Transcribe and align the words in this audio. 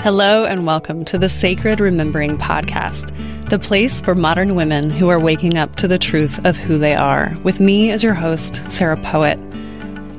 Hello, 0.00 0.46
and 0.46 0.64
welcome 0.64 1.04
to 1.04 1.18
the 1.18 1.28
Sacred 1.28 1.80
Remembering 1.80 2.38
Podcast, 2.38 3.10
the 3.50 3.58
place 3.58 4.00
for 4.00 4.14
modern 4.14 4.54
women 4.54 4.88
who 4.88 5.10
are 5.10 5.20
waking 5.20 5.58
up 5.58 5.76
to 5.76 5.86
the 5.86 5.98
truth 5.98 6.42
of 6.46 6.56
who 6.56 6.78
they 6.78 6.94
are, 6.94 7.36
with 7.42 7.60
me 7.60 7.90
as 7.90 8.02
your 8.02 8.14
host, 8.14 8.62
Sarah 8.70 8.96
Poet. 8.96 9.38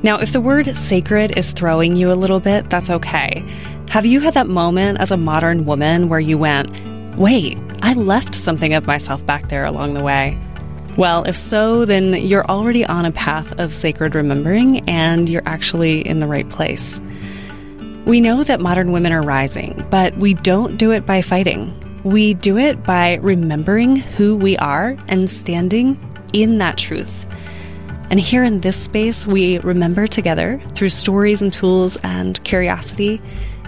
Now, 0.04 0.20
if 0.20 0.32
the 0.32 0.42
word 0.42 0.78
sacred 0.78 1.36
is 1.36 1.54
throwing 1.54 1.96
you 1.96 2.12
a 2.12 2.14
little 2.14 2.40
bit, 2.40 2.70
that's 2.70 2.92
okay. 2.92 3.44
Have 3.90 4.06
you 4.06 4.20
had 4.20 4.36
that 4.36 4.48
moment 4.48 5.00
as 5.00 5.10
a 5.10 5.18
modern 5.18 5.66
woman 5.66 6.08
where 6.08 6.20
you 6.20 6.38
went, 6.38 6.70
wait, 7.16 7.58
I 7.82 7.94
left 7.94 8.36
something 8.36 8.76
of 8.76 8.86
myself 8.86 9.26
back 9.26 9.50
there 9.50 9.66
along 9.66 9.96
the 9.96 10.04
way? 10.04 10.40
Well, 10.98 11.24
if 11.24 11.36
so, 11.36 11.84
then 11.84 12.14
you're 12.14 12.46
already 12.46 12.86
on 12.86 13.04
a 13.04 13.12
path 13.12 13.60
of 13.60 13.74
sacred 13.74 14.16
remembering 14.16 14.88
and 14.90 15.30
you're 15.30 15.44
actually 15.46 16.08
in 16.08 16.20
the 16.20 16.28
right 16.28 16.50
place. 16.50 17.02
We 18.06 18.22
know 18.22 18.44
that 18.46 18.62
modern 18.62 18.94
women 18.94 19.12
are 19.12 19.22
rising, 19.22 19.86
but 19.90 20.16
we 20.18 20.36
don't 20.36 20.78
do 20.78 20.92
it 20.92 21.06
by 21.06 21.22
fighting. 21.22 21.74
We 22.06 22.34
do 22.36 22.58
it 22.58 22.84
by 22.84 23.16
remembering 23.16 23.98
who 23.98 24.38
we 24.38 24.56
are 24.58 24.96
and 25.10 25.30
standing 25.30 26.00
in 26.32 26.60
that 26.60 26.78
truth. 26.78 27.26
And 28.10 28.20
here 28.20 28.46
in 28.46 28.62
this 28.62 28.78
space, 28.78 29.28
we 29.28 29.58
remember 29.60 30.08
together 30.08 30.62
through 30.76 30.90
stories 30.90 31.42
and 31.42 31.52
tools 31.52 31.98
and 32.04 32.42
curiosity. 32.46 33.22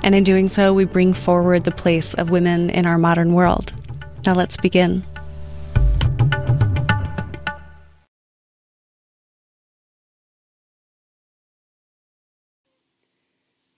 And 0.03 0.15
in 0.15 0.23
doing 0.23 0.47
so, 0.47 0.73
we 0.73 0.85
bring 0.85 1.13
forward 1.13 1.65
the 1.65 1.71
place 1.71 2.13
of 2.13 2.29
women 2.29 2.69
in 2.69 2.85
our 2.85 2.97
modern 2.97 3.33
world. 3.33 3.73
Now 4.25 4.35
let's 4.35 4.55
begin. 4.55 5.03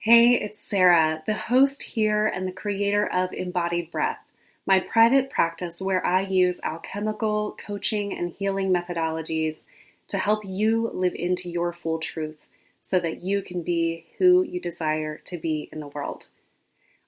Hey, 0.01 0.35
it's 0.35 0.61
Sarah, 0.61 1.23
the 1.25 1.33
host 1.33 1.83
here 1.83 2.25
and 2.25 2.47
the 2.47 2.53
creator 2.53 3.05
of 3.05 3.33
Embodied 3.33 3.91
Breath, 3.91 4.19
my 4.65 4.79
private 4.79 5.29
practice 5.29 5.81
where 5.81 6.05
I 6.05 6.21
use 6.21 6.61
alchemical 6.63 7.57
coaching 7.59 8.17
and 8.17 8.31
healing 8.31 8.71
methodologies 8.71 9.65
to 10.07 10.17
help 10.17 10.45
you 10.45 10.89
live 10.93 11.13
into 11.15 11.49
your 11.49 11.73
full 11.73 11.99
truth 11.99 12.47
so 12.81 12.97
that 13.01 13.23
you 13.23 13.41
can 13.41 13.61
be 13.61 14.05
who 14.19 14.41
you 14.41 14.61
desire 14.61 15.17
to 15.25 15.37
be 15.37 15.67
in 15.69 15.81
the 15.81 15.89
world. 15.89 16.27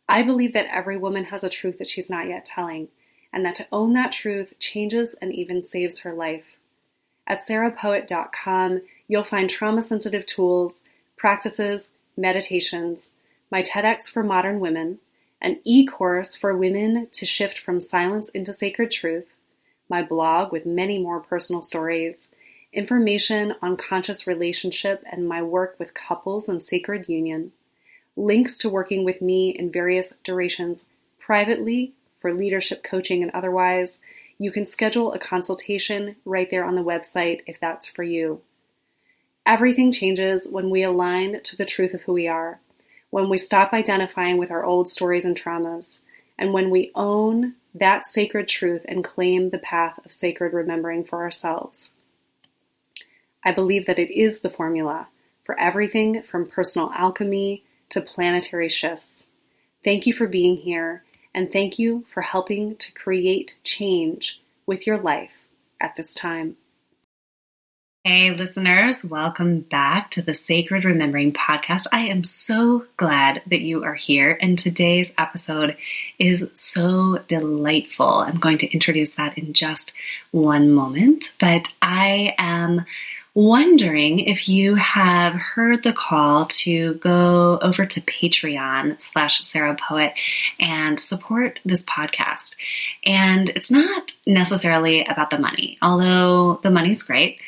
I 0.10 0.22
believe 0.22 0.52
that 0.52 0.68
every 0.70 0.98
woman 0.98 1.24
has 1.24 1.46
a 1.46 1.50
truth 1.50 1.78
that 1.78 1.88
she's 1.88 2.10
not 2.10 2.28
yet 2.28 2.44
telling, 2.44 2.90
and 3.32 3.46
that 3.46 3.56
to 3.56 3.68
own 3.72 3.94
that 3.94 4.12
truth 4.12 4.56
changes 4.60 5.16
and 5.22 5.34
even 5.34 5.62
saves 5.62 6.00
her 6.00 6.14
life. 6.14 6.58
At 7.26 7.40
sarahpoet.com, 7.48 8.82
you'll 9.08 9.24
find 9.24 9.50
trauma 9.50 9.82
sensitive 9.82 10.26
tools, 10.26 10.82
practices, 11.16 11.92
meditations, 12.18 13.14
my 13.52 13.62
TEDx 13.62 14.10
for 14.10 14.24
modern 14.24 14.60
women, 14.60 15.00
an 15.42 15.60
e 15.64 15.86
course 15.86 16.36
for 16.36 16.56
women 16.56 17.08
to 17.12 17.26
shift 17.26 17.58
from 17.58 17.82
silence 17.82 18.30
into 18.30 18.54
sacred 18.54 18.92
truth, 18.92 19.36
my 19.90 20.02
blog 20.02 20.52
with 20.52 20.66
many 20.66 21.00
more 21.00 21.20
personal 21.20 21.62
stories, 21.62 22.34
information 22.74 23.54
on 23.62 23.76
conscious 23.76 24.26
relationship 24.26 25.04
and 25.12 25.28
my 25.28 25.42
work 25.42 25.76
with 25.78 25.94
couples 25.94 26.48
and 26.48 26.64
sacred 26.64 27.10
union, 27.10 27.52
links 28.16 28.58
to 28.58 28.70
working 28.70 29.04
with 29.04 29.22
me 29.22 29.50
in 29.50 29.72
various 29.72 30.14
durations 30.24 30.88
privately 31.20 31.94
for 32.20 32.34
leadership 32.34 32.84
coaching 32.84 33.22
and 33.24 33.32
otherwise. 33.34 34.00
You 34.38 34.52
can 34.52 34.66
schedule 34.66 35.14
a 35.14 35.20
consultation 35.20 36.16
right 36.26 36.50
there 36.50 36.66
on 36.66 36.76
the 36.76 36.84
website 36.84 37.42
if 37.46 37.60
that's 37.60 37.88
for 37.88 38.04
you. 38.04 38.42
Everything 39.46 39.92
changes 39.92 40.48
when 40.50 40.70
we 40.70 40.84
align 40.84 41.42
to 41.44 41.56
the 41.56 41.66
truth 41.66 41.94
of 41.94 42.04
who 42.04 42.14
we 42.14 42.28
are, 42.28 42.60
when 43.10 43.28
we 43.28 43.38
stop 43.38 43.74
identifying 43.74 44.38
with 44.38 44.52
our 44.52 44.64
old 44.64 44.88
stories 44.88 45.26
and 45.26 45.36
traumas, 45.36 46.04
and 46.38 46.54
when 46.54 46.70
we 46.70 46.92
own 46.96 47.56
that 47.74 48.06
sacred 48.06 48.48
truth 48.48 48.86
and 48.88 49.04
claim 49.04 49.50
the 49.50 49.58
path 49.58 50.00
of 50.06 50.14
sacred 50.14 50.54
remembering 50.54 51.04
for 51.04 51.22
ourselves. 51.22 51.94
I 53.44 53.52
believe 53.52 53.88
that 53.88 54.00
it 54.00 54.12
is 54.12 54.42
the 54.42 54.50
formula 54.50 55.08
for 55.44 55.60
everything 55.60 56.22
from 56.22 56.48
personal 56.48 56.92
alchemy 56.94 57.64
to 57.90 58.02
planetary 58.02 58.70
shifts. 58.70 59.30
Thank 59.84 60.06
you 60.06 60.14
for 60.14 60.28
being 60.28 60.58
here, 60.58 61.04
and 61.34 61.52
thank 61.52 61.80
you 61.80 62.06
for 62.14 62.22
helping 62.22 62.76
to 62.76 62.92
create 62.92 63.58
change 63.64 64.42
with 64.66 64.86
your 64.86 64.98
life 64.98 65.48
at 65.80 65.96
this 65.96 66.14
time. 66.14 66.58
Hey, 68.04 68.32
listeners, 68.32 69.06
welcome 69.06 69.60
back 69.60 70.10
to 70.12 70.24
the 70.24 70.34
Sacred 70.34 70.86
Remembering 70.86 71.34
Podcast. 71.34 71.86
I 71.92 72.08
am 72.08 72.24
so 72.24 72.88
glad 72.98 73.44
that 73.46 73.62
you 73.62 73.84
are 73.84 73.94
here, 73.94 74.40
and 74.42 74.58
today's 74.58 75.14
episode 75.20 75.78
is 76.18 76.50
so 76.56 77.20
delightful. 77.28 78.08
I'm 78.08 78.40
going 78.40 78.58
to 78.58 78.74
introduce 78.74 79.12
that 79.12 79.38
in 79.38 79.54
just 79.54 79.94
one 80.32 80.72
moment, 80.72 81.32
but 81.40 81.72
I 81.80 82.34
am 82.40 82.88
wondering 83.36 84.18
if 84.20 84.50
you 84.50 84.74
have 84.76 85.34
heard 85.36 85.84
the 85.84 85.94
call 85.94 86.48
to 86.48 86.96
go 86.96 87.60
over 87.62 87.86
to 87.86 88.02
Patreon 88.02 89.00
slash 89.00 89.42
Sarah 89.42 89.78
Poet 89.80 90.14
and 90.60 91.00
support 91.00 91.60
this 91.64 91.84
podcast. 91.84 92.56
And 93.06 93.50
it's 93.50 93.70
not 93.70 94.12
necessarily 94.26 95.06
about 95.06 95.30
the 95.30 95.38
money, 95.38 95.78
although 95.84 96.56
the 96.64 96.72
money's 96.72 97.04
great 97.04 97.40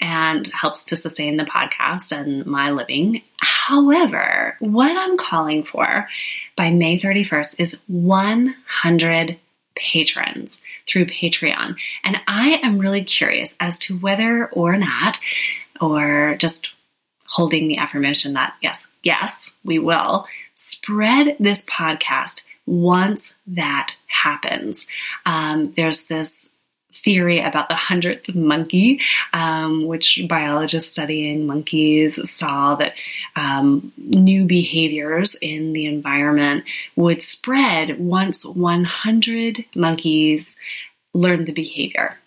and 0.00 0.46
helps 0.48 0.84
to 0.86 0.96
sustain 0.96 1.36
the 1.36 1.44
podcast 1.44 2.12
and 2.12 2.44
my 2.46 2.70
living. 2.70 3.22
However, 3.38 4.56
what 4.60 4.96
I'm 4.96 5.16
calling 5.16 5.62
for 5.62 6.08
by 6.56 6.70
May 6.70 6.98
31st 6.98 7.56
is 7.58 7.78
100 7.86 9.38
patrons 9.76 10.58
through 10.88 11.06
Patreon. 11.06 11.76
And 12.04 12.16
I 12.28 12.60
am 12.62 12.78
really 12.78 13.04
curious 13.04 13.56
as 13.60 13.78
to 13.80 13.98
whether 13.98 14.46
or 14.46 14.76
not, 14.76 15.18
or 15.80 16.36
just 16.38 16.70
holding 17.26 17.68
the 17.68 17.78
affirmation 17.78 18.34
that 18.34 18.54
yes, 18.62 18.86
yes, 19.02 19.58
we 19.64 19.78
will 19.78 20.26
spread 20.54 21.36
this 21.40 21.64
podcast 21.64 22.44
once 22.66 23.34
that 23.46 23.92
happens. 24.06 24.86
Um, 25.26 25.72
there's 25.72 26.06
this 26.06 26.53
theory 27.04 27.40
about 27.40 27.68
the 27.68 27.74
hundredth 27.74 28.34
monkey, 28.34 29.00
um, 29.32 29.86
which 29.86 30.20
biologists 30.28 30.92
studying 30.92 31.46
monkeys 31.46 32.30
saw 32.30 32.74
that 32.76 32.94
um, 33.36 33.92
new 33.98 34.44
behaviors 34.44 35.34
in 35.36 35.72
the 35.72 35.86
environment 35.86 36.64
would 36.96 37.22
spread 37.22 37.98
once 37.98 38.44
100 38.44 39.64
monkeys 39.74 40.56
learned 41.12 41.46
the 41.46 41.52
behavior 41.52 42.18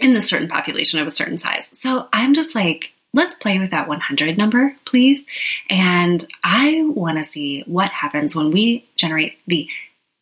in 0.00 0.14
this 0.14 0.28
certain 0.28 0.48
population 0.48 1.00
of 1.00 1.06
a 1.06 1.10
certain 1.10 1.38
size. 1.38 1.72
So 1.78 2.08
I'm 2.12 2.34
just 2.34 2.54
like, 2.54 2.92
let's 3.14 3.34
play 3.34 3.58
with 3.58 3.70
that 3.70 3.88
100 3.88 4.38
number, 4.38 4.76
please. 4.84 5.26
And 5.68 6.24
I 6.42 6.82
want 6.86 7.18
to 7.18 7.24
see 7.24 7.62
what 7.66 7.90
happens 7.90 8.34
when 8.34 8.50
we 8.50 8.88
generate 8.96 9.38
the 9.46 9.68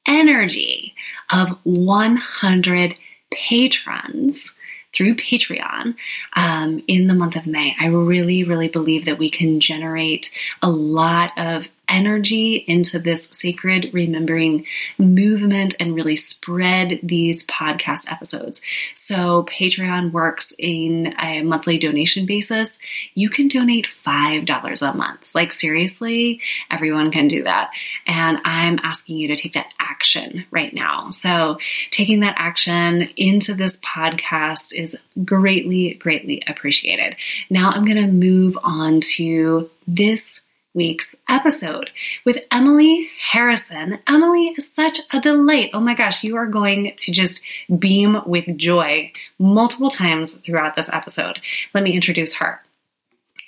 energy 0.07 0.95
of 1.31 1.57
100 1.65 2.97
patrons 3.31 4.55
through 4.93 5.15
Patreon 5.15 5.95
um, 6.35 6.83
in 6.87 7.07
the 7.07 7.15
month 7.15 7.37
of 7.37 7.47
May. 7.47 7.77
I 7.81 7.87
really, 7.87 8.45
really 8.45 8.69
believe 8.69 9.05
that 9.05 9.19
we 9.19 9.31
can 9.31 9.61
generate 9.61 10.31
a 10.63 10.71
lot 10.71 11.33
of 11.39 11.69
energy 11.91 12.57
into 12.57 12.99
this 12.99 13.29
sacred 13.33 13.91
remembering 13.93 14.65
movement 14.99 15.75
and 15.81 15.95
really 15.95 16.17
spread 16.17 17.01
these 17.03 17.45
podcast 17.47 18.11
episodes. 18.11 18.63
So, 18.95 19.45
Patreon 19.45 20.13
works 20.13 20.55
in 20.59 21.15
a 21.21 21.43
monthly 21.43 21.79
donation 21.79 22.25
basis. 22.25 22.81
You 23.15 23.29
can 23.29 23.49
donate 23.49 23.87
$5 23.87 24.83
a 24.83 24.97
month. 24.97 25.35
Like, 25.35 25.53
seriously, 25.53 26.41
everyone 26.71 27.11
can 27.11 27.29
do 27.29 27.43
that. 27.45 27.71
And 28.07 28.39
I'm 28.45 28.79
asking 28.83 29.19
you 29.19 29.29
to 29.29 29.37
take 29.37 29.53
that 29.55 29.73
action 29.79 30.47
right 30.51 30.73
now. 30.73 31.11
So, 31.11 31.59
taking 31.91 32.21
that 32.21 32.37
action 32.39 33.11
into 33.17 33.55
this 33.55 33.77
podcast 33.79 34.73
is 34.75 34.97
greatly, 35.25 35.95
greatly 35.95 36.43
appreciated. 36.47 37.17
Now, 37.51 37.71
I'm 37.71 37.85
going 37.85 37.97
to 37.97 38.07
move 38.07 38.57
on 38.63 39.01
to 39.01 39.69
this 39.87 40.47
week's 40.75 41.17
episode 41.29 41.91
with 42.25 42.39
Emily 42.51 43.11
Harrison. 43.21 43.99
Emily 44.07 44.55
is 44.57 44.73
such 44.73 45.01
a 45.13 45.21
delight. 45.21 45.71
Oh 45.75 45.81
my 45.81 45.95
gosh, 45.95 46.23
you 46.23 46.37
are 46.37 46.47
going 46.47 46.93
to 46.97 47.13
just 47.13 47.41
beam 47.79 48.21
with 48.27 48.57
joy 48.57 49.13
multiple 49.39 49.91
times 49.91 50.33
throughout 50.33 50.77
this 50.77 50.93
episode. 50.93 51.41
Let 51.75 51.85
me 51.85 51.93
introduce 51.93 52.37
her. 52.37 52.63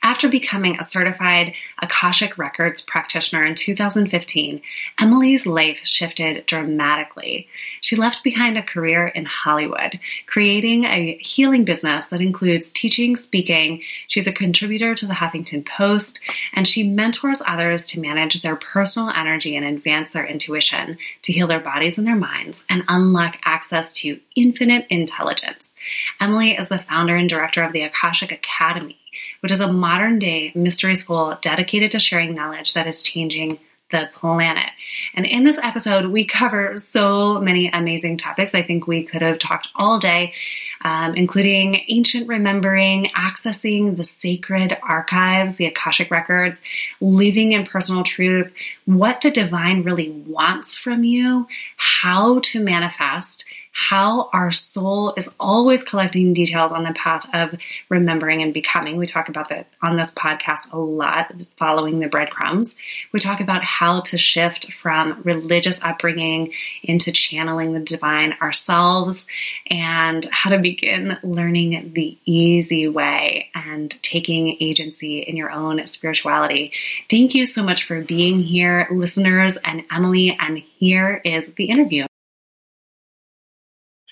After 0.04 0.28
becoming 0.28 0.78
a 0.78 0.84
certified 0.84 1.54
Akashic 1.81 2.37
Records 2.37 2.82
practitioner 2.82 3.44
in 3.44 3.54
2015, 3.54 4.60
Emily's 4.99 5.46
life 5.46 5.78
shifted 5.84 6.44
dramatically. 6.46 7.46
She 7.81 7.94
left 7.94 8.25
behind 8.25 8.58
a 8.58 8.62
career 8.62 9.06
in 9.06 9.26
Hollywood, 9.26 10.00
creating 10.26 10.84
a 10.84 11.16
healing 11.19 11.64
business 11.64 12.06
that 12.06 12.20
includes 12.20 12.70
teaching, 12.70 13.14
speaking. 13.14 13.82
She's 14.08 14.26
a 14.26 14.32
contributor 14.32 14.96
to 14.96 15.06
the 15.06 15.14
Huffington 15.14 15.64
Post, 15.64 16.19
and 16.52 16.66
she 16.66 16.88
mentors 16.88 17.40
others 17.46 17.87
to 17.90 18.00
manage 18.00 18.43
their 18.43 18.56
personal 18.56 19.10
energy 19.10 19.54
and 19.54 19.64
advance 19.64 20.12
their 20.12 20.26
intuition 20.26 20.99
to 21.22 21.32
heal 21.32 21.46
their 21.46 21.60
bodies 21.60 21.96
and 21.96 22.08
their 22.08 22.16
minds 22.16 22.64
and 22.69 22.82
unlock 22.88 23.38
access 23.44 23.93
to 23.94 24.19
infinite 24.34 24.84
intelligence. 24.90 25.72
Emily 26.20 26.56
is 26.56 26.69
the 26.69 26.78
founder 26.78 27.14
and 27.14 27.28
director 27.28 27.62
of 27.62 27.72
the 27.72 27.82
Akashic 27.82 28.32
Academy, 28.32 28.99
which 29.42 29.52
is 29.52 29.60
a 29.60 29.72
modern 29.72 30.18
day 30.18 30.52
mystery 30.54 30.94
school 30.94 31.36
dedicated 31.42 31.90
to 31.90 31.98
sharing 31.98 32.34
knowledge 32.34 32.74
that 32.74 32.86
is 32.86 33.02
changing 33.02 33.58
the 33.92 34.08
planet. 34.14 34.70
And 35.14 35.24
in 35.26 35.44
this 35.44 35.58
episode, 35.62 36.06
we 36.06 36.24
cover 36.24 36.76
so 36.78 37.40
many 37.40 37.68
amazing 37.68 38.16
topics. 38.18 38.54
I 38.54 38.62
think 38.62 38.86
we 38.86 39.04
could 39.04 39.22
have 39.22 39.38
talked 39.38 39.68
all 39.76 39.98
day, 39.98 40.32
um, 40.82 41.14
including 41.14 41.82
ancient 41.88 42.26
remembering, 42.26 43.10
accessing 43.16 43.96
the 43.96 44.04
sacred 44.04 44.76
archives, 44.82 45.56
the 45.56 45.66
Akashic 45.66 46.10
records, 46.10 46.62
living 47.00 47.52
in 47.52 47.66
personal 47.66 48.02
truth, 48.02 48.52
what 48.86 49.20
the 49.20 49.30
divine 49.30 49.82
really 49.82 50.10
wants 50.10 50.76
from 50.76 51.04
you, 51.04 51.46
how 51.76 52.40
to 52.40 52.60
manifest 52.60 53.44
how 53.72 54.28
our 54.32 54.52
soul 54.52 55.14
is 55.16 55.28
always 55.40 55.82
collecting 55.82 56.34
details 56.34 56.72
on 56.72 56.84
the 56.84 56.92
path 56.92 57.26
of 57.32 57.58
remembering 57.88 58.42
and 58.42 58.52
becoming. 58.52 58.96
We 58.96 59.06
talk 59.06 59.30
about 59.30 59.48
that 59.48 59.66
on 59.82 59.96
this 59.96 60.10
podcast 60.10 60.72
a 60.72 60.78
lot, 60.78 61.32
following 61.56 61.98
the 61.98 62.08
breadcrumbs. 62.08 62.76
We 63.12 63.20
talk 63.20 63.40
about 63.40 63.64
how 63.64 64.00
to 64.02 64.19
shift 64.19 64.72
from 64.74 65.22
religious 65.24 65.82
upbringing 65.82 66.52
into 66.82 67.12
channeling 67.12 67.72
the 67.72 67.80
divine 67.80 68.34
ourselves 68.42 69.26
and 69.69 70.26
how 70.30 70.50
to 70.50 70.58
begin 70.58 71.16
learning 71.22 71.92
the 71.94 72.18
easy 72.26 72.88
way 72.88 73.48
and 73.54 73.90
taking 74.02 74.58
agency 74.60 75.20
in 75.20 75.34
your 75.34 75.50
own 75.50 75.84
spirituality. 75.86 76.72
Thank 77.08 77.34
you 77.34 77.46
so 77.46 77.62
much 77.62 77.84
for 77.84 78.02
being 78.02 78.42
here, 78.42 78.86
listeners, 78.90 79.56
and 79.64 79.84
Emily. 79.90 80.36
And 80.38 80.58
here 80.58 81.22
is 81.25 81.50
the 81.56 81.64
interview. 81.64 82.06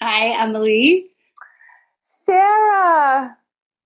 Hi, 0.02 0.42
Emily. 0.42 1.08
Sarah. 2.00 3.36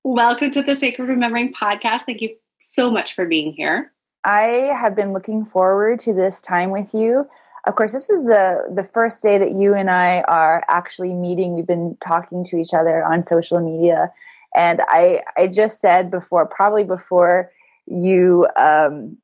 Welcome 0.05 0.53
to 0.53 0.63
the 0.63 0.77
Sacred 0.77 1.09
Remembering 1.09 1.53
podcast. 1.53 2.03
Thank 2.03 2.21
you 2.21 2.37
so 2.59 2.89
much 2.89 3.15
for 3.17 3.27
being 3.27 3.53
here. 3.53 3.91
I 4.23 4.71
have 4.79 4.95
been 4.95 5.13
looking 5.13 5.45
forward 5.45 5.99
to 6.01 6.15
this 6.15 6.41
time 6.41 6.71
with 6.71 6.95
you. 6.95 7.29
Of 7.67 7.75
course, 7.75 7.93
this 7.93 8.11
is 8.11 8.23
the 8.23 8.65
the 8.73 8.85
first 8.85 9.25
day 9.25 9.39
that 9.39 9.57
you 9.57 9.75
and 9.75 9.91
I 9.91 10.21
are 10.29 10.63
actually 10.69 11.13
meeting. 11.15 11.55
We've 11.57 11.67
been 11.67 11.97
talking 12.01 12.45
to 12.45 12.59
each 12.59 12.73
other 12.73 13.05
on 13.05 13.25
social 13.25 13.59
media, 13.59 14.13
and 14.55 14.83
I 14.87 15.23
I 15.37 15.49
just 15.49 15.81
said 15.81 16.13
before, 16.13 16.47
probably 16.47 16.85
before 16.85 17.51
you 17.87 18.47
um, 18.57 19.17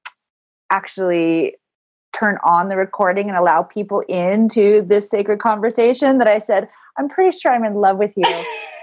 actually 0.70 1.54
turn 2.12 2.36
on 2.42 2.68
the 2.68 2.76
recording 2.76 3.28
and 3.28 3.38
allow 3.38 3.62
people 3.62 4.00
into 4.08 4.82
this 4.82 5.08
sacred 5.08 5.38
conversation, 5.38 6.18
that 6.18 6.26
I 6.26 6.38
said 6.38 6.68
I'm 6.98 7.08
pretty 7.08 7.36
sure 7.36 7.52
I'm 7.52 7.64
in 7.64 7.74
love 7.74 7.98
with 7.98 8.12
you. 8.16 8.24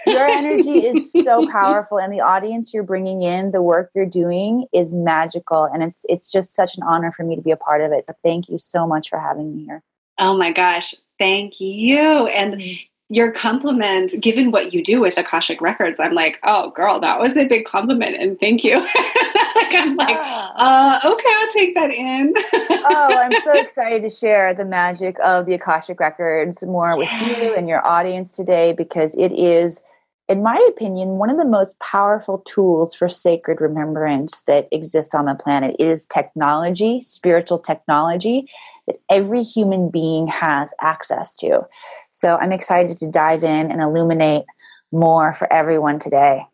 Your 0.05 0.25
energy 0.25 0.85
is 0.85 1.11
so 1.11 1.45
powerful, 1.51 1.99
and 1.99 2.11
the 2.11 2.21
audience 2.21 2.73
you're 2.73 2.83
bringing 2.83 3.21
in, 3.21 3.51
the 3.51 3.61
work 3.61 3.91
you're 3.93 4.05
doing 4.05 4.65
is 4.73 4.93
magical, 4.93 5.65
and 5.65 5.83
it's 5.83 6.05
it's 6.09 6.31
just 6.31 6.53
such 6.53 6.77
an 6.77 6.83
honor 6.83 7.11
for 7.11 7.23
me 7.23 7.35
to 7.35 7.41
be 7.41 7.51
a 7.51 7.57
part 7.57 7.81
of 7.81 7.91
it. 7.91 8.05
So 8.05 8.13
thank 8.23 8.49
you 8.49 8.59
so 8.59 8.87
much 8.87 9.09
for 9.09 9.19
having 9.19 9.55
me 9.55 9.65
here. 9.65 9.83
Oh 10.17 10.35
my 10.35 10.51
gosh, 10.51 10.95
thank 11.19 11.59
you. 11.59 12.27
And 12.27 12.53
mm-hmm 12.53 12.83
your 13.09 13.31
compliment, 13.31 14.13
given 14.19 14.51
what 14.51 14.73
you 14.73 14.83
do 14.83 14.99
with 14.99 15.17
Akashic 15.17 15.61
Records, 15.61 15.99
I'm 15.99 16.13
like, 16.13 16.39
oh, 16.43 16.71
girl, 16.71 16.99
that 16.99 17.19
was 17.19 17.37
a 17.37 17.45
big 17.45 17.65
compliment, 17.65 18.17
and 18.17 18.37
thank 18.37 18.65
you. 18.65 18.79
like 19.55 19.73
I'm 19.73 19.95
like, 19.95 20.17
uh, 20.19 20.99
okay, 21.05 21.29
I'll 21.37 21.49
take 21.49 21.73
that 21.75 21.91
in. 21.91 22.33
oh, 22.35 23.17
I'm 23.17 23.33
so 23.45 23.53
excited 23.61 24.01
to 24.03 24.09
share 24.09 24.53
the 24.53 24.65
magic 24.65 25.17
of 25.23 25.45
the 25.45 25.53
Akashic 25.53 26.01
Records 26.01 26.63
more 26.63 26.97
with 26.97 27.09
you 27.21 27.55
and 27.55 27.69
your 27.69 27.85
audience 27.87 28.35
today 28.35 28.73
because 28.73 29.15
it 29.15 29.31
is, 29.31 29.83
in 30.27 30.43
my 30.43 30.61
opinion, 30.67 31.11
one 31.11 31.29
of 31.29 31.37
the 31.37 31.45
most 31.45 31.79
powerful 31.79 32.39
tools 32.39 32.93
for 32.93 33.07
sacred 33.07 33.61
remembrance 33.61 34.41
that 34.41 34.67
exists 34.73 35.15
on 35.15 35.25
the 35.25 35.35
planet. 35.35 35.77
It 35.79 35.87
is 35.87 36.05
technology, 36.07 36.99
spiritual 36.99 37.59
technology 37.59 38.49
that 38.87 38.99
every 39.09 39.43
human 39.43 39.89
being 39.89 40.27
has 40.27 40.73
access 40.81 41.35
to. 41.37 41.67
So 42.11 42.37
I'm 42.37 42.51
excited 42.51 42.99
to 42.99 43.07
dive 43.07 43.43
in 43.43 43.71
and 43.71 43.81
illuminate 43.81 44.45
more 44.91 45.33
for 45.33 45.51
everyone 45.51 45.99
today. 45.99 46.45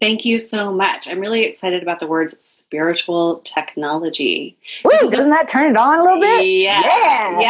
Thank 0.00 0.24
you 0.24 0.38
so 0.38 0.72
much. 0.72 1.06
I'm 1.08 1.20
really 1.20 1.44
excited 1.44 1.82
about 1.82 2.00
the 2.00 2.06
words 2.06 2.42
spiritual 2.42 3.40
technology. 3.40 4.56
Ooh, 4.86 4.90
doesn't 4.98 5.26
a, 5.26 5.28
that 5.28 5.46
turn 5.46 5.70
it 5.70 5.76
on 5.76 5.98
a 5.98 6.02
little 6.02 6.20
bit? 6.20 6.46
Yeah. 6.46 6.80
Yeah. 6.80 7.40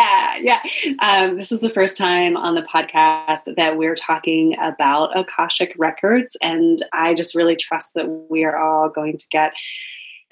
Yeah. 0.41 0.61
yeah. 0.85 0.93
Um, 0.99 1.37
this 1.37 1.53
is 1.53 1.61
the 1.61 1.71
first 1.71 1.97
time 1.97 2.37
on 2.37 2.57
the 2.57 2.63
podcast 2.63 3.55
that 3.55 3.77
we're 3.77 3.95
talking 3.95 4.57
about 4.61 5.17
Akashic 5.17 5.75
records. 5.79 6.37
And 6.43 6.85
I 6.93 7.15
just 7.15 7.37
really 7.37 7.55
trust 7.55 7.95
that 7.95 8.09
we 8.29 8.43
are 8.43 8.57
all 8.57 8.89
going 8.89 9.17
to 9.19 9.29
get 9.29 9.53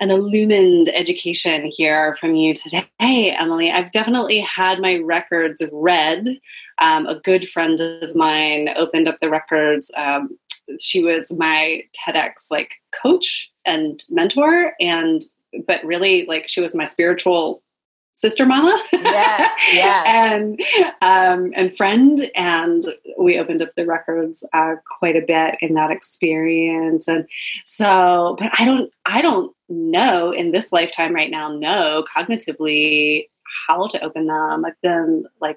an 0.00 0.11
illumined 0.11 0.89
education 0.91 1.71
here 1.73 2.17
from 2.17 2.35
you 2.35 2.55
today, 2.55 2.87
Emily. 3.00 3.71
I've 3.71 3.91
definitely 3.91 4.41
had 4.41 4.81
my 4.81 4.99
records 4.99 5.62
read 5.73 6.25
um, 6.81 7.06
a 7.06 7.19
good 7.21 7.49
friend 7.49 7.81
of 7.81 8.15
mine 8.15 8.69
opened 8.77 9.09
up 9.09 9.19
the 9.21 9.31
records. 9.31 9.91
Um, 9.97 10.39
she 10.81 11.03
was 11.03 11.37
my 11.37 11.83
TEDx 11.99 12.50
like 12.50 12.75
coach 13.03 13.50
and 13.65 14.05
mentor, 14.11 14.75
and 14.81 15.23
but 15.67 15.85
really 15.85 16.27
like 16.27 16.49
she 16.49 16.61
was 16.61 16.75
my 16.75 16.85
spiritual 16.85 17.62
sister 18.12 18.45
mama 18.45 18.77
yeah 18.93 19.49
yeah 19.73 20.03
and 20.06 20.61
um, 21.03 21.53
and 21.55 21.77
friend 21.77 22.29
and 22.35 22.85
we 23.17 23.39
opened 23.39 23.62
up 23.62 23.71
the 23.77 23.87
records 23.87 24.45
uh, 24.53 24.75
quite 24.99 25.15
a 25.15 25.25
bit 25.25 25.55
in 25.61 25.75
that 25.75 25.93
experience 25.93 27.06
and 27.06 27.29
so 27.65 28.35
but 28.39 28.50
i 28.59 28.65
don't 28.65 28.91
i 29.06 29.23
don't 29.23 29.55
know 29.69 30.31
in 30.31 30.50
this 30.50 30.73
lifetime 30.73 31.15
right 31.15 31.31
now 31.31 31.53
know 31.53 32.05
cognitively 32.17 33.29
how 33.67 33.87
to 33.87 34.00
open 34.03 34.26
them 34.26 34.65
i've 34.65 34.81
been 34.82 35.25
like 35.41 35.56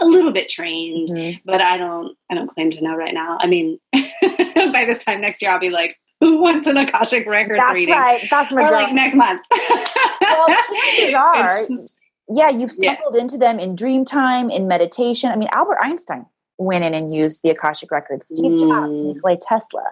a 0.00 0.06
little 0.06 0.32
bit 0.32 0.48
trained, 0.48 1.08
mm-hmm. 1.08 1.38
but 1.44 1.60
I 1.60 1.76
don't 1.76 2.16
I 2.30 2.34
don't 2.34 2.48
claim 2.48 2.70
to 2.70 2.82
know 2.82 2.94
right 2.94 3.14
now. 3.14 3.38
I 3.40 3.46
mean, 3.46 3.78
by 3.92 4.84
this 4.86 5.04
time 5.04 5.20
next 5.20 5.42
year, 5.42 5.50
I'll 5.50 5.60
be 5.60 5.70
like, 5.70 5.96
who 6.20 6.40
wants 6.40 6.66
an 6.66 6.76
Akashic 6.76 7.26
Records 7.26 7.60
That's 7.60 7.74
reading? 7.74 7.94
Right. 7.94 8.26
That's 8.28 8.52
my 8.52 8.68
or 8.68 8.70
like 8.70 8.92
next 8.92 9.14
month. 9.14 9.40
well, 9.50 10.46
chances 10.48 11.14
are, 11.14 11.58
just, 11.66 12.00
yeah, 12.28 12.48
you've 12.48 12.72
stumbled 12.72 13.14
yeah. 13.14 13.20
into 13.20 13.38
them 13.38 13.58
in 13.58 13.76
dream 13.76 14.04
time, 14.04 14.50
in 14.50 14.68
meditation. 14.68 15.30
I 15.30 15.36
mean, 15.36 15.48
Albert 15.52 15.78
Einstein 15.82 16.26
went 16.58 16.84
in 16.84 16.94
and 16.94 17.14
used 17.14 17.42
the 17.42 17.50
Akashic 17.50 17.90
Records. 17.90 18.26
Steve 18.26 18.52
mm. 18.52 18.68
Jobs, 18.68 19.16
Nikola 19.16 19.36
Tesla. 19.40 19.84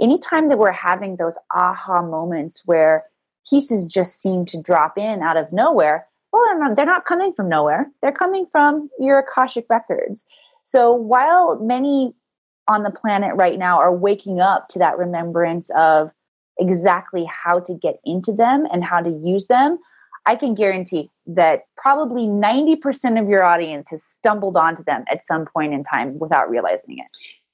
Anytime 0.00 0.48
that 0.48 0.58
we're 0.58 0.72
having 0.72 1.16
those 1.16 1.38
aha 1.54 2.02
moments 2.02 2.62
where 2.64 3.04
pieces 3.48 3.86
just 3.86 4.20
seem 4.20 4.44
to 4.46 4.60
drop 4.60 4.96
in 4.98 5.22
out 5.22 5.36
of 5.36 5.52
nowhere, 5.52 6.06
well, 6.32 6.42
they're 6.46 6.58
not, 6.58 6.76
they're 6.76 6.86
not 6.86 7.04
coming 7.04 7.32
from 7.32 7.48
nowhere. 7.48 7.90
They're 8.02 8.12
coming 8.12 8.46
from 8.50 8.90
your 8.98 9.18
Akashic 9.18 9.66
records. 9.68 10.24
So 10.64 10.92
while 10.92 11.58
many 11.58 12.14
on 12.68 12.82
the 12.82 12.90
planet 12.90 13.34
right 13.34 13.58
now 13.58 13.78
are 13.78 13.94
waking 13.94 14.40
up 14.40 14.68
to 14.68 14.78
that 14.78 14.98
remembrance 14.98 15.70
of 15.70 16.10
exactly 16.58 17.24
how 17.24 17.60
to 17.60 17.74
get 17.74 17.98
into 18.04 18.32
them 18.32 18.66
and 18.70 18.84
how 18.84 19.00
to 19.00 19.10
use 19.10 19.46
them, 19.46 19.78
I 20.26 20.36
can 20.36 20.54
guarantee 20.54 21.10
that 21.26 21.62
probably 21.76 22.26
90% 22.26 23.20
of 23.20 23.28
your 23.28 23.44
audience 23.44 23.88
has 23.90 24.04
stumbled 24.04 24.58
onto 24.58 24.84
them 24.84 25.04
at 25.10 25.24
some 25.24 25.46
point 25.46 25.72
in 25.72 25.84
time 25.84 26.18
without 26.18 26.50
realizing 26.50 26.98
it. 26.98 27.06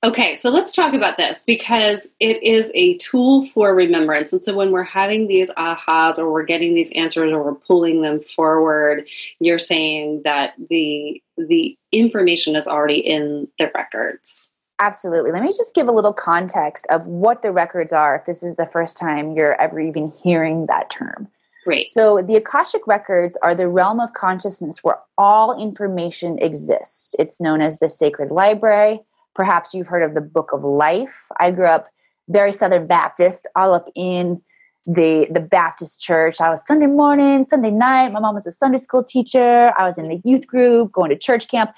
Okay, 0.05 0.35
so 0.35 0.51
let's 0.51 0.75
talk 0.75 0.93
about 0.93 1.17
this 1.17 1.43
because 1.47 2.13
it 2.21 2.43
is 2.43 2.71
a 2.75 2.99
tool 2.99 3.47
for 3.47 3.75
remembrance. 3.75 4.35
And 4.35 4.45
so 4.45 4.55
when 4.55 4.71
we're 4.71 4.83
having 4.83 5.29
these 5.29 5.51
ahas 5.53 6.19
or 6.19 6.31
we're 6.31 6.45
getting 6.45 6.75
these 6.75 6.93
answers 6.93 7.33
or 7.33 7.43
we're 7.43 7.55
pulling 7.55 8.03
them 8.03 8.21
forward, 8.21 9.09
you're 9.41 9.59
saying 9.59 10.21
that 10.25 10.53
the 10.69 11.23
the 11.39 11.79
information 11.91 12.55
is 12.55 12.69
already 12.69 12.99
in 12.99 13.49
the 13.59 13.71
records. 13.75 14.51
Absolutely. 14.79 15.33
Let 15.33 15.43
me 15.43 15.55
just 15.57 15.75
give 15.75 15.89
a 15.89 15.93
little 15.93 16.13
context 16.13 16.87
of 16.91 17.07
what 17.07 17.41
the 17.41 17.51
records 17.51 17.91
are 17.91 18.17
if 18.17 18.27
this 18.27 18.43
is 18.43 18.57
the 18.57 18.67
first 18.67 18.99
time 18.99 19.35
you're 19.35 19.59
ever 19.59 19.81
even 19.81 20.13
hearing 20.23 20.67
that 20.67 20.91
term. 20.91 21.29
Great. 21.65 21.89
So 21.89 22.21
the 22.21 22.37
Akashic 22.37 22.87
records 22.87 23.39
are 23.41 23.55
the 23.55 23.69
realm 23.69 24.01
of 24.01 24.13
consciousness 24.13 24.85
where 24.85 24.99
all 25.17 25.59
information 25.59 26.39
exists. 26.41 27.15
It's 27.19 27.41
known 27.41 27.63
as 27.63 27.79
the 27.79 27.89
sacred 27.89 28.31
library 28.31 29.01
Perhaps 29.35 29.75
you've 29.75 29.87
heard 29.87 30.03
of 30.03 30.15
the 30.15 30.21
Book 30.21 30.51
of 30.53 30.63
Life. 30.65 31.27
I 31.41 31.51
grew 31.51 31.67
up 31.67 31.89
very 32.29 32.53
Southern 32.53 32.87
Baptist, 32.87 33.49
all 33.57 33.75
up 33.75 33.89
in 33.95 34.41
the 34.87 35.27
the 35.31 35.41
Baptist 35.41 36.03
church. 36.03 36.41
I 36.41 36.51
was 36.51 36.67
Sunday 36.67 36.87
morning, 36.87 37.45
Sunday 37.45 37.71
night. 37.71 38.13
My 38.13 38.21
mom 38.21 38.35
was 38.35 38.47
a 38.47 38.53
Sunday 38.53 38.79
school 38.79 39.03
teacher. 39.03 39.73
I 39.79 39.85
was 39.85 39.99
in 39.99 40.09
the 40.09 40.21
youth 40.25 40.47
group, 40.47 40.93
going 40.93 41.11
to 41.11 41.17
church 41.17 41.49
camp. 41.49 41.73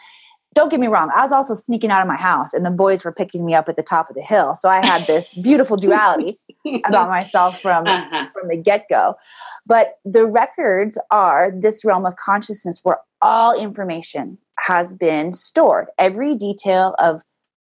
Don't 0.54 0.70
get 0.70 0.80
me 0.80 0.86
wrong, 0.86 1.10
I 1.14 1.22
was 1.22 1.32
also 1.32 1.52
sneaking 1.52 1.90
out 1.90 2.00
of 2.00 2.08
my 2.08 2.16
house 2.16 2.54
and 2.54 2.64
the 2.64 2.70
boys 2.70 3.04
were 3.04 3.12
picking 3.12 3.44
me 3.44 3.54
up 3.54 3.68
at 3.68 3.76
the 3.76 3.82
top 3.82 4.08
of 4.08 4.16
the 4.16 4.22
hill. 4.22 4.56
So 4.58 4.70
I 4.70 4.84
had 4.84 5.06
this 5.06 5.34
beautiful 5.42 5.76
duality 5.76 6.38
about 6.86 7.10
myself 7.10 7.60
from 7.60 7.86
uh-huh. 7.86 8.28
from 8.32 8.48
the 8.48 8.56
get-go. 8.56 9.16
But 9.66 9.98
the 10.04 10.24
records 10.24 10.96
are 11.10 11.52
this 11.54 11.84
realm 11.84 12.06
of 12.06 12.16
consciousness 12.16 12.80
where 12.82 12.98
all 13.20 13.54
information 13.54 14.38
has 14.58 14.94
been 14.94 15.34
stored. 15.34 15.88
Every 15.98 16.34
detail 16.34 16.94
of 16.98 17.20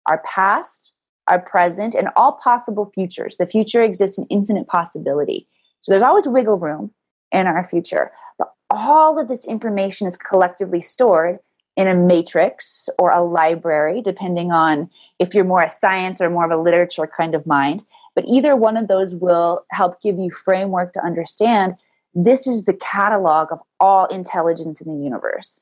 our 0.07 0.21
past, 0.25 0.93
our 1.27 1.39
present, 1.39 1.95
and 1.95 2.09
all 2.15 2.33
possible 2.33 2.91
futures. 2.93 3.37
The 3.37 3.45
future 3.45 3.83
exists 3.83 4.17
in 4.17 4.25
infinite 4.29 4.67
possibility. 4.67 5.47
So 5.79 5.91
there's 5.91 6.03
always 6.03 6.27
wiggle 6.27 6.57
room 6.57 6.91
in 7.31 7.47
our 7.47 7.63
future. 7.63 8.11
But 8.37 8.53
all 8.69 9.19
of 9.19 9.27
this 9.27 9.45
information 9.45 10.07
is 10.07 10.17
collectively 10.17 10.81
stored 10.81 11.39
in 11.77 11.87
a 11.87 11.95
matrix 11.95 12.89
or 12.99 13.11
a 13.11 13.23
library, 13.23 14.01
depending 14.01 14.51
on 14.51 14.89
if 15.19 15.33
you're 15.33 15.45
more 15.45 15.63
a 15.63 15.69
science 15.69 16.19
or 16.19 16.29
more 16.29 16.45
of 16.45 16.51
a 16.51 16.61
literature 16.61 17.07
kind 17.07 17.33
of 17.33 17.47
mind. 17.47 17.83
But 18.13 18.25
either 18.27 18.55
one 18.55 18.75
of 18.75 18.87
those 18.87 19.15
will 19.15 19.65
help 19.71 20.01
give 20.01 20.19
you 20.19 20.31
framework 20.31 20.93
to 20.93 21.03
understand 21.03 21.75
this 22.13 22.45
is 22.45 22.65
the 22.65 22.73
catalog 22.73 23.51
of 23.51 23.59
all 23.79 24.05
intelligence 24.07 24.81
in 24.81 24.93
the 24.93 25.03
universe. 25.03 25.61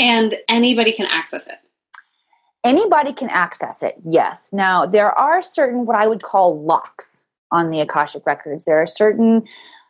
And 0.00 0.36
anybody 0.48 0.92
can 0.92 1.06
access 1.06 1.46
it. 1.46 1.58
Anybody 2.64 3.12
can 3.12 3.28
access 3.28 3.82
it, 3.82 3.96
yes. 4.06 4.50
Now, 4.52 4.86
there 4.86 5.16
are 5.18 5.42
certain 5.42 5.84
what 5.84 5.96
I 5.96 6.06
would 6.06 6.22
call 6.22 6.62
locks 6.64 7.24
on 7.52 7.70
the 7.70 7.80
Akashic 7.80 8.24
Records. 8.24 8.64
There 8.64 8.80
are 8.80 8.86
certain 8.86 9.44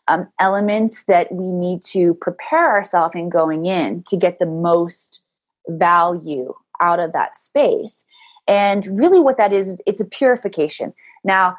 um, 0.08 0.28
elements 0.40 1.04
that 1.04 1.32
we 1.32 1.46
need 1.46 1.82
to 1.84 2.14
prepare 2.14 2.70
ourselves 2.70 3.14
in 3.14 3.28
going 3.28 3.66
in 3.66 4.02
to 4.08 4.16
get 4.16 4.38
the 4.38 4.46
most 4.46 5.22
value 5.68 6.52
out 6.82 6.98
of 6.98 7.12
that 7.12 7.38
space. 7.38 8.04
And 8.46 8.86
really, 8.98 9.20
what 9.20 9.38
that 9.38 9.52
is, 9.52 9.68
is 9.68 9.80
it's 9.86 10.00
a 10.00 10.04
purification. 10.04 10.92
Now, 11.22 11.56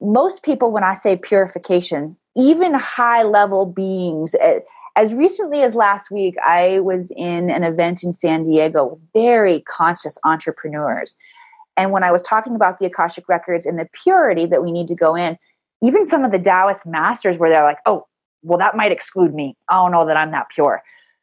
most 0.00 0.42
people, 0.42 0.70
when 0.70 0.84
I 0.84 0.94
say 0.94 1.16
purification, 1.16 2.16
even 2.36 2.74
high 2.74 3.22
level 3.22 3.66
beings, 3.66 4.34
eh, 4.40 4.60
as 4.96 5.14
recently 5.14 5.62
as 5.62 5.74
last 5.74 6.10
week, 6.10 6.34
I 6.44 6.80
was 6.80 7.12
in 7.16 7.50
an 7.50 7.62
event 7.62 8.02
in 8.02 8.12
San 8.12 8.46
Diego 8.46 8.86
with 8.86 9.00
very 9.14 9.60
conscious 9.62 10.18
entrepreneurs. 10.24 11.16
And 11.76 11.92
when 11.92 12.02
I 12.02 12.10
was 12.10 12.22
talking 12.22 12.54
about 12.54 12.78
the 12.78 12.86
Akashic 12.86 13.28
Records 13.28 13.64
and 13.64 13.78
the 13.78 13.88
purity 14.02 14.46
that 14.46 14.62
we 14.62 14.72
need 14.72 14.88
to 14.88 14.94
go 14.94 15.14
in, 15.14 15.38
even 15.82 16.04
some 16.04 16.24
of 16.24 16.32
the 16.32 16.38
Taoist 16.38 16.84
masters 16.84 17.38
were 17.38 17.48
there 17.48 17.62
like, 17.62 17.78
oh, 17.86 18.06
well, 18.42 18.58
that 18.58 18.76
might 18.76 18.92
exclude 18.92 19.34
me. 19.34 19.56
I 19.68 19.74
don't 19.74 19.92
know 19.92 20.06
that 20.06 20.16
I'm 20.16 20.30
that 20.32 20.48
pure. 20.50 20.82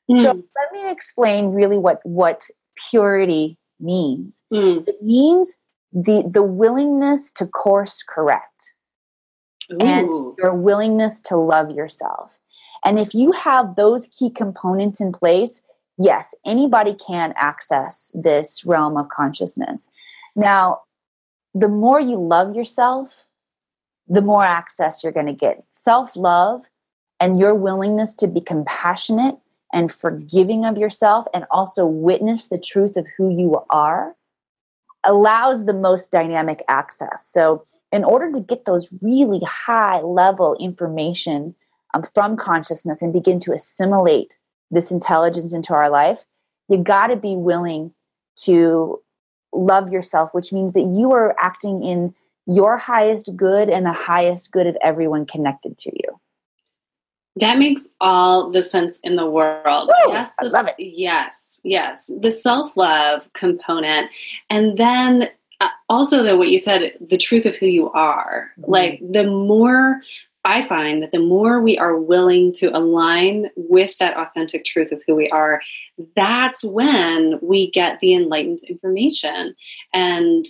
Mm. 0.10 0.24
So 0.24 0.32
let 0.32 0.72
me 0.72 0.90
explain 0.90 1.48
really 1.48 1.78
what, 1.78 2.00
what 2.04 2.44
purity 2.90 3.58
means. 3.80 4.44
Mm. 4.52 4.88
It 4.88 5.02
means 5.02 5.58
the, 5.92 6.24
the 6.30 6.44
willingness 6.44 7.32
to 7.34 7.46
course 7.46 8.04
correct 8.08 8.74
Ooh. 9.72 9.78
and 9.80 10.10
your 10.38 10.54
willingness 10.54 11.20
to 11.22 11.38
love 11.38 11.72
yourself. 11.72 12.32
And 12.86 13.00
if 13.00 13.14
you 13.14 13.32
have 13.32 13.76
those 13.76 14.08
key 14.08 14.30
components 14.30 15.02
in 15.02 15.12
place, 15.12 15.62
yes, 15.98 16.34
anybody 16.46 16.96
can 16.96 17.34
access 17.38 18.12
this 18.14 18.64
realm 18.66 18.98
of 18.98 19.10
consciousness. 19.10 19.90
Now, 20.36 20.82
the 21.54 21.68
more 21.68 22.00
you 22.00 22.18
love 22.18 22.56
yourself, 22.56 23.10
the 24.08 24.22
more 24.22 24.44
access 24.44 25.04
you're 25.04 25.12
going 25.12 25.26
to 25.26 25.34
get. 25.34 25.64
Self 25.72 26.16
love 26.16 26.62
and 27.20 27.40
your 27.40 27.56
willingness 27.56 28.14
to 28.16 28.28
be 28.28 28.42
compassionate 28.42 29.36
and 29.74 29.92
forgiving 29.92 30.66
of 30.66 30.78
yourself 30.78 31.26
and 31.34 31.46
also 31.52 31.86
witness 31.86 32.48
the 32.48 32.58
truth 32.58 32.96
of 32.96 33.06
who 33.18 33.30
you 33.30 33.62
are 33.70 34.16
allows 35.04 35.66
the 35.66 35.74
most 35.74 36.12
dynamic 36.12 36.64
access. 36.68 37.28
So, 37.28 37.66
in 37.92 38.04
order 38.04 38.32
to 38.34 38.42
get 38.42 38.66
those 38.66 38.90
really 39.02 39.40
high 39.46 40.02
level 40.02 40.56
information 40.60 41.56
um, 41.94 42.04
from 42.14 42.38
consciousness 42.38 43.02
and 43.02 43.14
begin 43.14 43.40
to 43.42 43.54
assimilate 43.54 44.36
this 44.72 44.92
intelligence 44.92 45.54
into 45.54 45.74
our 45.74 45.90
life, 45.90 46.26
you 46.70 46.78
got 46.78 47.08
to 47.08 47.16
be 47.16 47.36
willing 47.36 47.94
to 48.38 49.02
love 49.54 49.92
yourself, 49.92 50.34
which 50.34 50.52
means 50.52 50.74
that 50.74 50.82
you 50.82 51.12
are 51.14 51.36
acting 51.40 51.84
in 51.84 52.14
your 52.46 52.78
highest 52.78 53.36
good 53.36 53.70
and 53.70 53.86
the 53.86 53.94
highest 53.94 54.52
good 54.52 54.68
of 54.68 54.78
everyone 54.82 55.26
connected 55.26 55.78
to 55.78 55.92
you. 55.94 56.20
That 57.40 57.60
makes 57.60 57.88
all 58.02 58.50
the 58.50 58.64
sense 58.64 59.00
in 59.02 59.16
the 59.16 59.30
world. 59.30 59.90
Woo, 59.90 60.14
yes, 60.14 60.34
the, 60.40 60.46
I 60.46 60.58
love 60.58 60.68
it. 60.68 60.76
Yes, 60.80 61.62
yes, 61.64 62.10
the 62.20 62.32
self 62.32 62.76
love 62.76 63.30
component, 63.34 64.10
and 64.50 64.78
then 64.78 65.30
uh, 65.62 65.70
also 65.88 66.24
though 66.24 66.38
what 66.38 66.48
you 66.48 66.58
said, 66.58 66.94
the 67.00 67.18
truth 67.18 67.46
of 67.46 67.56
who 67.56 67.68
you 67.68 67.92
are. 67.92 68.50
Mm-hmm. 68.60 68.72
Like 68.72 69.02
the 69.08 69.26
more 69.26 70.02
I 70.48 70.62
find 70.62 71.04
that 71.04 71.12
the 71.12 71.20
more 71.20 71.62
we 71.62 71.78
are 71.78 71.98
willing 71.98 72.54
to 72.54 72.68
align 72.68 73.50
with 73.58 73.98
that 73.98 74.16
authentic 74.16 74.64
truth 74.64 74.94
of 74.94 75.02
who 75.06 75.14
we 75.14 75.30
are, 75.30 75.62
that's 76.16 76.64
when 76.64 77.38
we 77.42 77.70
get 77.70 78.00
the 78.00 78.14
enlightened 78.14 78.60
information. 78.64 79.56
And, 79.92 80.46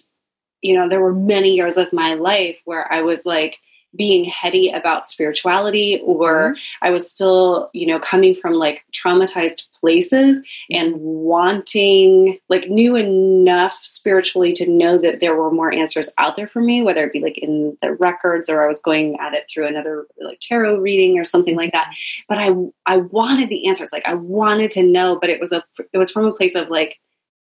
you 0.61 0.75
know, 0.75 0.87
there 0.87 1.01
were 1.01 1.15
many 1.15 1.55
years 1.55 1.77
of 1.77 1.91
my 1.91 2.13
life 2.13 2.57
where 2.65 2.91
I 2.93 3.01
was 3.01 3.25
like, 3.25 3.57
being 3.97 4.25
heady 4.25 4.71
about 4.71 5.07
spirituality 5.07 6.01
or 6.03 6.51
mm-hmm. 6.51 6.59
I 6.81 6.91
was 6.91 7.09
still, 7.09 7.69
you 7.73 7.87
know, 7.87 7.99
coming 7.99 8.35
from 8.35 8.53
like 8.53 8.85
traumatized 8.93 9.63
places 9.79 10.39
and 10.71 10.95
wanting 10.97 12.39
like 12.49 12.69
knew 12.69 12.95
enough 12.95 13.77
spiritually 13.81 14.53
to 14.53 14.69
know 14.69 14.97
that 14.97 15.19
there 15.19 15.35
were 15.35 15.51
more 15.51 15.73
answers 15.73 16.09
out 16.17 16.35
there 16.35 16.47
for 16.47 16.61
me, 16.61 16.81
whether 16.81 17.05
it 17.05 17.13
be 17.13 17.21
like 17.21 17.37
in 17.37 17.77
the 17.81 17.93
records 17.93 18.49
or 18.49 18.63
I 18.63 18.67
was 18.67 18.81
going 18.81 19.17
at 19.19 19.33
it 19.33 19.49
through 19.49 19.67
another 19.67 20.07
like 20.21 20.39
tarot 20.39 20.77
reading 20.77 21.19
or 21.19 21.23
something 21.23 21.55
like 21.55 21.71
that. 21.71 21.93
But 22.27 22.37
I 22.37 22.49
I 22.85 22.97
wanted 22.97 23.49
the 23.49 23.67
answers. 23.67 23.91
Like 23.91 24.07
I 24.07 24.13
wanted 24.13 24.71
to 24.71 24.83
know, 24.83 25.17
but 25.19 25.29
it 25.29 25.39
was 25.39 25.51
a 25.51 25.63
it 25.91 25.97
was 25.97 26.11
from 26.11 26.25
a 26.25 26.33
place 26.33 26.55
of 26.55 26.69
like 26.69 26.99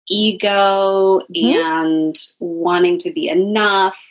ego 0.09 1.21
mm-hmm. 1.35 1.59
and 1.59 2.17
wanting 2.39 2.99
to 2.99 3.13
be 3.13 3.29
enough. 3.29 4.03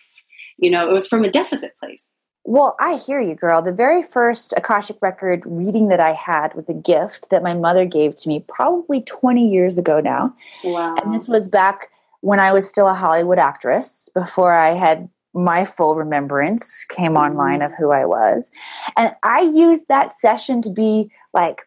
You 0.57 0.69
know, 0.69 0.89
it 0.89 0.93
was 0.93 1.07
from 1.07 1.23
a 1.23 1.29
deficit 1.29 1.77
place. 1.79 2.09
Well, 2.47 2.75
I 2.79 2.97
hear 2.97 3.19
you, 3.19 3.33
girl. 3.33 3.63
The 3.63 3.71
very 3.71 4.03
first 4.03 4.53
Akashic 4.55 4.97
Record 5.01 5.41
reading 5.45 5.87
that 5.87 5.99
I 5.99 6.13
had 6.13 6.53
was 6.53 6.69
a 6.69 6.75
gift 6.75 7.29
that 7.31 7.41
my 7.41 7.55
mother 7.55 7.85
gave 7.85 8.15
to 8.17 8.29
me 8.29 8.45
probably 8.47 9.01
20 9.01 9.49
years 9.49 9.79
ago 9.79 9.99
now. 9.99 10.31
Wow. 10.63 10.95
And 10.95 11.13
this 11.13 11.27
was 11.27 11.47
back 11.47 11.89
when 12.21 12.39
I 12.39 12.51
was 12.53 12.69
still 12.69 12.87
a 12.87 12.93
Hollywood 12.93 13.39
actress, 13.39 14.09
before 14.13 14.53
I 14.53 14.75
had 14.75 15.09
my 15.33 15.65
full 15.65 15.95
remembrance 15.95 16.85
came 16.85 17.13
mm-hmm. 17.13 17.17
online 17.17 17.61
of 17.63 17.71
who 17.77 17.91
I 17.91 18.05
was. 18.05 18.51
And 18.95 19.11
I 19.23 19.41
used 19.41 19.87
that 19.89 20.15
session 20.15 20.61
to 20.61 20.69
be 20.69 21.11
like, 21.33 21.61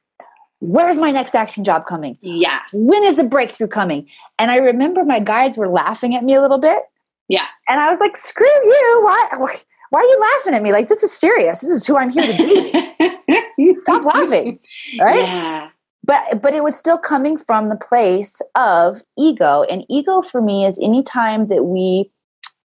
where's 0.60 0.96
my 0.96 1.10
next 1.10 1.34
action 1.34 1.64
job 1.64 1.86
coming? 1.86 2.18
Yeah. 2.20 2.60
When 2.72 3.02
is 3.02 3.16
the 3.16 3.24
breakthrough 3.24 3.68
coming? 3.68 4.08
And 4.38 4.50
I 4.50 4.56
remember 4.56 5.04
my 5.04 5.20
guides 5.20 5.56
were 5.56 5.68
laughing 5.68 6.14
at 6.14 6.24
me 6.24 6.34
a 6.34 6.40
little 6.42 6.58
bit. 6.58 6.82
Yeah. 7.28 7.46
And 7.68 7.80
I 7.80 7.90
was 7.90 7.98
like, 8.00 8.16
screw 8.16 8.46
you. 8.46 9.00
Why? 9.02 9.58
Why 9.90 10.00
are 10.00 10.04
you 10.04 10.20
laughing 10.20 10.54
at 10.54 10.62
me? 10.62 10.72
Like, 10.72 10.88
this 10.88 11.02
is 11.02 11.12
serious. 11.12 11.60
This 11.60 11.70
is 11.70 11.86
who 11.86 11.96
I'm 11.96 12.10
here 12.10 12.26
to 12.26 12.36
be. 13.56 13.74
Stop 13.76 14.04
laughing. 14.04 14.58
Right? 15.00 15.20
Yeah. 15.20 15.70
But 16.04 16.40
but 16.40 16.54
it 16.54 16.62
was 16.62 16.76
still 16.76 16.98
coming 16.98 17.36
from 17.36 17.68
the 17.68 17.76
place 17.76 18.40
of 18.54 19.02
ego. 19.18 19.64
And 19.64 19.84
ego 19.90 20.22
for 20.22 20.40
me 20.40 20.64
is 20.64 20.78
any 20.82 21.02
time 21.02 21.48
that 21.48 21.64
we 21.64 22.10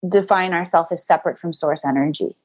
define 0.07 0.53
ourselves 0.53 0.89
as 0.91 1.05
separate 1.05 1.39
from 1.39 1.53
source 1.53 1.85
energy. 1.85 2.35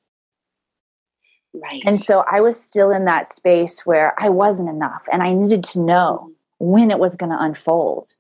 Right. 1.55 1.83
And 1.85 1.97
so 1.97 2.25
I 2.31 2.41
was 2.41 2.61
still 2.61 2.91
in 2.91 3.05
that 3.07 3.33
space 3.33 3.85
where 3.85 4.15
I 4.19 4.29
wasn't 4.29 4.69
enough 4.69 5.03
and 5.13 5.23
I 5.23 5.33
needed 5.33 5.65
to 5.65 5.81
know 5.81 6.33
when 6.59 6.91
it 6.91 6.99
was 6.99 7.17
going 7.17 7.31
to 7.31 7.43
unfold 7.43 8.15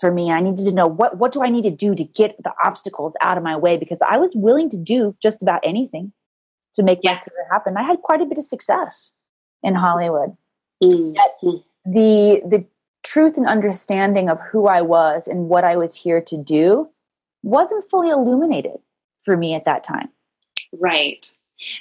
for 0.00 0.10
me. 0.10 0.30
I 0.30 0.38
needed 0.38 0.64
to 0.64 0.74
know 0.74 0.86
what 0.86 1.18
what 1.18 1.32
do 1.32 1.42
I 1.42 1.48
need 1.48 1.62
to 1.62 1.70
do 1.70 1.94
to 1.94 2.04
get 2.04 2.36
the 2.42 2.52
obstacles 2.64 3.16
out 3.20 3.36
of 3.36 3.44
my 3.44 3.56
way 3.56 3.76
because 3.76 4.00
I 4.02 4.18
was 4.18 4.34
willing 4.34 4.70
to 4.70 4.76
do 4.76 5.16
just 5.22 5.42
about 5.42 5.60
anything 5.62 6.12
to 6.74 6.82
make 6.82 7.00
yeah. 7.02 7.14
my 7.14 7.18
career 7.18 7.46
happen. 7.50 7.76
I 7.76 7.82
had 7.82 8.02
quite 8.02 8.20
a 8.20 8.26
bit 8.26 8.38
of 8.38 8.44
success 8.44 9.12
in 9.62 9.74
Hollywood. 9.74 10.36
Mm-hmm. 10.82 11.56
the 11.90 12.42
the 12.44 12.66
truth 13.04 13.36
and 13.36 13.46
understanding 13.46 14.28
of 14.28 14.40
who 14.40 14.66
I 14.66 14.82
was 14.82 15.28
and 15.28 15.48
what 15.48 15.62
I 15.62 15.76
was 15.76 15.94
here 15.94 16.20
to 16.22 16.36
do 16.36 16.90
wasn't 17.42 17.88
fully 17.90 18.10
illuminated 18.10 18.78
for 19.22 19.36
me 19.36 19.54
at 19.54 19.66
that 19.66 19.84
time. 19.84 20.08
Right. 20.72 21.30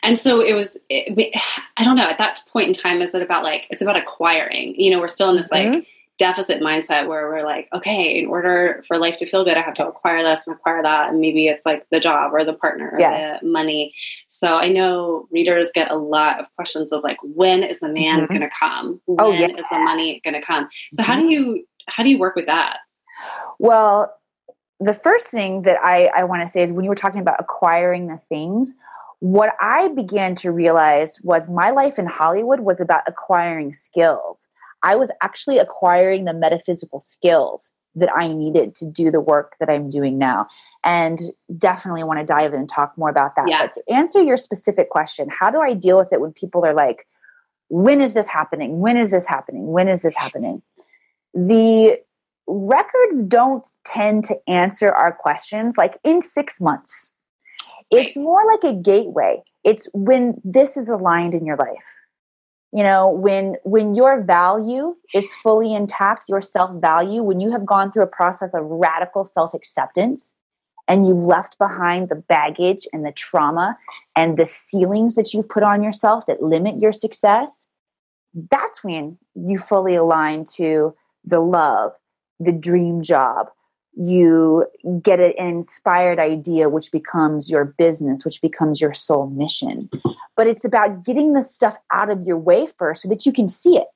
And 0.04 0.18
so 0.18 0.42
it 0.42 0.54
was, 0.54 0.78
it, 0.90 1.42
I 1.78 1.84
don't 1.84 1.96
know, 1.96 2.08
at 2.08 2.18
that 2.18 2.42
point 2.52 2.68
in 2.68 2.74
time, 2.74 3.02
is 3.02 3.16
it 3.16 3.22
about 3.22 3.44
like, 3.44 3.68
it's 3.70 3.82
about 3.82 3.98
acquiring, 3.98 4.80
you 4.80 4.92
know, 4.92 5.00
we're 5.00 5.08
still 5.08 5.30
in 5.30 5.36
this 5.36 5.52
mm-hmm. 5.52 5.74
like 5.74 5.88
deficit 6.18 6.62
mindset 6.62 7.08
where 7.08 7.30
we're 7.30 7.46
like, 7.46 7.68
okay, 7.74 8.20
in 8.20 8.28
order 8.28 8.84
for 8.88 8.98
life 8.98 9.18
to 9.18 9.26
feel 9.26 9.44
good, 9.44 9.58
I 9.58 9.62
have 9.62 9.74
to 9.76 9.88
acquire 9.88 10.24
this 10.24 10.48
and 10.48 10.56
acquire 10.56 10.84
that. 10.84 11.10
And 11.10 11.20
maybe 11.20 11.48
it's 11.48 11.66
like 11.66 11.84
the 11.90 12.00
job 12.00 12.34
or 12.34 12.46
the 12.46 12.54
partner 12.54 12.92
or 12.92 13.00
yes. 13.00 13.42
the 13.42 13.48
money. 13.48 13.94
So 14.28 14.58
I 14.58 14.70
know 14.70 15.28
readers 15.32 15.72
get 15.74 15.92
a 15.92 15.96
lot 15.96 16.40
of 16.40 16.46
questions 16.56 16.92
of 16.92 17.04
like, 17.04 17.18
when 17.24 17.64
is 17.64 17.80
the 17.80 17.90
man 17.90 18.22
mm-hmm. 18.22 18.34
going 18.34 18.42
to 18.42 18.56
come? 18.58 19.02
Oh, 19.08 19.14
when 19.14 19.26
oh, 19.26 19.32
yeah. 19.32 19.58
is 19.58 19.68
the 19.70 19.80
money 19.80 20.22
going 20.24 20.36
to 20.36 20.42
come? 20.42 20.70
So 20.94 21.02
mm-hmm. 21.02 21.12
how 21.12 21.20
do 21.20 21.30
you, 21.30 21.66
how 21.88 22.04
do 22.04 22.10
you 22.10 22.20
work 22.20 22.36
with 22.36 22.46
that? 22.46 22.78
Well, 23.60 24.14
the 24.80 24.94
first 24.94 25.28
thing 25.28 25.64
that 25.64 25.78
I, 25.84 26.08
I 26.16 26.24
want 26.26 26.42
to 26.42 26.48
say 26.48 26.62
is 26.62 26.72
when 26.72 26.84
you 26.84 26.90
were 26.90 26.96
talking 26.96 27.22
about 27.22 27.38
acquiring 27.40 28.08
the 28.08 28.20
things, 28.30 28.72
what 29.20 29.54
I 29.62 29.88
began 29.88 30.36
to 30.36 30.52
realize 30.52 31.20
was 31.22 31.48
my 31.48 31.70
life 31.70 31.98
in 31.98 32.06
Hollywood 32.06 32.60
was 32.60 32.82
about 32.82 33.04
acquiring 33.08 33.74
skills. 33.74 34.50
I 34.84 34.96
was 34.96 35.12
actually 35.22 35.58
acquiring 35.58 36.26
the 36.26 36.34
metaphysical 36.34 37.00
skills 37.00 37.72
that 37.96 38.10
I 38.16 38.28
needed 38.28 38.76
to 38.76 38.86
do 38.86 39.12
the 39.12 39.22
work 39.22 39.56
that 39.60 39.70
I'm 39.70 39.90
doing 39.90 40.18
now. 40.18 40.48
And 40.84 41.20
definitely 41.58 42.04
want 42.04 42.20
to 42.20 42.26
dive 42.26 42.54
in 42.54 42.60
and 42.60 42.70
talk 42.70 42.98
more 42.98 43.10
about 43.10 43.36
that. 43.36 43.46
Yeah. 43.48 43.66
But 43.66 43.74
to 43.74 43.84
answer 43.94 44.22
your 44.22 44.38
specific 44.38 44.90
question, 44.90 45.30
how 45.30 45.52
do 45.52 45.62
I 45.62 45.74
deal 45.74 45.98
with 45.98 46.12
it 46.12 46.20
when 46.20 46.34
people 46.34 46.66
are 46.66 46.74
like, 46.74 47.08
when 47.70 48.02
is 48.02 48.14
this 48.14 48.28
happening? 48.28 48.80
When 48.80 48.98
is 48.98 49.12
this 49.12 49.28
happening? 49.28 49.68
When 49.68 49.88
is 49.88 50.02
this 50.02 50.16
happening? 50.16 50.62
The 51.34 52.00
records 52.48 53.24
don't 53.26 53.66
tend 53.86 54.26
to 54.26 54.38
answer 54.48 54.90
our 54.90 55.14
questions 55.14 55.78
like 55.78 55.98
in 56.04 56.22
six 56.22 56.60
months. 56.60 57.12
It's 57.90 58.18
more 58.18 58.44
like 58.46 58.64
a 58.64 58.76
gateway. 58.76 59.44
It's 59.64 59.88
when 59.94 60.42
this 60.44 60.78
is 60.78 60.90
aligned 60.90 61.34
in 61.34 61.46
your 61.46 61.58
life 61.58 61.86
you 62.74 62.84
know 62.84 63.10
when 63.10 63.56
when 63.64 63.94
your 63.94 64.22
value 64.22 64.96
is 65.14 65.34
fully 65.36 65.74
intact 65.74 66.28
your 66.28 66.42
self 66.42 66.82
value 66.82 67.22
when 67.22 67.40
you 67.40 67.52
have 67.52 67.66
gone 67.66 67.92
through 67.92 68.04
a 68.04 68.08
process 68.08 68.54
of 68.54 68.64
radical 68.66 69.24
self 69.24 69.54
acceptance 69.54 70.34
and 70.88 71.08
you've 71.08 71.24
left 71.24 71.58
behind 71.60 72.10
the 72.10 72.16
baggage 72.16 72.86
and 72.92 73.06
the 73.06 73.12
trauma 73.14 73.78
and 74.18 74.38
the 74.38 74.46
ceilings 74.46 75.16
that 75.16 75.34
you've 75.34 75.48
put 75.48 75.64
on 75.64 75.82
yourself 75.82 76.26
that 76.28 76.42
limit 76.42 76.82
your 76.82 76.92
success 76.92 77.68
that's 78.50 78.84
when 78.84 79.18
you 79.36 79.58
fully 79.58 79.96
align 79.96 80.44
to 80.44 80.96
the 81.24 81.40
love 81.40 81.92
the 82.40 82.52
dream 82.52 83.02
job 83.02 83.48
you 83.96 84.66
get 85.02 85.20
an 85.20 85.34
inspired 85.38 86.20
idea 86.20 86.68
which 86.68 86.92
becomes 86.92 87.50
your 87.50 87.64
business 87.66 88.26
which 88.26 88.42
becomes 88.42 88.82
your 88.82 88.94
soul 88.94 89.28
mission 89.28 89.90
but 90.36 90.48
it's 90.48 90.66
about 90.66 91.06
getting 91.06 91.34
the 91.34 91.48
stuff 91.48 91.78
out 91.92 92.10
of 92.10 92.26
your 92.26 92.38
way 92.38 92.68
first 92.78 93.04
so 93.04 93.10
that 93.10 93.26
you 93.26 93.32
can 93.32 93.48
see 93.48 93.78
it 93.78 93.88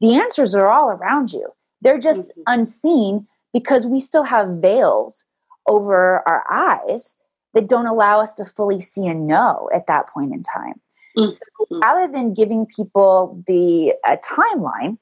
the 0.00 0.14
answers 0.14 0.54
are 0.54 0.68
all 0.68 0.90
around 0.90 1.32
you 1.32 1.48
they're 1.80 1.98
just 1.98 2.22
mm-hmm. 2.22 2.42
unseen 2.46 3.26
because 3.54 3.86
we 3.86 4.00
still 4.00 4.24
have 4.24 4.48
veils 4.60 5.24
over 5.66 6.22
our 6.28 6.44
eyes 6.52 7.16
that 7.54 7.68
don't 7.68 7.86
allow 7.86 8.20
us 8.20 8.34
to 8.34 8.44
fully 8.44 8.80
see 8.80 9.06
and 9.06 9.26
know 9.26 9.70
at 9.74 9.86
that 9.86 10.08
point 10.08 10.34
in 10.34 10.42
time 10.42 10.78
mm-hmm. 11.16 11.30
so 11.30 11.80
rather 11.82 12.10
than 12.12 12.34
giving 12.34 12.66
people 12.66 13.42
the 13.46 13.94
a 14.06 14.18
timeline 14.18 14.98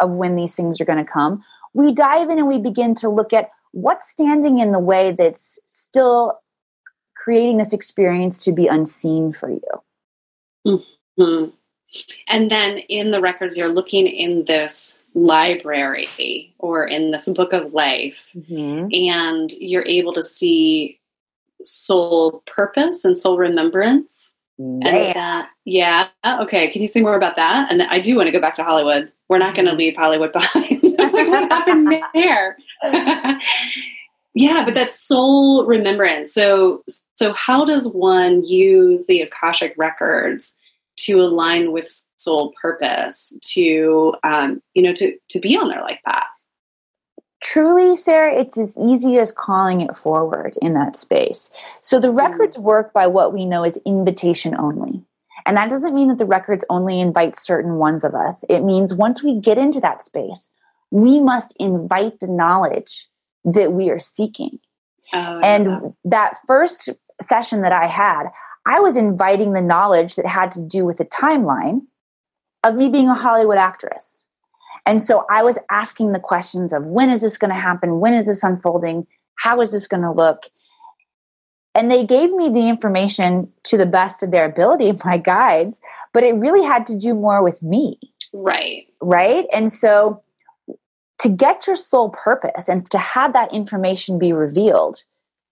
of 0.00 0.10
when 0.10 0.36
these 0.36 0.56
things 0.56 0.80
are 0.80 0.86
going 0.86 1.04
to 1.04 1.10
come 1.10 1.44
we 1.74 1.92
dive 1.92 2.30
in 2.30 2.38
and 2.38 2.48
we 2.48 2.58
begin 2.58 2.94
to 2.94 3.10
look 3.10 3.34
at 3.34 3.50
what's 3.72 4.10
standing 4.10 4.58
in 4.58 4.72
the 4.72 4.78
way 4.78 5.12
that's 5.12 5.58
still 5.66 6.40
creating 7.16 7.58
this 7.58 7.72
experience 7.72 8.44
to 8.44 8.52
be 8.52 8.66
unseen 8.66 9.32
for 9.32 9.50
you 9.50 10.80
mm-hmm. 11.18 11.50
and 12.28 12.50
then 12.50 12.78
in 12.88 13.10
the 13.10 13.20
records 13.20 13.56
you're 13.56 13.72
looking 13.72 14.06
in 14.06 14.44
this 14.46 14.98
library 15.14 16.54
or 16.58 16.84
in 16.84 17.10
this 17.10 17.28
book 17.28 17.52
of 17.52 17.72
life 17.74 18.28
mm-hmm. 18.34 18.88
and 18.92 19.52
you're 19.52 19.86
able 19.86 20.12
to 20.12 20.22
see 20.22 20.98
soul 21.62 22.42
purpose 22.46 23.04
and 23.04 23.18
soul 23.18 23.36
remembrance 23.36 24.34
yeah. 24.56 24.64
and 24.64 25.16
that 25.16 25.48
yeah 25.64 26.08
okay 26.40 26.70
can 26.70 26.80
you 26.80 26.86
say 26.86 27.00
more 27.00 27.16
about 27.16 27.36
that 27.36 27.70
and 27.70 27.82
i 27.82 27.98
do 27.98 28.16
want 28.16 28.26
to 28.26 28.32
go 28.32 28.40
back 28.40 28.54
to 28.54 28.64
hollywood 28.64 29.12
we're 29.28 29.38
not 29.38 29.54
going 29.54 29.66
to 29.66 29.72
mm-hmm. 29.72 29.78
leave 29.78 29.96
hollywood 29.96 30.32
behind 30.32 30.89
what 31.28 31.50
happened 31.50 31.92
there 32.14 32.56
yeah, 34.34 34.64
but 34.64 34.74
that's 34.74 34.98
soul 34.98 35.66
remembrance. 35.66 36.32
So, 36.32 36.82
so 37.14 37.32
how 37.32 37.64
does 37.64 37.88
one 37.88 38.44
use 38.44 39.06
the 39.06 39.22
Akashic 39.22 39.74
records 39.76 40.56
to 40.98 41.20
align 41.20 41.72
with 41.72 42.04
soul 42.16 42.52
purpose 42.60 43.36
to, 43.52 44.14
um, 44.22 44.62
you 44.74 44.82
know, 44.82 44.92
to 44.94 45.16
to 45.30 45.40
be 45.40 45.56
on 45.56 45.68
their 45.68 45.82
life 45.82 45.98
path? 46.06 46.24
Truly, 47.42 47.96
Sarah, 47.96 48.38
it's 48.38 48.58
as 48.58 48.76
easy 48.76 49.18
as 49.18 49.32
calling 49.32 49.80
it 49.80 49.96
forward 49.96 50.54
in 50.60 50.74
that 50.74 50.94
space. 50.94 51.50
So 51.80 51.98
the 51.98 52.08
mm. 52.08 52.18
records 52.18 52.58
work 52.58 52.92
by 52.92 53.06
what 53.06 53.32
we 53.32 53.46
know 53.46 53.64
is 53.64 53.80
invitation 53.86 54.54
only. 54.56 55.02
And 55.46 55.56
that 55.56 55.70
doesn't 55.70 55.94
mean 55.94 56.08
that 56.08 56.18
the 56.18 56.26
records 56.26 56.66
only 56.68 57.00
invite 57.00 57.38
certain 57.38 57.76
ones 57.76 58.04
of 58.04 58.14
us. 58.14 58.44
It 58.50 58.60
means 58.60 58.92
once 58.92 59.22
we 59.22 59.40
get 59.40 59.56
into 59.56 59.80
that 59.80 60.04
space, 60.04 60.50
we 60.90 61.20
must 61.20 61.54
invite 61.58 62.20
the 62.20 62.26
knowledge 62.26 63.06
that 63.44 63.72
we 63.72 63.90
are 63.90 64.00
seeking. 64.00 64.58
Oh, 65.12 65.40
and 65.40 65.64
yeah. 65.64 65.78
that 66.04 66.38
first 66.46 66.88
session 67.22 67.62
that 67.62 67.72
I 67.72 67.86
had, 67.86 68.24
I 68.66 68.80
was 68.80 68.96
inviting 68.96 69.52
the 69.52 69.62
knowledge 69.62 70.16
that 70.16 70.26
had 70.26 70.52
to 70.52 70.60
do 70.60 70.84
with 70.84 70.98
the 70.98 71.04
timeline 71.04 71.80
of 72.62 72.74
me 72.74 72.88
being 72.88 73.08
a 73.08 73.14
Hollywood 73.14 73.58
actress. 73.58 74.24
And 74.86 75.02
so 75.02 75.24
I 75.30 75.42
was 75.42 75.58
asking 75.70 76.12
the 76.12 76.18
questions 76.18 76.72
of 76.72 76.84
when 76.84 77.10
is 77.10 77.20
this 77.20 77.38
going 77.38 77.50
to 77.50 77.60
happen? 77.60 78.00
When 78.00 78.14
is 78.14 78.26
this 78.26 78.42
unfolding? 78.42 79.06
How 79.36 79.60
is 79.60 79.72
this 79.72 79.86
going 79.86 80.02
to 80.02 80.12
look? 80.12 80.44
And 81.74 81.90
they 81.90 82.04
gave 82.04 82.32
me 82.32 82.48
the 82.48 82.68
information 82.68 83.50
to 83.64 83.76
the 83.76 83.86
best 83.86 84.22
of 84.22 84.30
their 84.30 84.44
ability, 84.44 84.92
my 85.04 85.18
guides, 85.18 85.80
but 86.12 86.24
it 86.24 86.34
really 86.34 86.64
had 86.64 86.86
to 86.86 86.98
do 86.98 87.14
more 87.14 87.42
with 87.42 87.62
me. 87.62 87.98
Right. 88.32 88.86
Right. 89.00 89.46
And 89.52 89.72
so 89.72 90.22
to 91.20 91.28
get 91.28 91.66
your 91.66 91.76
soul 91.76 92.10
purpose 92.10 92.68
and 92.68 92.90
to 92.90 92.98
have 92.98 93.32
that 93.34 93.52
information 93.52 94.18
be 94.18 94.32
revealed, 94.32 95.02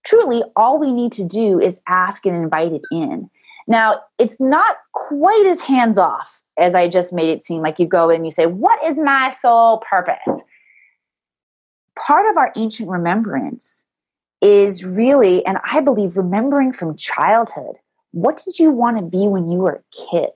truly 0.05 0.43
all 0.57 0.79
we 0.79 0.93
need 0.93 1.13
to 1.13 1.25
do 1.25 1.61
is 1.61 1.81
ask 1.87 2.25
and 2.27 2.35
invite 2.35 2.73
it 2.73 2.83
in. 2.91 3.29
Now, 3.67 4.01
it's 4.19 4.41
not 4.41 4.77
quite 4.95 5.45
as 5.47 5.61
hands 5.61 5.99
off 5.99 6.43
as 6.59 6.75
I 6.75 6.89
just 6.89 7.13
made 7.13 7.29
it 7.29 7.45
seem 7.45 7.61
like 7.61 7.79
you 7.79 7.87
go 7.87 8.09
and 8.09 8.25
you 8.25 8.33
say, 8.33 8.47
What 8.47 8.83
is 8.85 8.99
my 8.99 9.31
soul 9.31 9.83
purpose? 9.89 10.43
Part 11.97 12.31
of 12.31 12.39
our 12.39 12.53
ancient 12.57 12.89
remembrance 12.89 13.87
is 14.41 14.85
really, 14.85 15.45
and 15.45 15.59
I 15.71 15.81
believe, 15.81 16.17
remembering 16.17 16.73
from 16.73 16.97
childhood. 16.97 17.77
What 18.13 18.43
did 18.43 18.59
you 18.59 18.71
want 18.71 18.97
to 18.97 19.03
be 19.03 19.29
when 19.29 19.51
you 19.51 19.59
were 19.59 19.83
a 19.83 20.11
kid? 20.11 20.31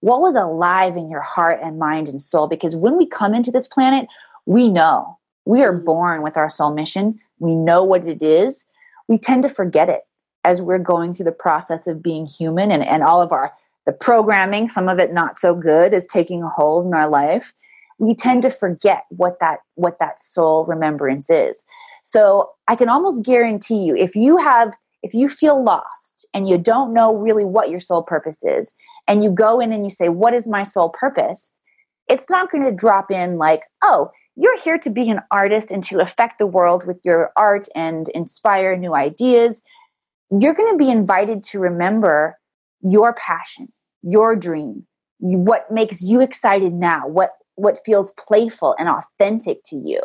What 0.00 0.20
was 0.20 0.36
alive 0.36 0.96
in 0.96 1.10
your 1.10 1.20
heart 1.20 1.60
and 1.62 1.78
mind 1.78 2.08
and 2.08 2.22
soul? 2.22 2.46
Because 2.46 2.76
when 2.76 2.96
we 2.96 3.06
come 3.06 3.34
into 3.34 3.50
this 3.50 3.66
planet, 3.66 4.06
we 4.48 4.70
know 4.70 5.18
we 5.44 5.62
are 5.62 5.74
born 5.74 6.22
with 6.22 6.38
our 6.38 6.48
soul 6.48 6.72
mission. 6.72 7.20
We 7.38 7.54
know 7.54 7.84
what 7.84 8.08
it 8.08 8.22
is. 8.22 8.64
We 9.06 9.18
tend 9.18 9.42
to 9.42 9.50
forget 9.50 9.90
it 9.90 10.00
as 10.42 10.62
we're 10.62 10.78
going 10.78 11.14
through 11.14 11.26
the 11.26 11.32
process 11.32 11.86
of 11.86 12.02
being 12.02 12.24
human 12.24 12.70
and, 12.70 12.82
and 12.82 13.02
all 13.02 13.20
of 13.20 13.30
our 13.30 13.52
the 13.84 13.92
programming, 13.92 14.68
some 14.70 14.88
of 14.88 14.98
it 14.98 15.12
not 15.12 15.38
so 15.38 15.54
good, 15.54 15.92
is 15.94 16.06
taking 16.06 16.42
a 16.42 16.48
hold 16.48 16.86
in 16.86 16.94
our 16.94 17.08
life. 17.08 17.52
We 17.98 18.14
tend 18.14 18.42
to 18.42 18.50
forget 18.50 19.04
what 19.10 19.38
that 19.40 19.60
what 19.74 19.98
that 19.98 20.22
soul 20.22 20.64
remembrance 20.64 21.28
is. 21.28 21.62
So 22.02 22.50
I 22.68 22.76
can 22.76 22.88
almost 22.88 23.24
guarantee 23.24 23.82
you, 23.84 23.94
if 23.96 24.16
you 24.16 24.38
have 24.38 24.74
if 25.02 25.12
you 25.12 25.28
feel 25.28 25.62
lost 25.62 26.26
and 26.32 26.48
you 26.48 26.56
don't 26.56 26.94
know 26.94 27.14
really 27.14 27.44
what 27.44 27.68
your 27.68 27.80
soul 27.80 28.02
purpose 28.02 28.42
is, 28.42 28.74
and 29.06 29.22
you 29.22 29.30
go 29.30 29.60
in 29.60 29.72
and 29.72 29.84
you 29.84 29.90
say, 29.90 30.08
What 30.08 30.32
is 30.32 30.46
my 30.46 30.62
soul 30.62 30.88
purpose? 30.88 31.52
It's 32.08 32.30
not 32.30 32.50
going 32.50 32.64
to 32.64 32.72
drop 32.72 33.10
in 33.10 33.36
like, 33.36 33.64
Oh, 33.82 34.10
you're 34.38 34.60
here 34.60 34.78
to 34.78 34.90
be 34.90 35.10
an 35.10 35.20
artist 35.32 35.72
and 35.72 35.82
to 35.82 35.98
affect 35.98 36.38
the 36.38 36.46
world 36.46 36.86
with 36.86 37.00
your 37.04 37.32
art 37.36 37.66
and 37.74 38.08
inspire 38.10 38.76
new 38.76 38.94
ideas. 38.94 39.62
You're 40.30 40.54
going 40.54 40.72
to 40.72 40.78
be 40.78 40.90
invited 40.90 41.42
to 41.44 41.58
remember 41.58 42.38
your 42.80 43.14
passion, 43.14 43.72
your 44.02 44.36
dream, 44.36 44.86
what 45.18 45.70
makes 45.72 46.02
you 46.02 46.20
excited 46.20 46.72
now, 46.72 47.08
what 47.08 47.32
what 47.56 47.84
feels 47.84 48.12
playful 48.12 48.76
and 48.78 48.88
authentic 48.88 49.58
to 49.64 49.74
you. 49.74 50.00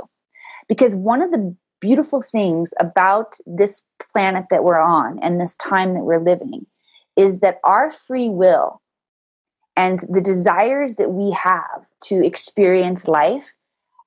Because 0.68 0.96
one 0.96 1.22
of 1.22 1.30
the 1.30 1.56
beautiful 1.80 2.20
things 2.20 2.74
about 2.80 3.36
this 3.46 3.84
planet 4.12 4.46
that 4.50 4.64
we're 4.64 4.82
on 4.82 5.20
and 5.22 5.40
this 5.40 5.56
time 5.58 5.94
that 5.94 6.04
we're 6.04 6.24
living 6.24 6.66
is 7.16 7.42
that 7.42 7.60
our 7.64 7.92
free 7.92 8.30
will 8.30 8.82
and 9.76 10.00
the 10.10 10.22
desires 10.22 10.96
that 10.96 11.12
we 11.12 11.30
have 11.32 11.86
to 12.06 12.26
experience 12.26 13.08
life 13.08 13.54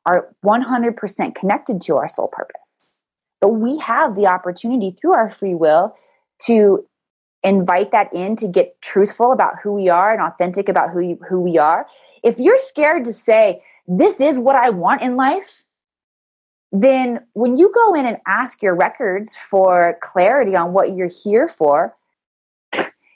are 0.06 0.34
100% 0.44 1.34
connected 1.34 1.80
to 1.82 1.96
our 1.96 2.08
soul 2.08 2.28
purpose. 2.28 2.94
But 3.40 3.48
we 3.48 3.78
have 3.78 4.14
the 4.14 4.26
opportunity 4.26 4.92
through 4.92 5.14
our 5.14 5.30
free 5.30 5.54
will 5.54 5.94
to 6.46 6.86
invite 7.42 7.92
that 7.92 8.12
in 8.14 8.36
to 8.36 8.48
get 8.48 8.80
truthful 8.80 9.32
about 9.32 9.54
who 9.62 9.72
we 9.72 9.88
are 9.88 10.12
and 10.12 10.22
authentic 10.22 10.68
about 10.68 10.90
who, 10.90 11.00
you, 11.00 11.18
who 11.28 11.40
we 11.40 11.58
are. 11.58 11.86
If 12.22 12.38
you're 12.38 12.58
scared 12.58 13.04
to 13.04 13.12
say, 13.12 13.62
this 13.86 14.20
is 14.20 14.38
what 14.38 14.56
I 14.56 14.70
want 14.70 15.02
in 15.02 15.16
life, 15.16 15.64
then 16.72 17.20
when 17.34 17.56
you 17.56 17.70
go 17.72 17.94
in 17.94 18.06
and 18.06 18.18
ask 18.26 18.62
your 18.62 18.74
records 18.74 19.36
for 19.36 19.98
clarity 20.02 20.56
on 20.56 20.72
what 20.72 20.94
you're 20.94 21.10
here 21.24 21.48
for, 21.48 21.94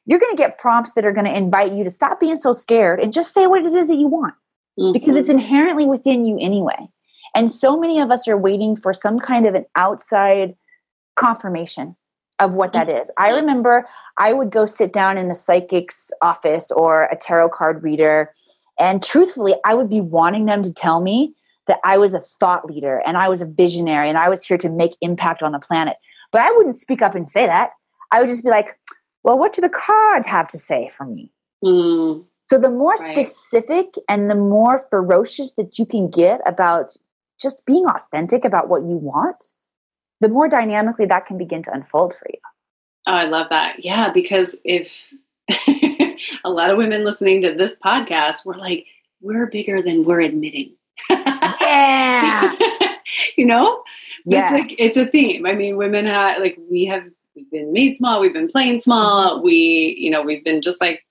you're 0.07 0.19
going 0.19 0.35
to 0.35 0.41
get 0.41 0.59
prompts 0.59 0.93
that 0.93 1.05
are 1.05 1.13
going 1.13 1.27
to 1.27 1.37
invite 1.37 1.73
you 1.73 1.85
to 1.85 1.91
stop 1.91 2.21
being 2.21 2.37
so 2.37 2.53
scared 2.53 3.01
and 3.01 3.13
just 3.13 3.35
say 3.35 3.47
what 3.47 3.65
it 3.65 3.73
is 3.73 3.87
that 3.89 3.97
you 3.97 4.07
want 4.07 4.35
mm-hmm. 4.81 4.93
because 4.93 5.17
it's 5.17 5.29
inherently 5.29 5.87
within 5.87 6.25
you 6.25 6.39
anyway. 6.41 6.89
And 7.35 7.53
so 7.53 7.79
many 7.79 8.01
of 8.01 8.11
us 8.11 8.27
are 8.27 8.37
waiting 8.37 8.75
for 8.75 8.93
some 8.93 9.19
kind 9.19 9.47
of 9.47 9.55
an 9.55 9.67
outside 9.77 10.57
confirmation 11.17 11.97
of 12.41 12.53
what 12.53 12.73
that 12.73 12.89
is. 12.89 13.11
I 13.19 13.29
remember 13.29 13.87
I 14.19 14.33
would 14.33 14.51
go 14.51 14.67
sit 14.67 14.93
down 14.93 15.19
in 15.19 15.31
a 15.31 15.35
psychic's 15.35 16.11
office 16.23 16.71
or 16.71 17.05
a 17.05 17.17
tarot 17.17 17.51
card 17.51 17.83
reader, 17.83 18.33
and 18.79 19.03
truthfully, 19.03 19.55
I 19.65 19.75
would 19.75 19.91
be 19.91 20.01
wanting 20.01 20.47
them 20.47 20.63
to 20.63 20.73
tell 20.73 21.01
me 21.01 21.35
that 21.67 21.79
I 21.85 21.99
was 21.99 22.15
a 22.15 22.21
thought 22.21 22.65
leader 22.65 23.03
and 23.07 23.19
I 23.19 23.29
was 23.29 23.43
a 23.43 23.47
visionary 23.47 24.09
and 24.09 24.19
I 24.19 24.29
was 24.29 24.45
here 24.45 24.59
to 24.59 24.71
make 24.71 24.97
impact 25.03 25.43
on 25.43 25.53
the 25.53 25.59
planet. 25.59 25.97
But 26.33 26.41
I 26.41 26.51
wouldn't 26.53 26.77
speak 26.77 27.03
up 27.03 27.15
and 27.15 27.29
say 27.29 27.47
that. 27.47 27.71
I 28.11 28.21
would 28.21 28.29
just 28.29 28.43
be 28.43 28.51
like, 28.51 28.79
well, 29.23 29.39
what 29.39 29.53
do 29.53 29.61
the 29.61 29.69
cards 29.69 30.27
have 30.27 30.49
to 30.49 30.59
say 30.59 30.89
for 30.89 31.05
me? 31.05 31.31
Mm, 31.63 32.25
so 32.51 32.59
the 32.59 32.69
more 32.69 32.97
right. 32.99 33.25
specific 33.25 33.95
and 34.09 34.29
the 34.29 34.35
more 34.35 34.85
ferocious 34.91 35.53
that 35.53 35.79
you 35.79 35.87
can 35.87 36.11
get 36.11 36.41
about 36.45 36.97
just 37.41 37.65
being 37.65 37.87
authentic 37.87 38.45
about 38.45 38.69
what 38.69 38.83
you 38.83 38.97
want, 38.97 39.55
the 40.21 40.29
more 40.29 40.49
dynamically 40.49 41.07
that 41.07 41.27
can 41.27 41.39
begin 41.39 41.63
to 41.63 41.73
unfold 41.73 42.13
for 42.13 42.27
you. 42.29 42.41
Oh, 43.07 43.13
I 43.13 43.27
love 43.27 43.51
that. 43.51 43.85
Yeah, 43.85 44.11
because 44.11 44.57
if 44.65 45.15
a 46.45 46.51
lot 46.51 46.71
of 46.71 46.77
women 46.77 47.05
listening 47.05 47.41
to 47.43 47.55
this 47.55 47.79
podcast 47.79 48.45
were 48.45 48.57
like, 48.57 48.85
we're 49.21 49.47
bigger 49.47 49.81
than 49.81 50.03
we're 50.03 50.21
admitting. 50.21 50.75
Yeah. 51.09 52.57
you 53.37 53.47
know? 53.47 53.85
Yes. 54.27 54.51
It's 54.51 54.71
like 54.71 54.81
it's 54.81 54.97
a 54.97 55.07
theme. 55.07 55.47
I 55.47 55.53
mean, 55.53 55.77
women 55.77 56.05
have 56.07 56.41
like 56.41 56.59
we 56.69 56.87
have 56.87 57.05
we've 57.37 57.51
been 57.53 57.73
made 57.73 57.97
small, 57.97 58.21
we've 58.21 58.33
been 58.33 58.49
playing 58.49 58.81
small, 58.81 59.41
we, 59.41 59.95
you 60.01 60.11
know, 60.11 60.23
we've 60.23 60.43
been 60.43 60.61
just 60.61 60.81
like 60.81 61.05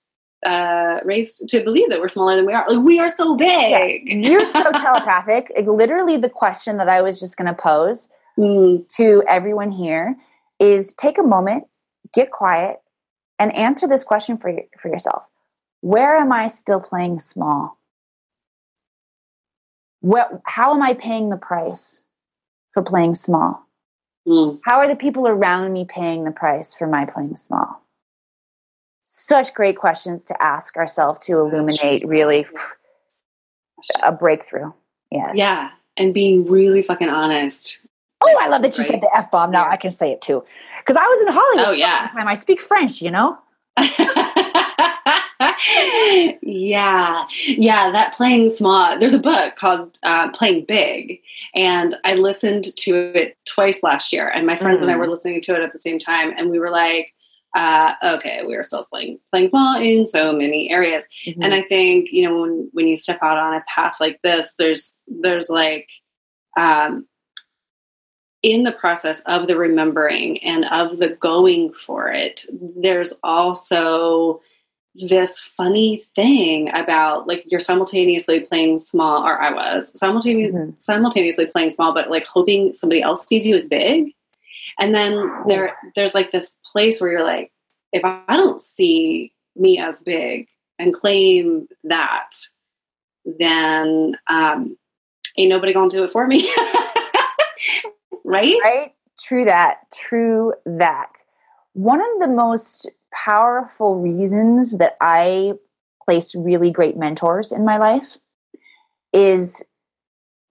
uh, 0.46 1.00
raised 1.04 1.48
to 1.48 1.62
believe 1.62 1.90
that 1.90 2.00
we're 2.00 2.08
smaller 2.08 2.36
than 2.36 2.46
we 2.46 2.52
are. 2.52 2.64
Like 2.68 2.84
we 2.84 2.98
are 2.98 3.08
so 3.08 3.36
big. 3.36 4.02
Yeah. 4.06 4.30
You're 4.30 4.46
so 4.46 4.62
telepathic. 4.72 5.52
Like, 5.54 5.66
literally, 5.66 6.16
the 6.16 6.30
question 6.30 6.78
that 6.78 6.88
I 6.88 7.02
was 7.02 7.20
just 7.20 7.36
going 7.36 7.46
to 7.46 7.60
pose 7.60 8.08
mm. 8.38 8.84
to 8.96 9.22
everyone 9.28 9.70
here 9.70 10.16
is: 10.58 10.94
take 10.94 11.18
a 11.18 11.22
moment, 11.22 11.64
get 12.14 12.30
quiet, 12.30 12.80
and 13.38 13.54
answer 13.54 13.86
this 13.86 14.04
question 14.04 14.38
for 14.38 14.52
for 14.80 14.88
yourself. 14.88 15.24
Where 15.82 16.16
am 16.16 16.32
I 16.32 16.48
still 16.48 16.80
playing 16.80 17.20
small? 17.20 17.78
What? 20.00 20.40
How 20.44 20.74
am 20.74 20.82
I 20.82 20.94
paying 20.94 21.30
the 21.30 21.36
price 21.36 22.02
for 22.72 22.82
playing 22.82 23.14
small? 23.14 23.66
Mm. 24.26 24.60
How 24.64 24.78
are 24.78 24.88
the 24.88 24.96
people 24.96 25.26
around 25.26 25.72
me 25.72 25.84
paying 25.84 26.24
the 26.24 26.30
price 26.30 26.74
for 26.74 26.86
my 26.86 27.04
playing 27.04 27.36
small? 27.36 27.79
Such 29.12 29.52
great 29.54 29.76
questions 29.76 30.24
to 30.24 30.40
ask 30.40 30.76
ourselves 30.76 31.26
to 31.26 31.36
illuminate 31.36 32.06
really 32.06 32.46
a 34.04 34.12
breakthrough. 34.12 34.70
Yes. 35.10 35.36
Yeah. 35.36 35.70
And 35.96 36.14
being 36.14 36.46
really 36.46 36.80
fucking 36.80 37.08
honest. 37.08 37.80
Oh, 38.20 38.38
I 38.40 38.46
love 38.46 38.62
that 38.62 38.78
you 38.78 38.84
right? 38.84 38.92
said 38.92 39.00
the 39.00 39.10
F 39.12 39.28
bomb. 39.32 39.50
Now 39.50 39.64
yeah. 39.64 39.72
I 39.72 39.76
can 39.76 39.90
say 39.90 40.12
it 40.12 40.20
too. 40.20 40.44
Because 40.78 40.96
I 40.96 41.02
was 41.02 41.26
in 41.26 41.32
Hollywood 41.32 41.66
oh, 41.66 41.72
yeah. 41.72 42.08
time. 42.12 42.28
I 42.28 42.34
speak 42.34 42.62
French, 42.62 43.02
you 43.02 43.10
know? 43.10 43.36
yeah. 46.42 47.24
Yeah. 47.46 47.90
That 47.90 48.14
playing 48.14 48.48
small. 48.48 48.96
There's 48.96 49.14
a 49.14 49.18
book 49.18 49.56
called 49.56 49.98
uh, 50.04 50.30
Playing 50.30 50.66
Big. 50.66 51.20
And 51.56 51.96
I 52.04 52.14
listened 52.14 52.76
to 52.76 53.12
it 53.18 53.36
twice 53.44 53.82
last 53.82 54.12
year. 54.12 54.28
And 54.28 54.46
my 54.46 54.54
friends 54.54 54.82
mm. 54.82 54.84
and 54.84 54.92
I 54.92 54.94
mm. 54.94 55.00
were 55.00 55.08
listening 55.08 55.40
to 55.40 55.56
it 55.56 55.62
at 55.62 55.72
the 55.72 55.80
same 55.80 55.98
time. 55.98 56.32
And 56.36 56.48
we 56.48 56.60
were 56.60 56.70
like, 56.70 57.12
uh, 57.54 57.94
okay, 58.02 58.42
we 58.46 58.54
are 58.54 58.62
still 58.62 58.82
playing 58.90 59.18
playing 59.30 59.48
small 59.48 59.80
in 59.80 60.06
so 60.06 60.32
many 60.32 60.70
areas. 60.70 61.08
Mm-hmm. 61.26 61.42
And 61.42 61.54
I 61.54 61.62
think 61.62 62.08
you 62.12 62.28
know 62.28 62.40
when 62.40 62.70
when 62.72 62.88
you 62.88 62.96
step 62.96 63.18
out 63.22 63.38
on 63.38 63.54
a 63.54 63.64
path 63.66 63.96
like 64.00 64.20
this, 64.22 64.54
there's 64.58 65.02
there's 65.08 65.50
like 65.50 65.88
um, 66.56 67.06
in 68.42 68.62
the 68.62 68.72
process 68.72 69.20
of 69.26 69.46
the 69.46 69.56
remembering 69.56 70.42
and 70.44 70.64
of 70.66 70.98
the 70.98 71.08
going 71.08 71.72
for 71.86 72.10
it, 72.10 72.46
there's 72.52 73.12
also 73.22 74.40
this 74.94 75.40
funny 75.40 76.02
thing 76.16 76.68
about 76.74 77.26
like 77.26 77.44
you're 77.48 77.60
simultaneously 77.60 78.40
playing 78.40 78.78
small, 78.78 79.22
or 79.26 79.40
I 79.40 79.52
was 79.52 79.98
simultaneously 79.98 80.58
mm-hmm. 80.58 80.70
simultaneously 80.78 81.46
playing 81.46 81.70
small, 81.70 81.92
but 81.92 82.10
like 82.10 82.26
hoping 82.26 82.72
somebody 82.72 83.02
else 83.02 83.26
sees 83.26 83.46
you 83.46 83.56
as 83.56 83.66
big. 83.66 84.14
And 84.78 84.94
then 84.94 85.30
there 85.46 85.76
there's 85.94 86.14
like 86.14 86.30
this 86.30 86.56
place 86.72 87.00
where 87.00 87.10
you're 87.10 87.24
like, 87.24 87.52
if 87.92 88.04
I 88.04 88.36
don't 88.36 88.60
see 88.60 89.32
me 89.56 89.78
as 89.78 90.00
big 90.00 90.46
and 90.78 90.94
claim 90.94 91.68
that, 91.84 92.30
then 93.24 94.16
um, 94.28 94.76
ain't 95.36 95.50
nobody 95.50 95.72
gonna 95.72 95.90
do 95.90 96.04
it 96.04 96.12
for 96.12 96.26
me. 96.26 96.52
right? 98.24 98.56
Right. 98.62 98.92
True 99.22 99.44
that. 99.44 99.78
True 99.94 100.54
that. 100.64 101.18
One 101.74 102.00
of 102.00 102.20
the 102.20 102.28
most 102.28 102.90
powerful 103.12 103.96
reasons 103.96 104.78
that 104.78 104.96
I 105.00 105.54
place 106.04 106.34
really 106.34 106.70
great 106.70 106.96
mentors 106.96 107.52
in 107.52 107.64
my 107.64 107.76
life 107.76 108.16
is 109.12 109.62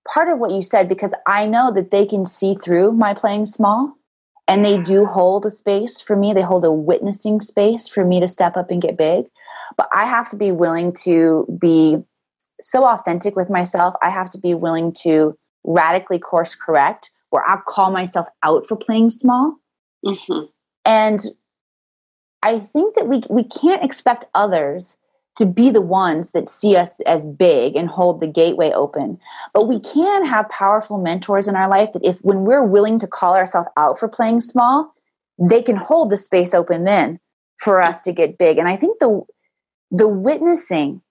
part 0.07 0.29
of 0.29 0.39
what 0.39 0.51
you 0.51 0.63
said 0.63 0.89
because 0.89 1.11
I 1.27 1.45
know 1.45 1.73
that 1.73 1.91
they 1.91 2.05
can 2.05 2.25
see 2.25 2.55
through 2.55 2.93
my 2.93 3.13
playing 3.13 3.45
small 3.45 3.95
and 4.49 4.65
they 4.65 4.81
do 4.81 5.05
hold 5.05 5.45
a 5.45 5.49
space 5.49 6.01
for 6.01 6.15
me. 6.15 6.33
They 6.33 6.41
hold 6.41 6.65
a 6.65 6.71
witnessing 6.71 7.39
space 7.39 7.87
for 7.87 8.03
me 8.03 8.19
to 8.19 8.27
step 8.27 8.57
up 8.57 8.71
and 8.71 8.81
get 8.81 8.97
big. 8.97 9.25
But 9.77 9.87
i 9.93 10.05
have 10.05 10.29
to 10.31 10.35
be 10.35 10.51
willing 10.51 10.93
to 11.03 11.45
be 11.61 11.97
so 12.61 12.85
authentic 12.85 13.35
with 13.35 13.49
myself. 13.49 13.93
I 14.01 14.09
have 14.09 14.29
to 14.31 14.37
be 14.37 14.53
willing 14.53 14.91
to 15.03 15.37
radically 15.63 16.19
course 16.19 16.55
correct 16.55 17.11
where 17.29 17.43
i 17.47 17.57
call 17.67 17.91
myself 17.91 18.27
out 18.43 18.67
for 18.67 18.75
playing 18.75 19.09
small. 19.11 19.55
Mm-hmm. 20.05 20.45
and 20.85 21.19
i 22.41 22.59
think 22.59 22.95
that 22.95 23.07
we 23.07 23.21
we 23.29 23.43
can't 23.43 23.83
expect 23.83 24.23
others 24.33 24.95
to 25.37 25.45
be 25.45 25.69
the 25.69 25.81
ones 25.81 26.31
that 26.31 26.49
see 26.49 26.75
us 26.75 26.99
as 27.01 27.25
big 27.25 27.75
and 27.75 27.89
hold 27.89 28.19
the 28.19 28.27
gateway 28.27 28.71
open. 28.71 29.17
But 29.53 29.67
we 29.67 29.79
can 29.79 30.25
have 30.25 30.49
powerful 30.49 30.97
mentors 30.97 31.47
in 31.47 31.55
our 31.55 31.69
life 31.69 31.93
that 31.93 32.03
if 32.03 32.17
when 32.21 32.43
we're 32.43 32.65
willing 32.65 32.99
to 32.99 33.07
call 33.07 33.35
ourselves 33.35 33.69
out 33.77 33.97
for 33.97 34.07
playing 34.07 34.41
small, 34.41 34.93
they 35.39 35.61
can 35.61 35.77
hold 35.77 36.09
the 36.09 36.17
space 36.17 36.53
open 36.53 36.83
then 36.83 37.19
for 37.57 37.81
us 37.81 38.01
to 38.01 38.11
get 38.11 38.37
big. 38.37 38.57
And 38.57 38.67
I 38.67 38.75
think 38.75 38.99
the 38.99 39.21
the 39.91 40.07
witnessing 40.07 41.01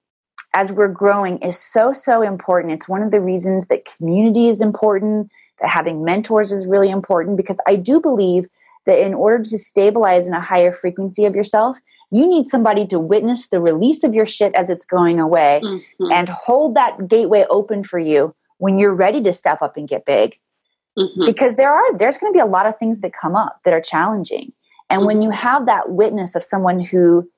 as 0.55 0.71
we're 0.71 0.89
growing 0.89 1.39
is 1.39 1.59
so 1.59 1.93
so 1.93 2.23
important. 2.23 2.75
It's 2.75 2.89
one 2.89 3.03
of 3.03 3.11
the 3.11 3.21
reasons 3.21 3.67
that 3.69 3.89
community 3.97 4.49
is 4.49 4.61
important, 4.61 5.31
that 5.61 5.71
having 5.71 6.05
mentors 6.05 6.53
is 6.53 6.67
really 6.67 6.91
important 6.91 7.37
because 7.37 7.59
I 7.67 7.77
do 7.77 8.01
believe 8.01 8.47
that 8.87 9.01
in 9.01 9.15
order 9.15 9.43
to 9.45 9.59
stabilize 9.59 10.27
in 10.27 10.35
a 10.35 10.41
higher 10.41 10.73
frequency 10.73 11.25
of 11.25 11.35
yourself, 11.35 11.77
you 12.11 12.27
need 12.27 12.49
somebody 12.49 12.87
to 12.87 12.99
witness 12.99 13.49
the 13.49 13.61
release 13.61 14.03
of 14.03 14.15
your 14.15 14.27
shit 14.27 14.55
as 14.55 14.71
it's 14.71 14.87
going 14.87 15.21
away 15.21 15.61
mm-hmm. 15.63 16.13
and 16.13 16.29
hold 16.29 16.75
that 16.75 17.09
gateway 17.09 17.45
open 17.51 17.85
for 17.85 17.99
you 17.99 18.35
when 18.59 18.79
you're 18.79 18.95
ready 18.95 19.23
to 19.23 19.33
step 19.33 19.61
up 19.63 19.77
and 19.77 19.89
get 19.89 20.05
big. 20.05 20.39
Mm-hmm. 20.99 21.27
Because 21.27 21.57
there 21.57 21.71
are 21.71 21.97
there's 21.97 22.17
going 22.17 22.33
to 22.33 22.37
be 22.37 22.41
a 22.41 22.47
lot 22.47 22.67
of 22.67 22.77
things 22.79 23.01
that 23.01 23.13
come 23.13 23.37
up 23.37 23.61
that 23.65 23.75
are 23.75 23.81
challenging. 23.81 24.53
And 24.91 25.01
mm-hmm. 25.01 25.07
when 25.07 25.23
you 25.23 25.31
have 25.31 25.67
that 25.67 25.91
witness 25.91 26.35
of 26.35 26.43
someone 26.43 26.81
who 26.81 27.29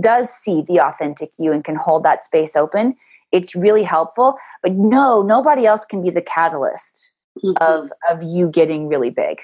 does 0.00 0.32
see 0.32 0.62
the 0.62 0.80
authentic 0.80 1.32
you 1.38 1.52
and 1.52 1.64
can 1.64 1.74
hold 1.74 2.04
that 2.04 2.24
space 2.24 2.56
open, 2.56 2.96
it's 3.30 3.54
really 3.54 3.82
helpful. 3.82 4.38
But 4.62 4.72
no, 4.72 5.22
nobody 5.22 5.66
else 5.66 5.84
can 5.84 6.02
be 6.02 6.10
the 6.10 6.22
catalyst 6.22 7.12
mm-hmm. 7.44 7.62
of 7.62 7.92
of 8.08 8.22
you 8.22 8.48
getting 8.48 8.88
really 8.88 9.10
big. 9.10 9.40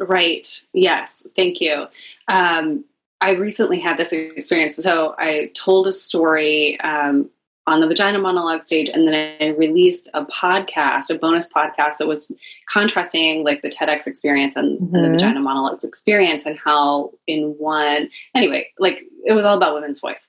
Right. 0.00 0.48
Yes. 0.72 1.26
Thank 1.36 1.60
you. 1.60 1.86
Um, 2.26 2.84
I 3.22 3.30
recently 3.30 3.78
had 3.78 3.96
this 3.96 4.12
experience. 4.12 4.76
So 4.76 5.14
I 5.16 5.50
told 5.54 5.86
a 5.86 5.92
story 5.92 6.78
um, 6.80 7.30
on 7.68 7.80
the 7.80 7.86
vagina 7.86 8.18
monologue 8.18 8.60
stage, 8.60 8.88
and 8.88 9.06
then 9.06 9.36
I 9.40 9.46
released 9.50 10.10
a 10.12 10.24
podcast, 10.24 11.08
a 11.08 11.18
bonus 11.18 11.48
podcast 11.48 11.98
that 11.98 12.08
was 12.08 12.32
contrasting 12.68 13.44
like 13.44 13.62
the 13.62 13.68
TEDx 13.68 14.08
experience 14.08 14.56
and, 14.56 14.80
mm-hmm. 14.80 14.94
and 14.94 15.04
the 15.04 15.10
vagina 15.10 15.40
monologues 15.40 15.84
experience, 15.84 16.44
and 16.44 16.58
how 16.58 17.12
in 17.28 17.54
one 17.58 18.10
anyway, 18.34 18.68
like 18.80 19.04
it 19.24 19.32
was 19.32 19.44
all 19.44 19.56
about 19.56 19.74
women's 19.74 20.00
voice. 20.00 20.28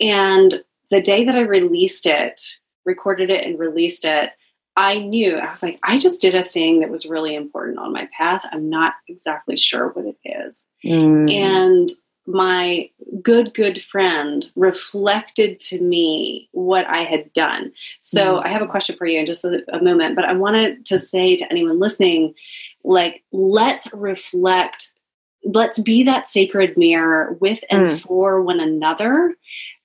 And 0.00 0.62
the 0.92 1.02
day 1.02 1.24
that 1.24 1.34
I 1.34 1.40
released 1.40 2.06
it, 2.06 2.40
recorded 2.84 3.30
it, 3.30 3.44
and 3.44 3.58
released 3.58 4.04
it, 4.04 4.30
I 4.76 4.98
knew 4.98 5.36
I 5.36 5.50
was 5.50 5.64
like, 5.64 5.80
I 5.82 5.98
just 5.98 6.22
did 6.22 6.36
a 6.36 6.44
thing 6.44 6.80
that 6.80 6.90
was 6.90 7.04
really 7.04 7.34
important 7.34 7.78
on 7.78 7.92
my 7.92 8.08
path. 8.16 8.46
I'm 8.52 8.70
not 8.70 8.94
exactly 9.08 9.56
sure 9.56 9.88
what 9.88 10.06
it 10.06 10.16
is. 10.24 10.66
Mm. 10.84 11.32
And 11.34 11.92
my 12.32 12.90
good, 13.22 13.54
good 13.54 13.82
friend 13.82 14.50
reflected 14.56 15.60
to 15.60 15.80
me 15.80 16.48
what 16.52 16.88
I 16.88 17.02
had 17.02 17.32
done. 17.32 17.72
So 18.00 18.36
mm-hmm. 18.36 18.46
I 18.46 18.50
have 18.50 18.62
a 18.62 18.66
question 18.66 18.96
for 18.96 19.06
you 19.06 19.20
in 19.20 19.26
just 19.26 19.44
a, 19.44 19.62
a 19.72 19.82
moment, 19.82 20.16
but 20.16 20.24
I 20.24 20.32
wanted 20.34 20.86
to 20.86 20.98
say 20.98 21.36
to 21.36 21.50
anyone 21.50 21.78
listening, 21.78 22.34
like, 22.84 23.22
let's 23.32 23.92
reflect, 23.92 24.92
let's 25.44 25.78
be 25.78 26.04
that 26.04 26.28
sacred 26.28 26.76
mirror 26.76 27.36
with 27.40 27.62
and 27.70 27.88
mm. 27.88 28.00
for 28.00 28.42
one 28.42 28.60
another 28.60 29.34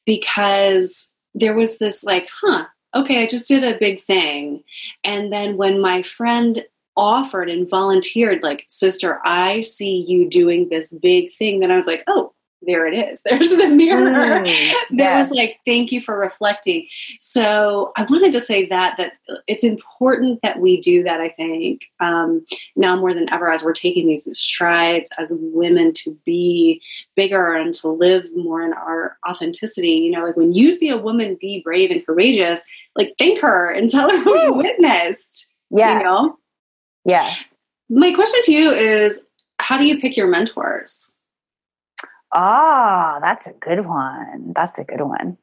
because 0.05 1.13
there 1.34 1.55
was 1.55 1.77
this 1.77 2.03
like, 2.03 2.29
huh, 2.41 2.65
okay, 2.93 3.21
I 3.21 3.27
just 3.27 3.47
did 3.47 3.63
a 3.63 3.77
big 3.77 4.01
thing. 4.01 4.63
And 5.03 5.31
then 5.34 5.58
when 5.58 5.81
my 5.81 6.01
friend 6.03 6.63
offered 6.95 7.49
and 7.49 7.69
volunteered, 7.69 8.41
like, 8.41 8.63
sister, 8.67 9.19
I 9.25 9.60
see 9.60 10.05
you 10.08 10.29
doing 10.29 10.69
this 10.69 10.93
big 10.93 11.34
thing, 11.34 11.60
then 11.60 11.71
I 11.71 11.75
was 11.75 11.88
like, 11.88 12.03
oh, 12.08 12.34
there 12.65 12.86
it 12.88 12.93
is. 12.93 13.21
There's 13.25 13.51
the 13.51 13.67
mirror. 13.67 14.12
Mm, 14.12 14.45
that 14.45 14.88
yes. 14.91 15.30
was 15.30 15.38
like, 15.38 15.60
thank 15.65 15.91
you 15.91 16.01
for 16.01 16.17
reflecting. 16.17 16.88
So 17.19 17.91
I 17.97 18.04
wanted 18.04 18.32
to 18.34 18.39
say 18.39 18.65
that 18.67 18.97
that 18.97 19.13
it's 19.47 19.63
important 19.63 20.39
that 20.43 20.60
we 20.60 20.80
do 20.80 21.04
that. 21.04 21.21
I 21.21 21.30
think 21.30 21.86
um, 21.99 22.45
now 22.75 22.95
more 22.95 23.13
than 23.13 23.32
ever, 23.32 23.51
as 23.51 23.63
we're 23.63 23.73
taking 23.73 24.08
these 24.08 24.28
strides 24.38 25.10
as 25.17 25.34
women 25.38 25.93
to 25.93 26.17
be 26.25 26.82
bigger 27.15 27.56
and 27.56 27.73
to 27.75 27.89
live 27.89 28.25
more 28.36 28.63
in 28.63 28.73
our 28.73 29.17
authenticity. 29.28 29.89
You 29.89 30.12
know, 30.12 30.25
like 30.25 30.38
when 30.38 30.54
you 30.54 30.69
see 30.69 30.89
a 30.89 30.97
woman 30.97 31.38
be 31.39 31.62
brave 31.63 31.91
and 31.91 32.06
courageous, 32.06 32.62
like 32.95 33.15
thank 33.17 33.39
her 33.41 33.71
and 33.71 33.89
tell 33.89 34.10
her 34.10 34.23
what 34.23 34.43
you 34.43 34.54
witnessed. 34.54 35.47
Yes. 35.69 35.99
You 35.99 36.04
know? 36.04 36.38
Yes. 37.06 37.58
My 37.89 38.12
question 38.13 38.39
to 38.43 38.54
you 38.54 38.71
is, 38.71 39.21
how 39.60 39.78
do 39.78 39.86
you 39.86 39.99
pick 39.99 40.17
your 40.17 40.28
mentors? 40.28 41.14
Ah, 42.36 43.19
that's 43.21 43.48
a 43.48 43.54
good 43.54 43.86
one. 43.86 44.52
That's 44.56 44.78
a 44.78 44.84
good 44.84 45.02
one. 45.02 45.38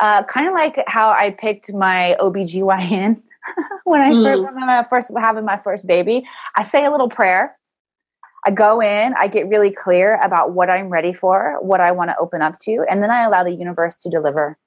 Uh, 0.00 0.24
kind 0.24 0.48
of 0.48 0.54
like 0.54 0.76
how 0.88 1.10
I 1.10 1.30
picked 1.30 1.72
my 1.72 2.16
OBGYN 2.20 3.22
when 3.84 4.00
I 4.00 4.10
mm. 4.10 4.24
first, 4.24 4.42
when 4.42 4.68
I 4.68 4.84
first 4.90 5.10
having 5.16 5.44
my 5.44 5.60
first 5.62 5.86
baby. 5.86 6.24
I 6.56 6.64
say 6.64 6.84
a 6.84 6.90
little 6.90 7.08
prayer. 7.08 7.56
I 8.46 8.50
go 8.50 8.80
in, 8.80 9.14
I 9.18 9.28
get 9.28 9.48
really 9.48 9.70
clear 9.70 10.20
about 10.22 10.52
what 10.52 10.68
I'm 10.68 10.90
ready 10.90 11.14
for, 11.14 11.56
what 11.62 11.80
I 11.80 11.92
want 11.92 12.10
to 12.10 12.18
open 12.18 12.42
up 12.42 12.58
to, 12.60 12.84
and 12.90 13.02
then 13.02 13.10
I 13.10 13.22
allow 13.24 13.42
the 13.42 13.54
universe 13.54 13.98
to 14.00 14.10
deliver. 14.10 14.58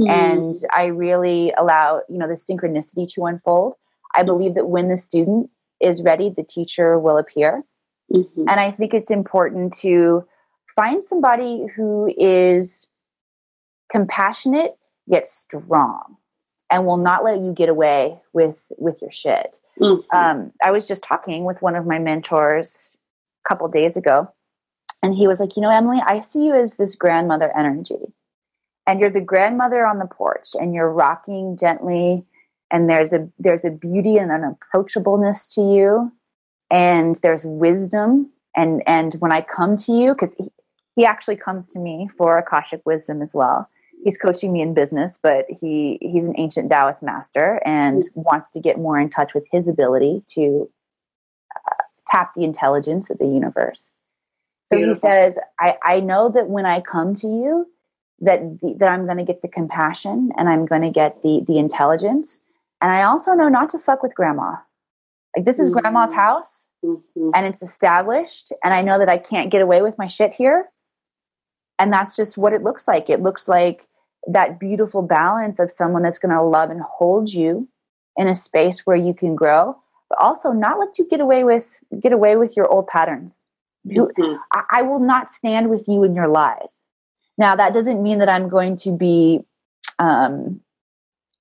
Mm. 0.00 0.08
And 0.08 0.54
I 0.74 0.86
really 0.86 1.52
allow, 1.56 2.02
you 2.08 2.18
know, 2.18 2.26
the 2.26 2.34
synchronicity 2.34 3.06
to 3.12 3.26
unfold. 3.26 3.74
I 4.14 4.24
believe 4.24 4.54
that 4.54 4.66
when 4.66 4.88
the 4.88 4.98
student 4.98 5.50
is 5.80 6.02
ready, 6.02 6.32
the 6.34 6.42
teacher 6.42 6.98
will 6.98 7.18
appear. 7.18 7.62
Mm-hmm. 8.12 8.48
And 8.48 8.58
I 8.58 8.72
think 8.72 8.92
it's 8.92 9.10
important 9.10 9.76
to 9.78 10.26
find 10.74 11.02
somebody 11.04 11.66
who 11.74 12.12
is 12.16 12.88
compassionate 13.90 14.76
yet 15.06 15.26
strong 15.26 16.16
and 16.70 16.86
will 16.86 16.96
not 16.96 17.24
let 17.24 17.40
you 17.40 17.52
get 17.52 17.68
away 17.68 18.18
with 18.32 18.66
with 18.78 19.00
your 19.02 19.10
shit 19.10 19.60
mm-hmm. 19.80 20.16
um, 20.16 20.52
i 20.64 20.70
was 20.70 20.88
just 20.88 21.02
talking 21.02 21.44
with 21.44 21.60
one 21.60 21.76
of 21.76 21.86
my 21.86 21.98
mentors 21.98 22.98
a 23.44 23.48
couple 23.48 23.68
days 23.68 23.96
ago 23.96 24.30
and 25.02 25.14
he 25.14 25.26
was 25.26 25.40
like 25.40 25.56
you 25.56 25.62
know 25.62 25.70
emily 25.70 26.00
i 26.06 26.20
see 26.20 26.46
you 26.46 26.54
as 26.54 26.76
this 26.76 26.94
grandmother 26.94 27.56
energy 27.56 28.14
and 28.86 28.98
you're 28.98 29.10
the 29.10 29.20
grandmother 29.20 29.86
on 29.86 29.98
the 29.98 30.06
porch 30.06 30.50
and 30.54 30.74
you're 30.74 30.90
rocking 30.90 31.56
gently 31.56 32.24
and 32.70 32.88
there's 32.88 33.12
a 33.12 33.28
there's 33.38 33.64
a 33.64 33.70
beauty 33.70 34.16
and 34.16 34.32
an 34.32 34.56
approachableness 34.56 35.52
to 35.54 35.60
you 35.60 36.12
and 36.70 37.16
there's 37.16 37.44
wisdom 37.44 38.30
and 38.56 38.82
and 38.86 39.14
when 39.14 39.32
i 39.32 39.42
come 39.42 39.76
to 39.76 39.92
you 39.92 40.14
because 40.14 40.34
he 40.94 41.04
actually 41.04 41.36
comes 41.36 41.72
to 41.72 41.78
me 41.78 42.08
for 42.16 42.38
Akashic 42.38 42.82
wisdom 42.84 43.22
as 43.22 43.34
well. 43.34 43.68
He's 44.04 44.18
coaching 44.18 44.52
me 44.52 44.60
in 44.60 44.74
business, 44.74 45.18
but 45.22 45.46
he 45.48 45.98
he's 46.00 46.24
an 46.24 46.34
ancient 46.36 46.70
Taoist 46.70 47.02
master 47.02 47.62
and 47.64 48.02
mm-hmm. 48.02 48.22
wants 48.22 48.50
to 48.52 48.60
get 48.60 48.78
more 48.78 48.98
in 48.98 49.10
touch 49.10 49.32
with 49.32 49.44
his 49.50 49.68
ability 49.68 50.22
to 50.34 50.68
uh, 51.54 51.84
tap 52.08 52.32
the 52.34 52.44
intelligence 52.44 53.10
of 53.10 53.18
the 53.18 53.26
universe. 53.26 53.90
So 54.64 54.76
Beautiful. 54.76 55.08
he 55.08 55.14
says, 55.14 55.38
I, 55.58 55.76
I 55.82 56.00
know 56.00 56.30
that 56.30 56.48
when 56.48 56.66
I 56.66 56.80
come 56.80 57.14
to 57.16 57.26
you, 57.26 57.66
that 58.20 58.40
the, 58.60 58.74
that 58.78 58.90
I'm 58.90 59.06
going 59.06 59.18
to 59.18 59.24
get 59.24 59.42
the 59.42 59.48
compassion 59.48 60.30
and 60.36 60.48
I'm 60.48 60.66
going 60.66 60.82
to 60.82 60.90
get 60.90 61.22
the 61.22 61.44
the 61.46 61.58
intelligence, 61.58 62.40
and 62.80 62.90
I 62.90 63.04
also 63.04 63.32
know 63.32 63.48
not 63.48 63.70
to 63.70 63.78
fuck 63.78 64.02
with 64.02 64.14
grandma. 64.14 64.56
Like 65.36 65.46
this 65.46 65.58
is 65.58 65.70
mm-hmm. 65.70 65.78
grandma's 65.78 66.12
house, 66.12 66.70
mm-hmm. 66.84 67.30
and 67.34 67.46
it's 67.46 67.62
established, 67.62 68.52
and 68.64 68.74
I 68.74 68.82
know 68.82 68.98
that 68.98 69.08
I 69.08 69.18
can't 69.18 69.50
get 69.50 69.62
away 69.62 69.80
with 69.80 69.96
my 69.96 70.08
shit 70.08 70.34
here 70.34 70.68
and 71.78 71.92
that's 71.92 72.16
just 72.16 72.38
what 72.38 72.52
it 72.52 72.62
looks 72.62 72.86
like. 72.86 73.10
It 73.10 73.20
looks 73.20 73.48
like 73.48 73.86
that 74.26 74.60
beautiful 74.60 75.02
balance 75.02 75.58
of 75.58 75.72
someone 75.72 76.02
that's 76.02 76.18
going 76.18 76.34
to 76.34 76.42
love 76.42 76.70
and 76.70 76.80
hold 76.80 77.32
you 77.32 77.68
in 78.16 78.28
a 78.28 78.34
space 78.34 78.86
where 78.86 78.96
you 78.96 79.14
can 79.14 79.34
grow 79.34 79.76
but 80.12 80.22
also 80.22 80.52
not 80.52 80.78
let 80.78 80.98
you 80.98 81.06
get 81.08 81.20
away 81.20 81.42
with 81.42 81.80
get 82.00 82.12
away 82.12 82.36
with 82.36 82.56
your 82.56 82.68
old 82.68 82.86
patterns. 82.86 83.46
Mm-hmm. 83.86 84.36
I, 84.52 84.64
I, 84.70 84.82
will 84.82 85.00
not 85.00 85.32
stand 85.32 85.70
with 85.70 85.88
you 85.88 86.04
in 86.04 86.14
your 86.14 86.28
lies. 86.28 86.86
Now 87.38 87.56
that 87.56 87.72
doesn't 87.72 88.00
mean 88.00 88.18
that 88.18 88.28
i'm 88.28 88.48
going 88.48 88.76
to 88.76 88.92
be 88.92 89.40
um, 89.98 90.60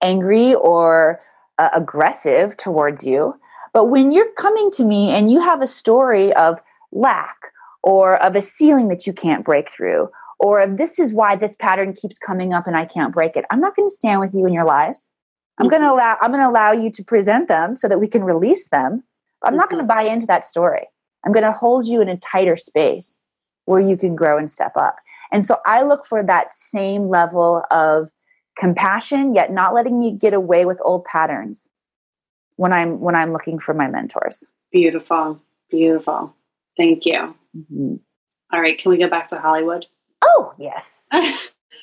angry 0.02 0.56
or 0.56 1.22
uh, 1.60 1.70
aggressive 1.74 2.58
towards 2.58 3.04
you 3.04 3.36
but 3.74 3.86
when 3.86 4.12
you're 4.12 4.32
coming 4.38 4.72
to 4.72 4.84
me 4.84 5.12
and 5.12 5.32
you 5.32 5.40
have 5.42 5.62
a 5.62 5.68
story 5.68 6.34
of 6.34 6.60
lack 6.92 7.38
or 7.84 8.18
of 8.24 8.36
a 8.36 8.42
ceiling 8.42 8.88
that 8.88 9.06
you 9.06 9.14
can't 9.14 9.46
break 9.46 9.70
through 9.70 10.10
or 10.42 10.66
this 10.66 10.98
is 10.98 11.14
why 11.14 11.36
this 11.36 11.56
pattern 11.58 11.94
keeps 11.94 12.18
coming 12.18 12.52
up 12.52 12.66
and 12.66 12.76
I 12.76 12.86
can't 12.86 13.14
break 13.14 13.36
it. 13.36 13.46
I'm 13.52 13.62
not 13.62 13.76
going 13.76 13.88
to 13.88 13.96
stand 13.96 14.20
with 14.20 14.34
you 14.34 14.48
in 14.48 14.54
your 14.54 14.66
lies. 14.66 15.12
I'm 15.60 15.68
mm-hmm. 15.68 15.70
going 15.70 15.82
to 15.84 15.92
allow 15.94 16.18
I'm 16.20 16.32
going 16.32 16.44
to 16.44 16.50
allow 16.50 16.72
you 16.72 16.90
to 16.92 17.04
present 17.04 17.48
them 17.48 17.76
so 17.76 17.88
that 17.88 18.00
we 18.00 18.08
can 18.08 18.24
release 18.24 18.68
them. 18.70 19.04
I'm 19.44 19.52
mm-hmm. 19.52 19.58
not 19.58 19.70
going 19.70 19.82
to 19.82 19.88
buy 19.88 20.02
into 20.02 20.26
that 20.26 20.46
story. 20.46 20.88
I'm 21.24 21.32
going 21.32 21.46
to 21.46 21.52
hold 21.52 21.86
you 21.88 22.02
in 22.02 22.10
a 22.10 22.18
tighter 22.18 22.58
space 22.58 23.22
where 23.66 23.80
you 23.80 23.96
can 23.96 24.16
grow 24.16 24.40
and 24.40 24.50
step 24.50 24.76
up. 24.76 24.96
And 25.32 25.46
so 25.46 25.60
I 25.66 25.84
look 25.84 26.08
for 26.08 26.24
that 26.24 26.56
same 26.56 27.08
level 27.08 27.64
of 27.70 28.10
compassion 28.58 29.36
yet 29.36 29.54
not 29.54 29.76
letting 29.76 30.02
you 30.02 30.12
get 30.12 30.34
away 30.34 30.66
with 30.66 30.80
old 30.84 31.06
patterns 31.06 31.72
when 32.58 32.74
I'm 32.74 33.00
when 33.00 33.16
I'm 33.16 33.32
looking 33.32 33.60
for 33.60 33.76
my 33.76 33.88
mentors. 33.88 34.44
Beautiful. 34.72 35.40
Beautiful. 35.70 36.36
Thank 36.76 37.06
you. 37.06 37.36
Mm-hmm. 37.56 37.96
All 38.54 38.60
right, 38.60 38.78
can 38.78 38.90
we 38.90 38.98
go 38.98 39.08
back 39.08 39.28
to 39.28 39.38
Hollywood? 39.38 39.86
Oh, 40.34 40.54
yes. 40.58 41.08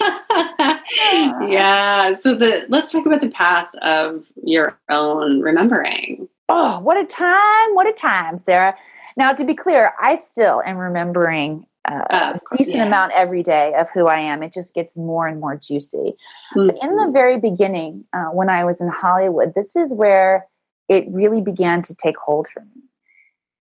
yeah. 0.00 2.12
So 2.12 2.34
the 2.34 2.64
let's 2.68 2.92
talk 2.92 3.06
about 3.06 3.20
the 3.20 3.30
path 3.30 3.68
of 3.82 4.30
your 4.42 4.78
own 4.88 5.40
remembering. 5.40 6.28
Oh, 6.48 6.80
what 6.80 6.96
a 6.96 7.04
time. 7.04 7.74
What 7.74 7.86
a 7.86 7.92
time, 7.92 8.38
Sarah. 8.38 8.74
Now, 9.16 9.32
to 9.32 9.44
be 9.44 9.54
clear, 9.54 9.92
I 10.00 10.14
still 10.14 10.62
am 10.64 10.76
remembering 10.76 11.66
uh, 11.90 12.04
uh, 12.10 12.38
a 12.52 12.56
decent 12.56 12.78
yeah. 12.78 12.86
amount 12.86 13.12
every 13.12 13.42
day 13.42 13.74
of 13.74 13.90
who 13.90 14.06
I 14.06 14.20
am. 14.20 14.42
It 14.42 14.52
just 14.52 14.74
gets 14.74 14.96
more 14.96 15.26
and 15.26 15.40
more 15.40 15.56
juicy. 15.56 16.14
Mm-hmm. 16.56 16.66
But 16.66 16.76
in 16.80 16.96
the 16.96 17.10
very 17.12 17.38
beginning, 17.38 18.04
uh, 18.12 18.26
when 18.26 18.48
I 18.48 18.64
was 18.64 18.80
in 18.80 18.88
Hollywood, 18.88 19.54
this 19.54 19.76
is 19.76 19.92
where 19.92 20.46
it 20.88 21.04
really 21.08 21.40
began 21.40 21.82
to 21.82 21.94
take 21.94 22.16
hold 22.16 22.48
for 22.48 22.60
me. 22.60 22.82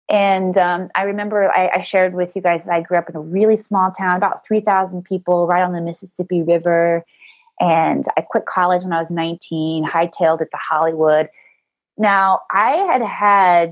And 0.09 0.57
um, 0.57 0.89
I 0.95 1.03
remember 1.03 1.51
I, 1.51 1.69
I, 1.75 1.81
shared 1.81 2.13
with 2.13 2.35
you 2.35 2.41
guys 2.41 2.65
that 2.65 2.73
I 2.73 2.81
grew 2.81 2.97
up 2.97 3.09
in 3.09 3.15
a 3.15 3.21
really 3.21 3.55
small 3.55 3.89
town, 3.89 4.17
about 4.17 4.45
3,000 4.45 5.03
people, 5.03 5.47
right 5.47 5.63
on 5.63 5.71
the 5.71 5.81
Mississippi 5.81 6.41
River. 6.41 7.05
And 7.59 8.03
I 8.17 8.21
quit 8.21 8.45
college 8.45 8.83
when 8.83 8.91
I 8.91 9.01
was 9.01 9.11
19, 9.11 9.85
hightailed 9.85 10.41
it 10.41 10.49
to 10.51 10.57
Hollywood. 10.57 11.29
Now, 11.97 12.41
I 12.51 12.71
had 12.91 13.01
had 13.01 13.71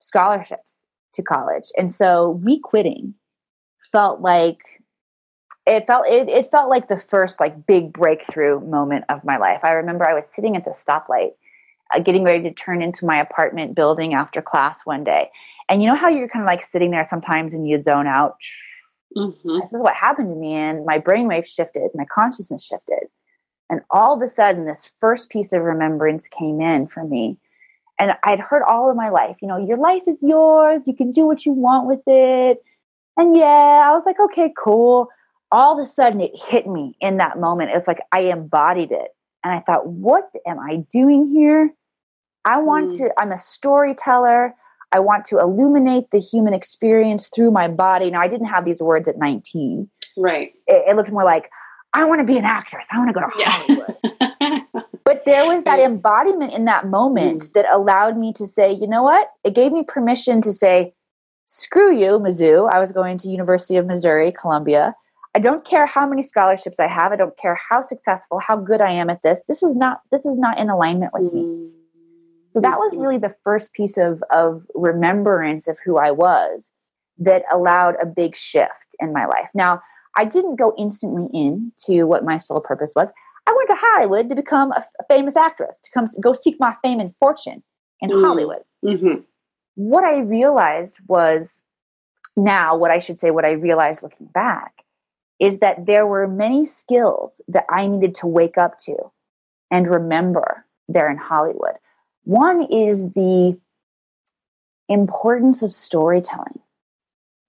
scholarships 0.00 0.84
to 1.14 1.22
college. 1.22 1.70
And 1.76 1.92
so 1.92 2.40
me 2.42 2.58
quitting 2.58 3.14
felt 3.90 4.20
like 4.20 4.58
it 5.66 5.86
felt 5.86 6.06
it, 6.08 6.28
it 6.28 6.50
felt 6.50 6.70
like 6.70 6.88
the 6.88 6.98
first 6.98 7.38
like 7.38 7.66
big 7.66 7.92
breakthrough 7.92 8.60
moment 8.60 9.04
of 9.08 9.24
my 9.24 9.36
life. 9.36 9.60
I 9.62 9.72
remember 9.72 10.08
I 10.08 10.14
was 10.14 10.28
sitting 10.28 10.56
at 10.56 10.64
the 10.64 10.70
stoplight 10.70 11.32
uh, 11.94 12.00
getting 12.00 12.24
ready 12.24 12.42
to 12.44 12.54
turn 12.54 12.82
into 12.82 13.04
my 13.04 13.20
apartment 13.20 13.74
building 13.74 14.14
after 14.14 14.42
class 14.42 14.84
one 14.84 15.04
day. 15.04 15.30
And 15.68 15.82
you 15.82 15.88
know 15.88 15.96
how 15.96 16.08
you're 16.08 16.28
kind 16.28 16.42
of 16.42 16.46
like 16.46 16.62
sitting 16.62 16.90
there 16.90 17.04
sometimes 17.04 17.54
and 17.54 17.68
you 17.68 17.78
zone 17.78 18.06
out? 18.06 18.36
Mm-hmm. 19.16 19.60
This 19.60 19.72
is 19.72 19.80
what 19.80 19.94
happened 19.94 20.28
to 20.30 20.34
me. 20.34 20.54
And 20.54 20.84
my 20.84 20.98
brainwave 20.98 21.46
shifted, 21.46 21.90
my 21.94 22.04
consciousness 22.04 22.64
shifted. 22.64 23.08
And 23.70 23.80
all 23.90 24.14
of 24.14 24.22
a 24.22 24.28
sudden, 24.28 24.66
this 24.66 24.90
first 25.00 25.30
piece 25.30 25.52
of 25.52 25.62
remembrance 25.62 26.28
came 26.28 26.60
in 26.60 26.86
for 26.86 27.04
me. 27.04 27.38
And 27.98 28.14
I'd 28.24 28.40
heard 28.40 28.62
all 28.62 28.90
of 28.90 28.96
my 28.96 29.10
life, 29.10 29.36
you 29.40 29.48
know, 29.48 29.56
your 29.56 29.78
life 29.78 30.02
is 30.06 30.16
yours. 30.20 30.86
You 30.86 30.94
can 30.94 31.12
do 31.12 31.26
what 31.26 31.46
you 31.46 31.52
want 31.52 31.86
with 31.86 32.02
it. 32.06 32.62
And 33.16 33.36
yeah, 33.36 33.86
I 33.86 33.92
was 33.92 34.04
like, 34.04 34.18
okay, 34.18 34.52
cool. 34.56 35.08
All 35.50 35.78
of 35.78 35.84
a 35.84 35.88
sudden, 35.88 36.20
it 36.20 36.32
hit 36.34 36.66
me 36.66 36.96
in 37.00 37.18
that 37.18 37.38
moment. 37.38 37.70
It's 37.72 37.86
like 37.86 38.00
I 38.10 38.20
embodied 38.20 38.90
it. 38.90 39.08
And 39.44 39.52
I 39.52 39.60
thought, 39.60 39.86
what 39.86 40.30
am 40.46 40.58
I 40.58 40.84
doing 40.90 41.28
here? 41.28 41.72
I 42.44 42.58
want 42.58 42.90
mm. 42.90 42.98
to, 42.98 43.10
I'm 43.18 43.32
a 43.32 43.38
storyteller. 43.38 44.54
I 44.92 44.98
want 45.00 45.24
to 45.26 45.38
illuminate 45.38 46.10
the 46.10 46.18
human 46.18 46.54
experience 46.54 47.28
through 47.34 47.50
my 47.50 47.68
body. 47.68 48.10
Now, 48.10 48.20
I 48.20 48.28
didn't 48.28 48.48
have 48.48 48.64
these 48.64 48.82
words 48.82 49.08
at 49.08 49.18
19, 49.18 49.88
Right. 50.16 50.52
It, 50.66 50.90
it 50.90 50.96
looked 50.96 51.10
more 51.10 51.24
like, 51.24 51.50
I 51.94 52.04
want 52.04 52.20
to 52.20 52.26
be 52.26 52.36
an 52.36 52.44
actress. 52.44 52.86
I 52.92 52.98
want 52.98 53.08
to 53.08 53.14
go 53.14 53.20
to 53.20 53.30
Hollywood. 53.32 54.82
But 55.04 55.24
there 55.24 55.46
was 55.46 55.62
that 55.64 55.78
embodiment 55.78 56.52
in 56.52 56.64
that 56.66 56.86
moment 56.86 57.42
mm. 57.42 57.52
that 57.52 57.66
allowed 57.72 58.16
me 58.16 58.32
to 58.34 58.46
say, 58.46 58.72
you 58.72 58.86
know 58.86 59.02
what? 59.02 59.28
It 59.44 59.54
gave 59.54 59.72
me 59.72 59.82
permission 59.86 60.40
to 60.42 60.52
say, 60.52 60.94
screw 61.46 61.94
you, 61.94 62.18
Mizzou. 62.18 62.72
I 62.72 62.78
was 62.78 62.92
going 62.92 63.18
to 63.18 63.28
University 63.28 63.76
of 63.76 63.86
Missouri, 63.86 64.32
Columbia. 64.32 64.94
I 65.34 65.38
don't 65.38 65.64
care 65.64 65.86
how 65.86 66.06
many 66.06 66.22
scholarships 66.22 66.78
I 66.78 66.86
have. 66.86 67.12
I 67.12 67.16
don't 67.16 67.36
care 67.36 67.58
how 67.68 67.82
successful, 67.82 68.38
how 68.38 68.56
good 68.56 68.80
I 68.80 68.90
am 68.90 69.10
at 69.10 69.22
this. 69.22 69.44
This 69.48 69.62
is 69.62 69.74
not 69.74 70.00
this 70.10 70.24
is 70.24 70.36
not 70.38 70.58
in 70.58 70.70
alignment 70.70 71.12
with 71.14 71.32
me. 71.32 71.68
So 72.52 72.60
that 72.60 72.78
was 72.78 72.94
really 72.94 73.18
the 73.18 73.34
first 73.44 73.72
piece 73.72 73.96
of 73.96 74.22
of 74.30 74.66
remembrance 74.74 75.68
of 75.68 75.78
who 75.84 75.96
I 75.96 76.10
was 76.10 76.70
that 77.18 77.44
allowed 77.50 77.94
a 78.00 78.06
big 78.06 78.36
shift 78.36 78.94
in 79.00 79.12
my 79.12 79.26
life. 79.26 79.48
Now, 79.54 79.80
I 80.16 80.24
didn't 80.24 80.56
go 80.56 80.74
instantly 80.76 81.28
into 81.32 82.06
what 82.06 82.24
my 82.24 82.38
soul 82.38 82.60
purpose 82.60 82.92
was. 82.94 83.10
I 83.46 83.54
went 83.56 83.68
to 83.68 83.76
Hollywood 83.78 84.28
to 84.28 84.34
become 84.34 84.72
a, 84.72 84.84
a 85.00 85.04
famous 85.08 85.36
actress, 85.36 85.80
to 85.80 85.90
come 85.90 86.06
go 86.20 86.34
seek 86.34 86.56
my 86.60 86.76
fame 86.82 87.00
and 87.00 87.14
fortune 87.18 87.62
in 88.00 88.10
mm. 88.10 88.24
Hollywood. 88.24 88.62
Mm-hmm. 88.84 89.22
What 89.74 90.04
I 90.04 90.18
realized 90.18 90.98
was 91.06 91.62
now, 92.36 92.76
what 92.76 92.90
I 92.90 92.98
should 92.98 93.18
say, 93.18 93.30
what 93.30 93.44
I 93.44 93.52
realized 93.52 94.02
looking 94.02 94.26
back, 94.26 94.84
is 95.40 95.58
that 95.60 95.86
there 95.86 96.06
were 96.06 96.28
many 96.28 96.64
skills 96.64 97.40
that 97.48 97.64
I 97.68 97.86
needed 97.86 98.14
to 98.16 98.26
wake 98.26 98.58
up 98.58 98.78
to 98.80 98.96
and 99.70 99.88
remember 99.88 100.64
there 100.88 101.10
in 101.10 101.16
Hollywood. 101.16 101.76
One 102.24 102.62
is 102.70 103.10
the 103.12 103.58
importance 104.88 105.62
of 105.62 105.72
storytelling 105.72 106.60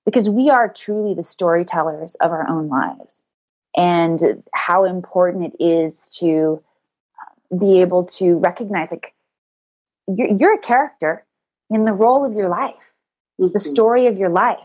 because 0.06 0.30
we 0.30 0.50
are 0.50 0.70
truly 0.70 1.14
the 1.14 1.24
storytellers 1.24 2.16
of 2.16 2.32
our 2.32 2.48
own 2.50 2.68
lives 2.68 3.24
and 3.76 4.44
how 4.54 4.86
important 4.86 5.54
it 5.54 5.64
is 5.64 6.10
to 6.20 6.62
uh, 7.20 7.58
be 7.58 7.82
able 7.82 8.04
to 8.06 8.38
recognize 8.38 8.92
like 8.92 9.14
you're, 10.08 10.32
you're 10.32 10.56
a 10.56 10.60
character 10.60 11.26
in 11.70 11.86
the 11.86 11.94
role 11.94 12.26
of 12.26 12.34
your 12.34 12.50
life 12.50 12.76
mm-hmm. 13.40 13.52
the 13.54 13.60
story 13.60 14.08
of 14.08 14.18
your 14.18 14.30
life 14.30 14.60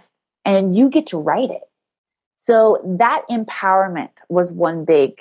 and 0.44 0.76
you 0.76 0.88
get 0.88 1.06
to 1.06 1.18
write 1.18 1.50
it 1.50 1.62
so 2.36 2.80
that 2.84 3.22
empowerment 3.30 4.10
was 4.28 4.52
one 4.52 4.84
big 4.84 5.18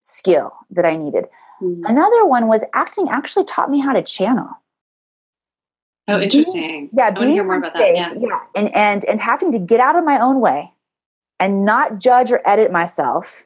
skill 0.00 0.52
that 0.70 0.84
i 0.84 0.96
needed 0.96 1.24
mm-hmm. 1.64 1.84
another 1.86 2.26
one 2.26 2.48
was 2.48 2.62
acting 2.74 3.08
actually 3.10 3.44
taught 3.44 3.70
me 3.70 3.80
how 3.80 3.92
to 3.92 4.02
channel 4.02 4.48
Oh, 6.06 6.20
interesting. 6.20 6.68
Being, 6.68 6.90
yeah, 6.92 7.10
being 7.10 7.40
on 7.40 7.62
stage, 7.62 7.96
yeah. 7.96 8.12
yeah, 8.18 8.40
and 8.54 8.74
and 8.74 9.04
and 9.06 9.20
having 9.20 9.52
to 9.52 9.58
get 9.58 9.80
out 9.80 9.96
of 9.96 10.04
my 10.04 10.20
own 10.20 10.40
way 10.40 10.70
and 11.40 11.64
not 11.64 11.98
judge 11.98 12.30
or 12.30 12.42
edit 12.46 12.70
myself 12.70 13.44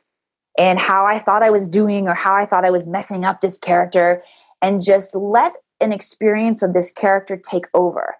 and 0.58 0.78
how 0.78 1.06
I 1.06 1.20
thought 1.20 1.44
I 1.44 1.50
was 1.50 1.68
doing 1.68 2.08
or 2.08 2.14
how 2.14 2.34
I 2.34 2.46
thought 2.46 2.64
I 2.64 2.70
was 2.70 2.86
messing 2.86 3.24
up 3.24 3.40
this 3.40 3.58
character, 3.58 4.24
and 4.60 4.82
just 4.82 5.14
let 5.14 5.52
an 5.80 5.92
experience 5.92 6.62
of 6.62 6.72
this 6.72 6.90
character 6.90 7.36
take 7.36 7.66
over. 7.74 8.16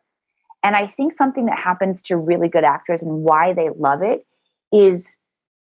And 0.63 0.77
I 0.77 0.87
think 0.87 1.13
something 1.13 1.47
that 1.47 1.59
happens 1.59 2.03
to 2.03 2.17
really 2.17 2.49
good 2.49 2.65
actors 2.65 3.03
and 3.03 3.25
why 3.25 3.53
they 3.53 3.71
love 3.77 4.03
it 4.03 4.25
is 4.73 5.17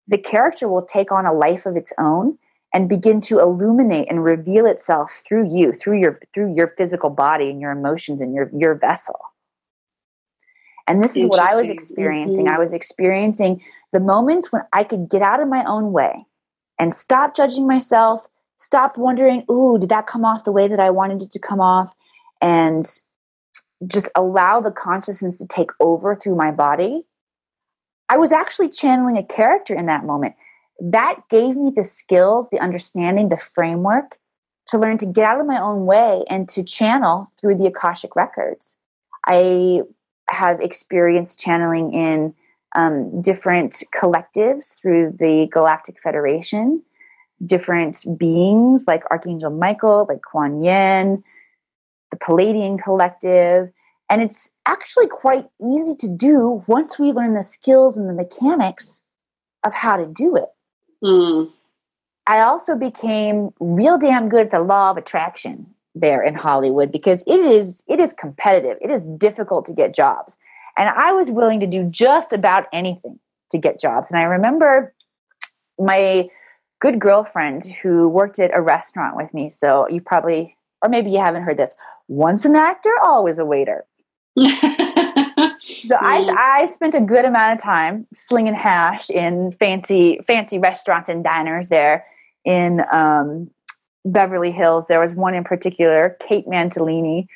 the 0.08 0.18
character 0.18 0.68
will 0.68 0.84
take 0.84 1.12
on 1.12 1.26
a 1.26 1.32
life 1.32 1.66
of 1.66 1.76
its 1.76 1.92
own 1.98 2.38
and 2.74 2.88
begin 2.88 3.20
to 3.22 3.38
illuminate 3.38 4.10
and 4.10 4.22
reveal 4.22 4.66
itself 4.66 5.22
through 5.26 5.48
you 5.56 5.72
through 5.72 5.98
your 5.98 6.20
through 6.34 6.54
your 6.54 6.74
physical 6.76 7.08
body 7.08 7.48
and 7.48 7.60
your 7.60 7.70
emotions 7.70 8.20
and 8.20 8.34
your 8.34 8.50
your 8.52 8.74
vessel. 8.74 9.18
And 10.86 11.02
this 11.02 11.16
is 11.16 11.24
what 11.26 11.40
i 11.40 11.54
was 11.54 11.70
experiencing. 11.70 12.44
Mm-hmm. 12.44 12.54
i 12.54 12.58
was 12.58 12.74
experiencing 12.74 13.62
the 13.92 14.00
moments 14.00 14.52
when 14.52 14.62
i 14.74 14.84
could 14.84 15.08
get 15.08 15.22
out 15.22 15.40
of 15.40 15.48
my 15.48 15.64
own 15.64 15.92
way 15.92 16.26
and 16.78 16.92
stop 16.92 17.34
judging 17.34 17.66
myself 17.66 18.26
stop 18.58 18.98
wondering 18.98 19.46
ooh 19.50 19.78
did 19.78 19.88
that 19.88 20.06
come 20.06 20.26
off 20.26 20.44
the 20.44 20.52
way 20.52 20.68
that 20.68 20.80
i 20.80 20.90
wanted 20.90 21.22
it 21.22 21.30
to 21.30 21.38
come 21.38 21.60
off? 21.60 21.94
and 22.42 23.00
just 23.86 24.10
allow 24.14 24.60
the 24.60 24.70
consciousness 24.70 25.38
to 25.38 25.46
take 25.46 25.70
over 25.80 26.14
through 26.14 26.36
my 26.36 26.50
body. 26.50 27.04
I 28.08 28.18
was 28.18 28.32
actually 28.32 28.68
channeling 28.68 29.16
a 29.16 29.22
character 29.22 29.74
in 29.74 29.86
that 29.86 30.04
moment 30.04 30.34
that 30.80 31.20
gave 31.30 31.56
me 31.56 31.72
the 31.74 31.84
skills, 31.84 32.48
the 32.50 32.60
understanding, 32.60 33.28
the 33.28 33.36
framework 33.36 34.18
to 34.68 34.78
learn 34.78 34.98
to 34.98 35.06
get 35.06 35.26
out 35.26 35.40
of 35.40 35.46
my 35.46 35.60
own 35.60 35.86
way 35.86 36.24
and 36.28 36.48
to 36.48 36.62
channel 36.62 37.30
through 37.40 37.56
the 37.56 37.66
Akashic 37.66 38.16
records. 38.16 38.76
I 39.26 39.82
have 40.30 40.60
experienced 40.60 41.38
channeling 41.38 41.92
in 41.92 42.34
um, 42.76 43.20
different 43.20 43.82
collectives 43.94 44.80
through 44.80 45.14
the 45.18 45.48
Galactic 45.52 45.96
Federation, 46.02 46.82
different 47.44 48.04
beings 48.18 48.84
like 48.86 49.02
Archangel 49.10 49.50
Michael, 49.50 50.06
like 50.08 50.20
Kuan 50.22 50.64
Yin, 50.64 51.22
the 52.10 52.16
Pleiadian 52.16 52.82
Collective. 52.82 53.70
And 54.10 54.22
it's 54.22 54.50
actually 54.66 55.08
quite 55.08 55.46
easy 55.62 55.94
to 55.96 56.08
do 56.08 56.62
once 56.66 56.98
we 56.98 57.12
learn 57.12 57.34
the 57.34 57.42
skills 57.42 57.96
and 57.96 58.08
the 58.08 58.14
mechanics 58.14 59.02
of 59.64 59.74
how 59.74 59.96
to 59.96 60.06
do 60.06 60.36
it. 60.36 60.48
Mm. 61.04 61.50
I 62.26 62.40
also 62.40 62.74
became 62.74 63.50
real 63.60 63.98
damn 63.98 64.28
good 64.28 64.46
at 64.46 64.50
the 64.50 64.60
law 64.60 64.90
of 64.90 64.96
attraction 64.96 65.66
there 65.94 66.22
in 66.22 66.34
Hollywood 66.34 66.90
because 66.90 67.22
it 67.26 67.38
is 67.38 67.82
it 67.86 68.00
is 68.00 68.12
competitive. 68.14 68.78
It 68.80 68.90
is 68.90 69.06
difficult 69.18 69.66
to 69.66 69.72
get 69.72 69.94
jobs. 69.94 70.38
And 70.76 70.88
I 70.88 71.12
was 71.12 71.30
willing 71.30 71.60
to 71.60 71.66
do 71.66 71.84
just 71.84 72.32
about 72.32 72.66
anything 72.72 73.20
to 73.50 73.58
get 73.58 73.78
jobs. 73.78 74.10
And 74.10 74.18
I 74.18 74.24
remember 74.24 74.92
my 75.78 76.28
good 76.80 76.98
girlfriend 76.98 77.66
who 77.82 78.08
worked 78.08 78.38
at 78.38 78.50
a 78.54 78.60
restaurant 78.60 79.16
with 79.16 79.32
me. 79.32 79.48
So 79.50 79.86
you 79.88 80.00
probably 80.00 80.56
or 80.82 80.88
maybe 80.88 81.10
you 81.10 81.18
haven't 81.18 81.42
heard 81.42 81.58
this. 81.58 81.76
Once 82.08 82.44
an 82.44 82.56
actor, 82.56 82.92
always 83.02 83.38
a 83.38 83.44
waiter. 83.44 83.84
So 85.86 85.96
I, 85.96 86.60
I 86.62 86.66
spent 86.66 86.94
a 86.94 87.00
good 87.00 87.24
amount 87.24 87.58
of 87.58 87.62
time 87.62 88.06
slinging 88.14 88.54
hash 88.54 89.10
in 89.10 89.52
fancy 89.58 90.20
fancy 90.26 90.58
restaurants 90.58 91.08
and 91.08 91.22
diners 91.22 91.68
there 91.68 92.06
in 92.44 92.82
um, 92.92 93.50
Beverly 94.04 94.50
Hills. 94.50 94.86
There 94.86 95.00
was 95.00 95.14
one 95.14 95.34
in 95.34 95.44
particular, 95.44 96.16
Kate 96.26 96.46
Mantilini, 96.46 97.26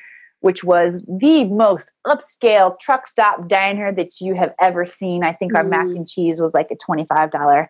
which 0.41 0.63
was 0.63 1.01
the 1.07 1.45
most 1.45 1.89
upscale 2.07 2.79
truck 2.79 3.07
stop 3.07 3.47
diner 3.47 3.93
that 3.93 4.21
you 4.21 4.35
have 4.35 4.53
ever 4.61 4.85
seen. 4.85 5.23
I 5.23 5.33
think 5.33 5.55
our 5.55 5.63
mm. 5.63 5.69
mac 5.69 5.85
and 5.85 6.07
cheese 6.07 6.39
was 6.41 6.53
like 6.53 6.71
a 6.71 6.75
twenty 6.75 7.05
five 7.05 7.31
dollar 7.31 7.69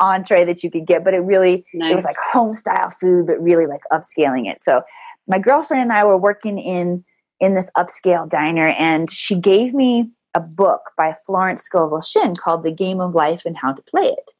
entree 0.00 0.44
that 0.44 0.64
you 0.64 0.70
could 0.70 0.86
get, 0.86 1.04
but 1.04 1.14
it 1.14 1.18
really 1.18 1.64
nice. 1.72 1.92
it 1.92 1.94
was 1.94 2.04
like 2.04 2.16
home 2.16 2.54
style 2.54 2.90
food, 2.90 3.26
but 3.26 3.40
really 3.42 3.66
like 3.66 3.82
upscaling 3.92 4.50
it. 4.50 4.60
So 4.60 4.82
my 5.26 5.38
girlfriend 5.38 5.82
and 5.82 5.92
I 5.92 6.04
were 6.04 6.18
working 6.18 6.58
in 6.58 7.04
in 7.44 7.54
this 7.54 7.70
upscale 7.76 8.28
diner, 8.28 8.68
and 8.68 9.10
she 9.10 9.34
gave 9.34 9.74
me 9.74 10.10
a 10.34 10.40
book 10.40 10.90
by 10.96 11.14
Florence 11.26 11.62
Scovel 11.62 12.00
Shinn 12.00 12.34
called 12.36 12.64
The 12.64 12.72
Game 12.72 13.00
of 13.00 13.14
Life 13.14 13.42
and 13.44 13.56
How 13.56 13.72
to 13.72 13.82
Play 13.82 14.06
It. 14.06 14.30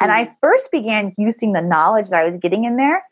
And 0.00 0.12
I 0.12 0.26
mm. 0.26 0.34
first 0.40 0.70
began 0.70 1.14
using 1.18 1.52
the 1.52 1.60
knowledge 1.60 2.08
that 2.10 2.20
I 2.20 2.24
was 2.24 2.36
getting 2.36 2.64
in 2.64 2.76
there 2.76 3.02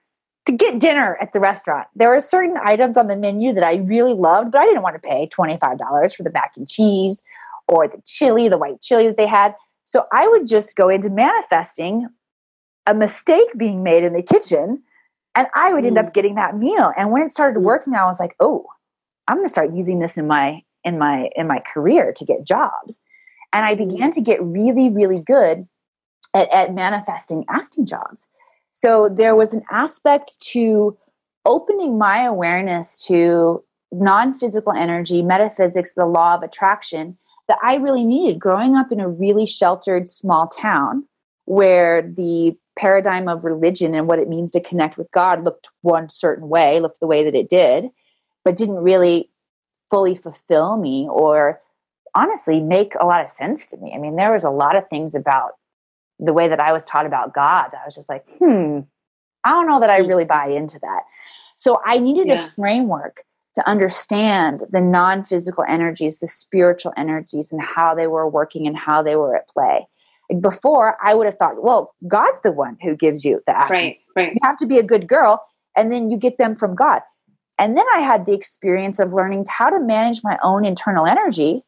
to 0.47 0.53
get 0.53 0.79
dinner 0.79 1.16
at 1.20 1.33
the 1.33 1.40
restaurant. 1.40 1.87
There 1.94 2.11
were 2.11 2.20
certain 2.20 2.57
items 2.62 2.97
on 2.97 3.07
the 3.07 3.16
menu 3.16 3.53
that 3.55 3.64
I 3.64 3.77
really 3.77 4.14
loved, 4.14 4.53
but 4.53 4.61
I 4.61 4.66
didn't 4.66 4.83
want 4.83 4.94
to 4.94 5.07
pay 5.07 5.29
$25 5.29 6.14
for 6.14 6.23
the 6.23 6.31
mac 6.31 6.53
and 6.57 6.68
cheese 6.68 7.23
or 7.66 7.88
the 7.88 8.01
chili, 8.05 8.49
the 8.49 8.59
white 8.59 8.81
chili 8.83 9.07
that 9.07 9.16
they 9.16 9.27
had. 9.27 9.55
So 9.85 10.07
I 10.12 10.29
would 10.29 10.47
just 10.47 10.77
go 10.77 10.88
into 10.88 11.09
manifesting 11.09 12.09
a 12.87 12.94
mistake 12.94 13.49
being 13.57 13.83
made 13.83 14.05
in 14.05 14.12
the 14.12 14.23
kitchen 14.23 14.83
and 15.35 15.49
I 15.55 15.73
would 15.73 15.85
end 15.85 15.97
mm. 15.97 16.07
up 16.07 16.14
getting 16.14 16.35
that 16.35 16.57
meal. 16.57 16.92
And 16.97 17.11
when 17.11 17.23
it 17.23 17.33
started 17.33 17.59
mm. 17.59 17.64
working, 17.64 17.94
I 17.94 18.05
was 18.05 18.20
like, 18.20 18.37
oh, 18.38 18.66
I'm 19.28 19.37
going 19.37 19.46
to 19.46 19.50
start 19.50 19.74
using 19.74 19.98
this 19.98 20.16
in 20.16 20.26
my 20.26 20.62
in 20.84 20.98
my 20.98 21.30
in 21.37 21.46
my 21.46 21.60
career 21.72 22.12
to 22.12 22.24
get 22.24 22.44
jobs. 22.44 23.00
And 23.52 23.64
I 23.64 23.74
mm-hmm. 23.74 23.88
began 23.88 24.10
to 24.12 24.20
get 24.20 24.42
really, 24.42 24.90
really 24.90 25.20
good 25.20 25.66
at, 26.34 26.52
at 26.52 26.74
manifesting 26.74 27.44
acting 27.48 27.87
jobs. 27.87 28.28
So 28.72 29.08
there 29.08 29.37
was 29.37 29.52
an 29.52 29.62
aspect 29.70 30.40
to 30.52 30.96
opening 31.44 31.96
my 31.96 32.24
awareness 32.24 32.98
to 33.06 33.64
non 33.92 34.38
physical 34.38 34.72
energy, 34.72 35.22
metaphysics, 35.22 35.94
the 35.94 36.06
law 36.06 36.34
of 36.34 36.42
attraction 36.42 37.16
that 37.46 37.58
I 37.62 37.74
really 37.74 38.04
needed 38.04 38.38
growing 38.38 38.74
up 38.74 38.90
in 38.90 39.00
a 39.00 39.08
really 39.08 39.46
sheltered 39.46 40.08
small 40.08 40.48
town 40.48 41.06
where 41.44 42.02
the 42.02 42.56
paradigm 42.78 43.28
of 43.28 43.44
religion 43.44 43.94
and 43.94 44.08
what 44.08 44.18
it 44.18 44.28
means 44.28 44.50
to 44.52 44.60
connect 44.60 44.96
with 44.96 45.10
God 45.12 45.44
looked 45.44 45.68
one 45.82 46.08
certain 46.08 46.48
way, 46.48 46.80
looked 46.80 47.00
the 47.00 47.06
way 47.06 47.22
that 47.22 47.34
it 47.34 47.48
did, 47.48 47.90
but 48.44 48.57
didn't 48.57 48.76
really 48.76 49.30
fully 49.90 50.16
fulfill 50.16 50.76
me 50.76 51.07
or 51.11 51.61
honestly 52.14 52.61
make 52.61 52.95
a 52.99 53.07
lot 53.07 53.24
of 53.24 53.30
sense 53.30 53.66
to 53.68 53.76
me. 53.76 53.92
I 53.95 53.99
mean, 53.99 54.16
there 54.16 54.32
was 54.32 54.45
a 54.45 54.51
lot 54.51 54.76
of 54.76 54.88
things 54.88 55.14
about 55.14 55.53
the 56.18 56.32
way 56.32 56.49
that 56.49 56.61
I 56.61 56.72
was 56.72 56.84
taught 56.84 57.07
about 57.07 57.34
God 57.34 57.68
that 57.72 57.80
I 57.82 57.86
was 57.86 57.95
just 57.95 58.09
like, 58.09 58.24
hmm, 58.38 58.80
I 59.45 59.51
don't 59.51 59.66
know 59.66 59.80
that 59.80 59.90
I 59.90 59.99
really 59.99 60.24
buy 60.24 60.49
into 60.49 60.78
that. 60.80 61.03
So 61.57 61.80
I 61.84 61.99
needed 61.99 62.28
yeah. 62.28 62.47
a 62.47 62.51
framework 62.51 63.24
to 63.55 63.68
understand 63.68 64.62
the 64.70 64.80
non 64.80 65.24
physical 65.24 65.64
energies, 65.68 66.18
the 66.18 66.26
spiritual 66.26 66.92
energies, 66.97 67.53
and 67.53 67.61
how 67.61 67.95
they 67.95 68.07
were 68.07 68.28
working 68.28 68.66
and 68.66 68.76
how 68.76 69.03
they 69.03 69.16
were 69.16 69.36
at 69.36 69.49
play. 69.49 69.86
before 70.40 70.97
I 71.03 71.14
would 71.14 71.26
have 71.26 71.36
thought, 71.36 71.62
well, 71.62 71.95
God's 72.09 72.40
the 72.42 72.53
one 72.53 72.78
who 72.82 72.97
gives 72.97 73.24
you 73.24 73.42
the. 73.47 73.53
Right, 73.53 73.99
right. 74.16 74.32
You 74.32 74.40
have 74.42 74.57
to 74.59 74.66
be 74.66 74.78
a 74.78 74.82
good 74.82 75.07
girl, 75.07 75.45
and 75.76 75.92
then 75.92 76.11
you 76.11 76.16
get 76.16 76.38
them 76.38 76.57
from 76.57 76.74
God. 76.74 77.03
And 77.59 77.76
then 77.76 77.86
I 77.94 78.00
had 78.00 78.26
the 78.26 78.32
experience 78.32 78.98
of 78.98 79.12
learning 79.12 79.46
how 79.48 79.70
to 79.70 79.78
manage 79.78 80.22
my 80.24 80.38
own 80.42 80.64
internal 80.64 81.07
energy, 81.07 81.62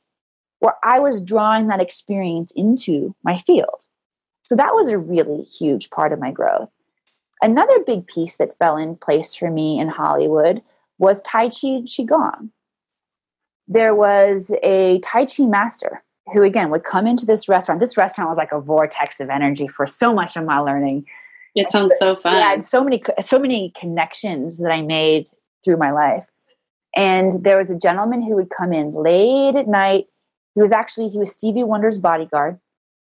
where 0.58 0.74
I 0.82 0.98
was 0.98 1.20
drawing 1.20 1.68
that 1.68 1.80
experience 1.80 2.52
into 2.56 3.14
my 3.22 3.38
field. 3.38 3.82
So 4.42 4.56
that 4.56 4.74
was 4.74 4.88
a 4.88 4.98
really 4.98 5.42
huge 5.42 5.90
part 5.90 6.12
of 6.12 6.18
my 6.18 6.30
growth. 6.30 6.70
Another 7.42 7.80
big 7.84 8.06
piece 8.06 8.36
that 8.36 8.56
fell 8.58 8.76
in 8.76 8.96
place 8.96 9.34
for 9.34 9.50
me 9.50 9.78
in 9.78 9.88
Hollywood 9.88 10.62
was 10.98 11.20
Tai 11.22 11.48
Chi 11.48 11.82
Qigong. 11.84 12.50
There 13.68 13.94
was 13.94 14.52
a 14.62 15.00
Tai 15.00 15.26
Chi 15.26 15.44
master 15.44 16.02
who, 16.32 16.42
again, 16.42 16.70
would 16.70 16.84
come 16.84 17.06
into 17.06 17.26
this 17.26 17.48
restaurant. 17.48 17.80
This 17.80 17.96
restaurant 17.96 18.30
was 18.30 18.38
like 18.38 18.52
a 18.52 18.60
vortex 18.60 19.20
of 19.20 19.28
energy 19.28 19.68
for 19.68 19.86
so 19.86 20.14
much 20.14 20.36
of 20.36 20.44
my 20.44 20.58
learning. 20.58 21.06
It 21.54 21.70
sounds 21.70 21.94
so 21.98 22.16
fun. 22.16 22.34
Yeah, 22.34 22.58
so 22.60 22.82
many, 22.82 23.02
so 23.20 23.38
many 23.38 23.72
connections 23.78 24.58
that 24.58 24.72
I 24.72 24.82
made 24.82 25.28
through 25.66 25.76
my 25.76 25.90
life. 25.90 26.24
And 26.94 27.44
there 27.44 27.58
was 27.58 27.68
a 27.68 27.74
gentleman 27.74 28.22
who 28.22 28.36
would 28.36 28.48
come 28.48 28.72
in 28.72 28.94
late 28.94 29.56
at 29.56 29.68
night. 29.68 30.06
He 30.54 30.62
was 30.62 30.72
actually 30.72 31.10
he 31.10 31.18
was 31.18 31.34
Stevie 31.34 31.64
Wonder's 31.64 31.98
bodyguard, 31.98 32.58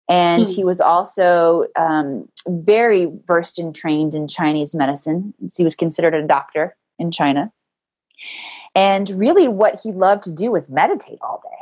and 0.08 0.46
hmm. 0.46 0.52
he 0.52 0.62
was 0.62 0.80
also 0.80 1.66
um, 1.74 2.28
very 2.46 3.08
versed 3.26 3.58
and 3.58 3.74
trained 3.74 4.14
in 4.14 4.28
Chinese 4.28 4.72
medicine. 4.72 5.34
So 5.48 5.56
he 5.56 5.64
was 5.64 5.74
considered 5.74 6.14
a 6.14 6.24
doctor 6.24 6.76
in 7.00 7.10
China. 7.10 7.50
And 8.76 9.10
really, 9.10 9.48
what 9.48 9.80
he 9.82 9.90
loved 9.90 10.22
to 10.24 10.30
do 10.30 10.52
was 10.52 10.70
meditate 10.70 11.18
all 11.20 11.42
day. 11.42 11.56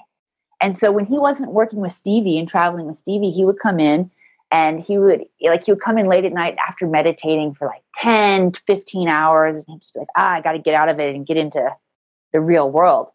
And 0.60 0.76
so 0.76 0.92
when 0.92 1.06
he 1.06 1.18
wasn't 1.18 1.52
working 1.52 1.80
with 1.80 1.92
Stevie 1.92 2.38
and 2.38 2.46
traveling 2.46 2.86
with 2.86 2.96
Stevie, 2.96 3.30
he 3.30 3.46
would 3.46 3.58
come 3.58 3.80
in 3.80 4.10
and 4.52 4.80
he 4.80 4.98
would 4.98 5.24
like 5.42 5.64
he 5.64 5.72
would 5.72 5.80
come 5.80 5.98
in 5.98 6.06
late 6.06 6.24
at 6.24 6.32
night 6.32 6.56
after 6.66 6.86
meditating 6.86 7.54
for 7.54 7.66
like 7.66 7.82
10 7.96 8.52
to 8.52 8.60
15 8.66 9.08
hours 9.08 9.56
and 9.56 9.66
he'd 9.68 9.80
just 9.80 9.94
be 9.94 10.00
like 10.00 10.08
ah 10.16 10.32
i 10.34 10.40
got 10.40 10.52
to 10.52 10.58
get 10.58 10.74
out 10.74 10.88
of 10.88 10.98
it 10.98 11.14
and 11.14 11.26
get 11.26 11.36
into 11.36 11.70
the 12.32 12.40
real 12.40 12.70
world. 12.70 13.08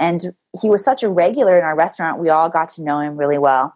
And 0.00 0.32
he 0.60 0.70
was 0.70 0.84
such 0.84 1.02
a 1.02 1.08
regular 1.08 1.58
in 1.58 1.64
our 1.64 1.76
restaurant 1.76 2.20
we 2.20 2.28
all 2.28 2.48
got 2.48 2.68
to 2.70 2.82
know 2.82 3.00
him 3.00 3.16
really 3.16 3.38
well. 3.38 3.74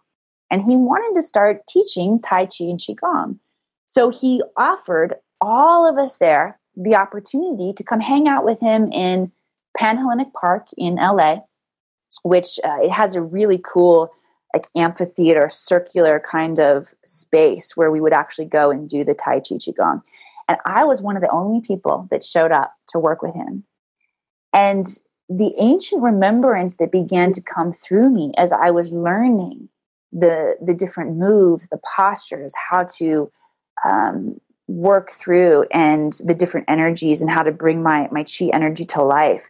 And 0.49 0.61
he 0.61 0.75
wanted 0.75 1.19
to 1.19 1.25
start 1.25 1.65
teaching 1.67 2.21
tai 2.21 2.45
chi 2.45 2.65
and 2.65 2.79
qigong. 2.79 3.39
So 3.85 4.09
he 4.09 4.41
offered 4.55 5.15
all 5.41 5.89
of 5.89 5.97
us 5.97 6.17
there 6.17 6.59
the 6.75 6.95
opportunity 6.95 7.73
to 7.73 7.83
come 7.83 7.99
hang 7.99 8.27
out 8.27 8.45
with 8.45 8.59
him 8.59 8.91
in 8.91 9.31
Pan 9.77 9.97
Pacific 9.97 10.33
park 10.33 10.67
in 10.77 10.95
la 10.95 11.37
which 12.21 12.59
uh, 12.63 12.77
it 12.81 12.91
has 12.91 13.15
a 13.15 13.21
really 13.21 13.59
cool 13.63 14.09
like 14.53 14.67
amphitheater, 14.75 15.49
circular 15.49 16.19
kind 16.19 16.59
of 16.59 16.93
space 17.05 17.75
where 17.75 17.91
we 17.91 17.99
would 17.99 18.13
actually 18.13 18.45
go 18.45 18.69
and 18.69 18.87
do 18.87 19.03
the 19.03 19.15
Tai 19.15 19.39
Chi 19.39 19.55
Qigong. 19.55 20.01
And 20.47 20.57
I 20.65 20.83
was 20.83 21.01
one 21.01 21.15
of 21.15 21.21
the 21.21 21.31
only 21.31 21.61
people 21.61 22.07
that 22.11 22.23
showed 22.23 22.51
up 22.51 22.73
to 22.89 22.99
work 22.99 23.21
with 23.21 23.33
him. 23.33 23.63
And 24.53 24.85
the 25.29 25.53
ancient 25.57 26.03
remembrance 26.03 26.75
that 26.77 26.91
began 26.91 27.31
to 27.31 27.41
come 27.41 27.73
through 27.73 28.09
me 28.09 28.33
as 28.37 28.51
I 28.51 28.71
was 28.71 28.91
learning 28.91 29.69
the 30.11 30.55
the 30.61 30.75
different 30.75 31.17
moves, 31.17 31.67
the 31.69 31.79
postures, 31.95 32.53
how 32.55 32.83
to 32.97 33.31
um, 33.83 34.39
work 34.67 35.11
through, 35.11 35.65
and 35.71 36.13
the 36.23 36.35
different 36.35 36.69
energies, 36.69 37.19
and 37.21 37.31
how 37.31 37.41
to 37.41 37.51
bring 37.51 37.81
my 37.81 38.07
my 38.11 38.23
chi 38.23 38.49
energy 38.53 38.85
to 38.85 39.01
life, 39.01 39.49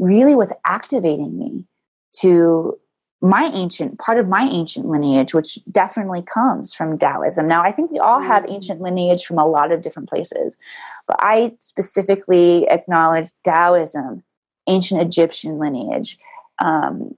really 0.00 0.34
was 0.34 0.52
activating 0.64 1.38
me 1.38 1.64
to 2.12 2.76
my 3.22 3.50
ancient 3.52 3.98
part 3.98 4.18
of 4.18 4.28
my 4.28 4.48
ancient 4.50 4.86
lineage 4.86 5.34
which 5.34 5.58
definitely 5.70 6.22
comes 6.22 6.72
from 6.72 6.98
taoism. 6.98 7.46
Now 7.46 7.62
i 7.62 7.72
think 7.72 7.90
we 7.90 7.98
all 7.98 8.20
have 8.20 8.44
mm. 8.44 8.54
ancient 8.54 8.80
lineage 8.80 9.24
from 9.24 9.38
a 9.38 9.46
lot 9.46 9.72
of 9.72 9.82
different 9.82 10.08
places 10.08 10.58
but 11.06 11.16
i 11.20 11.52
specifically 11.58 12.68
acknowledge 12.68 13.28
taoism 13.44 14.22
ancient 14.66 15.00
egyptian 15.00 15.58
lineage 15.58 16.18
um, 16.62 17.14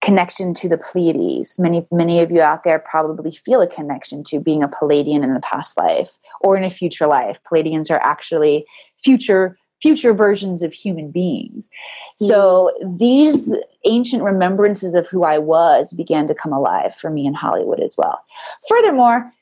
connection 0.00 0.54
to 0.54 0.68
the 0.68 0.78
pleiades. 0.78 1.58
Many 1.58 1.86
many 1.90 2.20
of 2.20 2.30
you 2.30 2.40
out 2.40 2.64
there 2.64 2.78
probably 2.78 3.32
feel 3.32 3.60
a 3.60 3.66
connection 3.66 4.22
to 4.24 4.40
being 4.40 4.62
a 4.62 4.68
pleiadian 4.68 5.24
in 5.24 5.34
a 5.36 5.40
past 5.40 5.76
life 5.76 6.12
or 6.40 6.56
in 6.56 6.64
a 6.64 6.70
future 6.70 7.06
life. 7.06 7.38
Pleiadians 7.50 7.90
are 7.90 8.00
actually 8.00 8.64
future 9.02 9.58
future 9.80 10.12
versions 10.12 10.62
of 10.62 10.72
human 10.72 11.10
beings. 11.10 11.70
Hmm. 12.18 12.26
So 12.26 12.72
these 12.98 13.54
ancient 13.84 14.22
remembrances 14.22 14.94
of 14.94 15.06
who 15.06 15.24
I 15.24 15.38
was 15.38 15.92
began 15.92 16.26
to 16.26 16.34
come 16.34 16.52
alive 16.52 16.94
for 16.94 17.10
me 17.10 17.26
in 17.26 17.34
Hollywood 17.34 17.80
as 17.80 17.96
well. 17.96 18.20
Furthermore, 18.68 19.32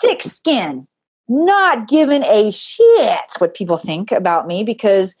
thick 0.00 0.22
skin, 0.22 0.86
not 1.28 1.88
giving 1.88 2.22
a 2.24 2.50
shit 2.50 3.30
what 3.38 3.54
people 3.54 3.76
think 3.76 4.12
about 4.12 4.46
me 4.46 4.64
because 4.64 5.14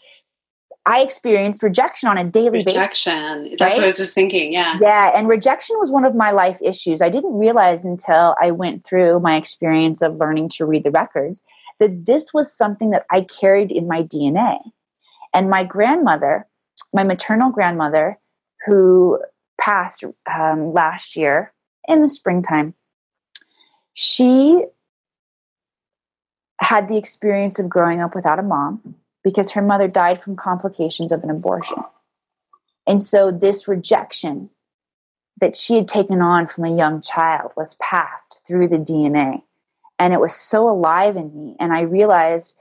I 0.86 1.00
experienced 1.00 1.62
rejection 1.62 2.10
on 2.10 2.18
a 2.18 2.24
daily 2.24 2.58
rejection. 2.58 2.74
basis. 2.74 3.52
Rejection. 3.52 3.56
That's 3.58 3.60
right? 3.62 3.72
what 3.72 3.82
I 3.82 3.86
was 3.86 3.96
just 3.96 4.14
thinking. 4.14 4.52
Yeah. 4.52 4.76
Yeah. 4.80 5.12
And 5.14 5.28
rejection 5.28 5.76
was 5.78 5.90
one 5.90 6.04
of 6.04 6.14
my 6.14 6.30
life 6.30 6.58
issues. 6.60 7.00
I 7.00 7.08
didn't 7.08 7.38
realize 7.38 7.84
until 7.84 8.36
I 8.40 8.50
went 8.50 8.84
through 8.84 9.20
my 9.20 9.36
experience 9.36 10.02
of 10.02 10.16
learning 10.16 10.50
to 10.50 10.66
read 10.66 10.84
the 10.84 10.90
records 10.90 11.42
that 11.80 12.06
this 12.06 12.32
was 12.32 12.56
something 12.56 12.90
that 12.90 13.06
I 13.10 13.22
carried 13.22 13.70
in 13.70 13.88
my 13.88 14.02
DNA. 14.02 14.58
And 15.32 15.50
my 15.50 15.64
grandmother, 15.64 16.46
my 16.92 17.02
maternal 17.02 17.50
grandmother, 17.50 18.18
who 18.66 19.18
passed 19.58 20.04
um, 20.32 20.66
last 20.66 21.16
year 21.16 21.52
in 21.88 22.02
the 22.02 22.08
springtime, 22.08 22.74
she 23.94 24.64
had 26.60 26.88
the 26.88 26.96
experience 26.96 27.58
of 27.58 27.68
growing 27.68 28.00
up 28.00 28.14
without 28.14 28.38
a 28.38 28.42
mom 28.42 28.94
because 29.22 29.50
her 29.52 29.62
mother 29.62 29.88
died 29.88 30.22
from 30.22 30.36
complications 30.36 31.12
of 31.12 31.22
an 31.24 31.30
abortion. 31.30 31.78
And 32.86 33.02
so 33.02 33.30
this 33.30 33.66
rejection 33.66 34.50
that 35.40 35.56
she 35.56 35.74
had 35.74 35.88
taken 35.88 36.20
on 36.20 36.46
from 36.46 36.64
a 36.64 36.76
young 36.76 37.00
child 37.00 37.52
was 37.56 37.74
passed 37.80 38.40
through 38.46 38.68
the 38.68 38.78
DNA 38.78 39.42
and 39.98 40.12
it 40.12 40.20
was 40.20 40.34
so 40.34 40.68
alive 40.68 41.16
in 41.16 41.34
me. 41.34 41.56
And 41.60 41.72
I 41.72 41.82
realized 41.82 42.56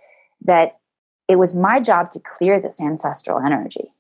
that 0.45 0.79
it 1.27 1.37
was 1.37 1.53
my 1.53 1.79
job 1.79 2.11
to 2.11 2.19
clear 2.19 2.59
this 2.59 2.81
ancestral 2.81 3.39
energy 3.39 3.93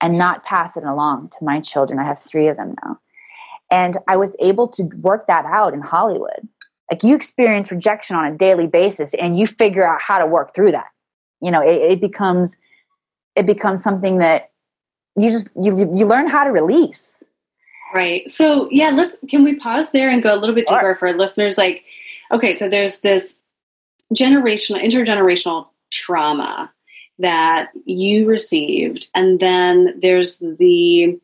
and 0.00 0.18
not 0.18 0.44
pass 0.44 0.76
it 0.76 0.84
along 0.84 1.30
to 1.30 1.44
my 1.44 1.60
children. 1.60 1.98
I 1.98 2.04
have 2.04 2.18
three 2.18 2.48
of 2.48 2.56
them 2.56 2.74
now. 2.84 2.98
And 3.70 3.96
I 4.06 4.16
was 4.16 4.36
able 4.38 4.68
to 4.68 4.84
work 5.00 5.26
that 5.28 5.44
out 5.44 5.74
in 5.74 5.80
Hollywood. 5.80 6.48
Like 6.90 7.02
you 7.02 7.14
experience 7.14 7.70
rejection 7.70 8.16
on 8.16 8.26
a 8.26 8.36
daily 8.36 8.66
basis 8.66 9.14
and 9.14 9.38
you 9.38 9.46
figure 9.46 9.86
out 9.86 10.00
how 10.00 10.18
to 10.18 10.26
work 10.26 10.54
through 10.54 10.72
that. 10.72 10.88
You 11.40 11.50
know, 11.50 11.62
it, 11.62 11.92
it 11.92 12.00
becomes 12.00 12.56
it 13.34 13.46
becomes 13.46 13.82
something 13.82 14.18
that 14.18 14.50
you 15.16 15.28
just 15.28 15.48
you 15.56 15.76
you 15.94 16.06
learn 16.06 16.28
how 16.28 16.44
to 16.44 16.50
release. 16.50 17.24
Right. 17.94 18.28
So 18.28 18.68
yeah, 18.70 18.90
let's 18.90 19.16
can 19.28 19.42
we 19.42 19.56
pause 19.56 19.90
there 19.90 20.10
and 20.10 20.22
go 20.22 20.34
a 20.34 20.36
little 20.36 20.54
bit 20.54 20.66
deeper 20.66 20.94
for 20.94 21.12
listeners 21.12 21.56
like 21.56 21.84
okay, 22.32 22.52
so 22.52 22.68
there's 22.68 23.00
this 23.00 23.42
generational, 24.14 24.82
intergenerational 24.82 25.68
trauma 25.90 26.72
that 27.18 27.70
you 27.84 28.26
received. 28.26 29.08
And 29.14 29.38
then 29.38 30.00
there's 30.00 30.38
the, 30.38 31.18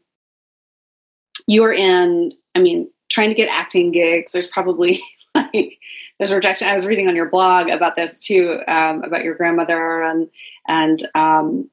you're 1.46 1.72
in, 1.72 2.32
I 2.54 2.60
mean, 2.60 2.90
trying 3.08 3.30
to 3.30 3.34
get 3.34 3.50
acting 3.50 3.90
gigs. 3.90 4.32
There's 4.32 4.46
probably 4.46 5.00
like, 5.34 5.78
there's 6.18 6.32
rejection. 6.32 6.68
I 6.68 6.74
was 6.74 6.86
reading 6.86 7.08
on 7.08 7.16
your 7.16 7.28
blog 7.28 7.68
about 7.68 7.96
this 7.96 8.20
too, 8.20 8.60
um, 8.68 9.02
about 9.02 9.24
your 9.24 9.34
grandmother 9.34 10.02
and, 10.02 10.28
and, 10.66 11.02
um, 11.14 11.70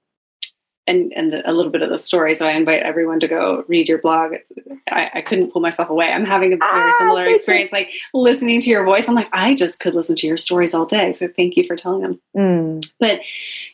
and 0.88 1.12
and 1.16 1.34
a 1.46 1.52
little 1.52 1.72
bit 1.72 1.82
of 1.82 1.90
the 1.90 1.98
story. 1.98 2.34
So 2.34 2.48
I 2.48 2.52
invite 2.52 2.84
everyone 2.84 3.20
to 3.20 3.28
go 3.28 3.64
read 3.68 3.90
your 3.90 3.98
blog. 3.98 4.34
It's 4.34 4.52
I, 4.90 5.10
I 5.16 5.22
couldn't 5.22 5.52
pull 5.52 5.62
myself 5.62 5.90
away. 5.90 6.08
I'm 6.08 6.26
having 6.26 6.54
a 6.54 6.58
very 6.58 6.72
ah, 6.72 6.96
similar 6.98 7.26
experience, 7.26 7.72
like 7.72 7.92
listening 8.14 8.62
to 8.62 8.70
your 8.70 8.84
voice. 8.84 9.08
I'm 9.08 9.16
like, 9.16 9.30
I 9.34 9.56
just 9.56 9.80
could 9.80 9.96
listen 9.96 10.16
to 10.18 10.28
your 10.28 10.38
stories 10.38 10.74
all 10.74 10.86
day. 10.86 11.12
So 11.12 11.28
thank 11.28 11.58
you 11.58 11.66
for 11.66 11.76
telling 11.76 12.02
them. 12.02 12.22
Mm. 12.38 12.92
But 13.00 13.22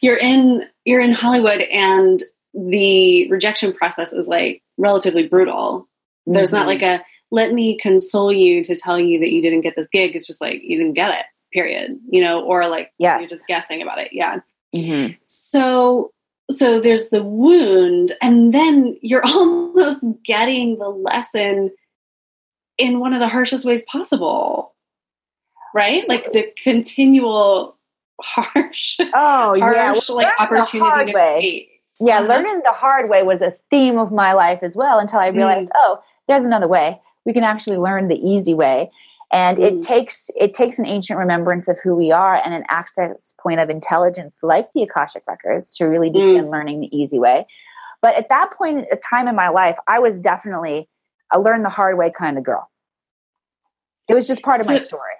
you're 0.01 0.17
in 0.17 0.65
you're 0.85 1.01
in 1.01 1.11
Hollywood, 1.11 1.61
and 1.61 2.23
the 2.53 3.29
rejection 3.29 3.73
process 3.73 4.13
is 4.13 4.27
like 4.27 4.63
relatively 4.77 5.27
brutal. 5.27 5.87
Mm-hmm. 6.27 6.33
There's 6.33 6.51
not 6.51 6.67
mm-hmm. 6.67 6.67
like 6.67 7.01
a 7.01 7.03
let 7.31 7.53
me 7.53 7.77
console 7.77 8.31
you 8.31 8.63
to 8.63 8.75
tell 8.75 8.99
you 8.99 9.19
that 9.19 9.31
you 9.31 9.41
didn't 9.41 9.61
get 9.61 9.75
this 9.75 9.87
gig. 9.87 10.15
It's 10.15 10.27
just 10.27 10.41
like 10.41 10.61
you 10.63 10.77
didn't 10.77 10.93
get 10.93 11.17
it. 11.19 11.25
Period. 11.51 11.99
You 12.09 12.23
know, 12.23 12.41
or 12.43 12.69
like 12.69 12.91
yes. 12.97 13.21
you're 13.21 13.29
just 13.29 13.47
guessing 13.47 13.81
about 13.81 13.99
it. 13.99 14.11
Yeah. 14.13 14.39
Mm-hmm. 14.73 15.13
So 15.25 16.13
so 16.51 16.79
there's 16.79 17.09
the 17.09 17.23
wound 17.23 18.11
and 18.21 18.53
then 18.53 18.97
you're 19.01 19.23
almost 19.25 20.05
getting 20.23 20.77
the 20.77 20.89
lesson 20.89 21.71
in 22.77 22.99
one 22.99 23.13
of 23.13 23.19
the 23.19 23.27
harshest 23.27 23.65
ways 23.65 23.81
possible 23.83 24.73
right 25.73 26.07
like 26.09 26.31
the 26.31 26.45
continual 26.63 27.77
harsh 28.21 28.97
oh 29.13 29.57
harsh 29.59 30.09
yeah 30.09 30.15
like 30.15 30.27
opportunity 30.39 31.11
to 31.11 31.17
way. 31.17 31.69
yeah 31.99 32.19
uh-huh. 32.19 32.27
learning 32.27 32.61
the 32.63 32.71
hard 32.71 33.09
way 33.09 33.23
was 33.23 33.41
a 33.41 33.55
theme 33.69 33.97
of 33.97 34.11
my 34.11 34.33
life 34.33 34.59
as 34.61 34.75
well 34.75 34.99
until 34.99 35.19
i 35.19 35.27
realized 35.27 35.69
mm. 35.69 35.75
oh 35.77 35.99
there's 36.27 36.45
another 36.45 36.67
way 36.67 36.99
we 37.25 37.33
can 37.33 37.43
actually 37.43 37.77
learn 37.77 38.07
the 38.07 38.15
easy 38.15 38.53
way 38.53 38.91
and 39.31 39.57
mm. 39.57 39.63
it 39.63 39.81
takes 39.81 40.29
it 40.35 40.53
takes 40.53 40.77
an 40.77 40.85
ancient 40.85 41.17
remembrance 41.17 41.67
of 41.67 41.79
who 41.83 41.95
we 41.95 42.11
are 42.11 42.35
and 42.35 42.53
an 42.53 42.63
access 42.69 43.33
point 43.39 43.59
of 43.59 43.69
intelligence 43.69 44.37
like 44.43 44.67
the 44.73 44.83
akashic 44.83 45.23
records 45.27 45.75
to 45.77 45.85
really 45.85 46.09
begin 46.09 46.45
mm. 46.45 46.51
learning 46.51 46.81
the 46.81 46.95
easy 46.95 47.19
way. 47.19 47.45
But 48.01 48.15
at 48.15 48.29
that 48.29 48.51
point 48.57 48.87
a 48.91 48.97
time 48.97 49.27
in 49.27 49.35
my 49.35 49.49
life 49.49 49.77
i 49.87 49.99
was 49.99 50.19
definitely 50.21 50.89
a 51.31 51.39
learn 51.39 51.63
the 51.63 51.69
hard 51.69 51.97
way 51.97 52.11
kind 52.11 52.37
of 52.37 52.43
girl. 52.43 52.69
It 54.09 54.13
was 54.13 54.27
just 54.27 54.41
part 54.41 54.59
of 54.59 54.67
so, 54.67 54.73
my 54.73 54.79
story. 54.79 55.13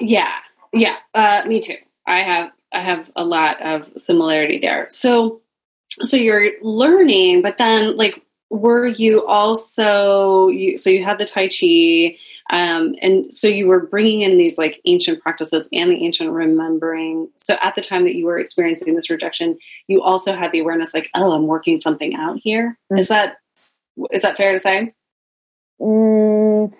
Yeah 0.00 0.34
yeah 0.72 0.96
uh, 1.14 1.42
me 1.46 1.60
too. 1.60 1.76
I 2.06 2.20
have 2.20 2.50
i 2.72 2.80
have 2.80 3.10
a 3.14 3.24
lot 3.24 3.60
of 3.60 3.90
similarity 3.96 4.58
there. 4.58 4.86
So 4.90 5.42
so 6.02 6.16
you're 6.16 6.52
learning 6.62 7.42
but 7.42 7.58
then 7.58 7.96
like 7.96 8.20
were 8.50 8.86
you 8.86 9.24
also 9.26 10.48
you 10.48 10.76
so 10.76 10.90
you 10.90 11.04
had 11.04 11.18
the 11.18 11.24
tai 11.24 11.48
chi 11.48 12.16
um, 12.50 12.94
and 13.00 13.32
so 13.32 13.48
you 13.48 13.66
were 13.66 13.86
bringing 13.86 14.22
in 14.22 14.36
these 14.36 14.58
like 14.58 14.80
ancient 14.84 15.22
practices 15.22 15.68
and 15.72 15.90
the 15.90 16.04
ancient 16.04 16.30
remembering. 16.30 17.28
So 17.44 17.56
at 17.62 17.74
the 17.74 17.80
time 17.80 18.04
that 18.04 18.14
you 18.14 18.26
were 18.26 18.38
experiencing 18.38 18.94
this 18.94 19.08
rejection, 19.08 19.58
you 19.88 20.02
also 20.02 20.34
had 20.34 20.52
the 20.52 20.60
awareness 20.60 20.92
like, 20.92 21.08
oh, 21.14 21.32
I'm 21.32 21.46
working 21.46 21.80
something 21.80 22.14
out 22.14 22.38
here. 22.42 22.78
Mm-hmm. 22.92 22.98
Is 22.98 23.08
that 23.08 23.36
is 24.12 24.22
that 24.22 24.36
fair 24.36 24.52
to 24.52 24.58
say? 24.58 24.92
Mm, 25.80 26.72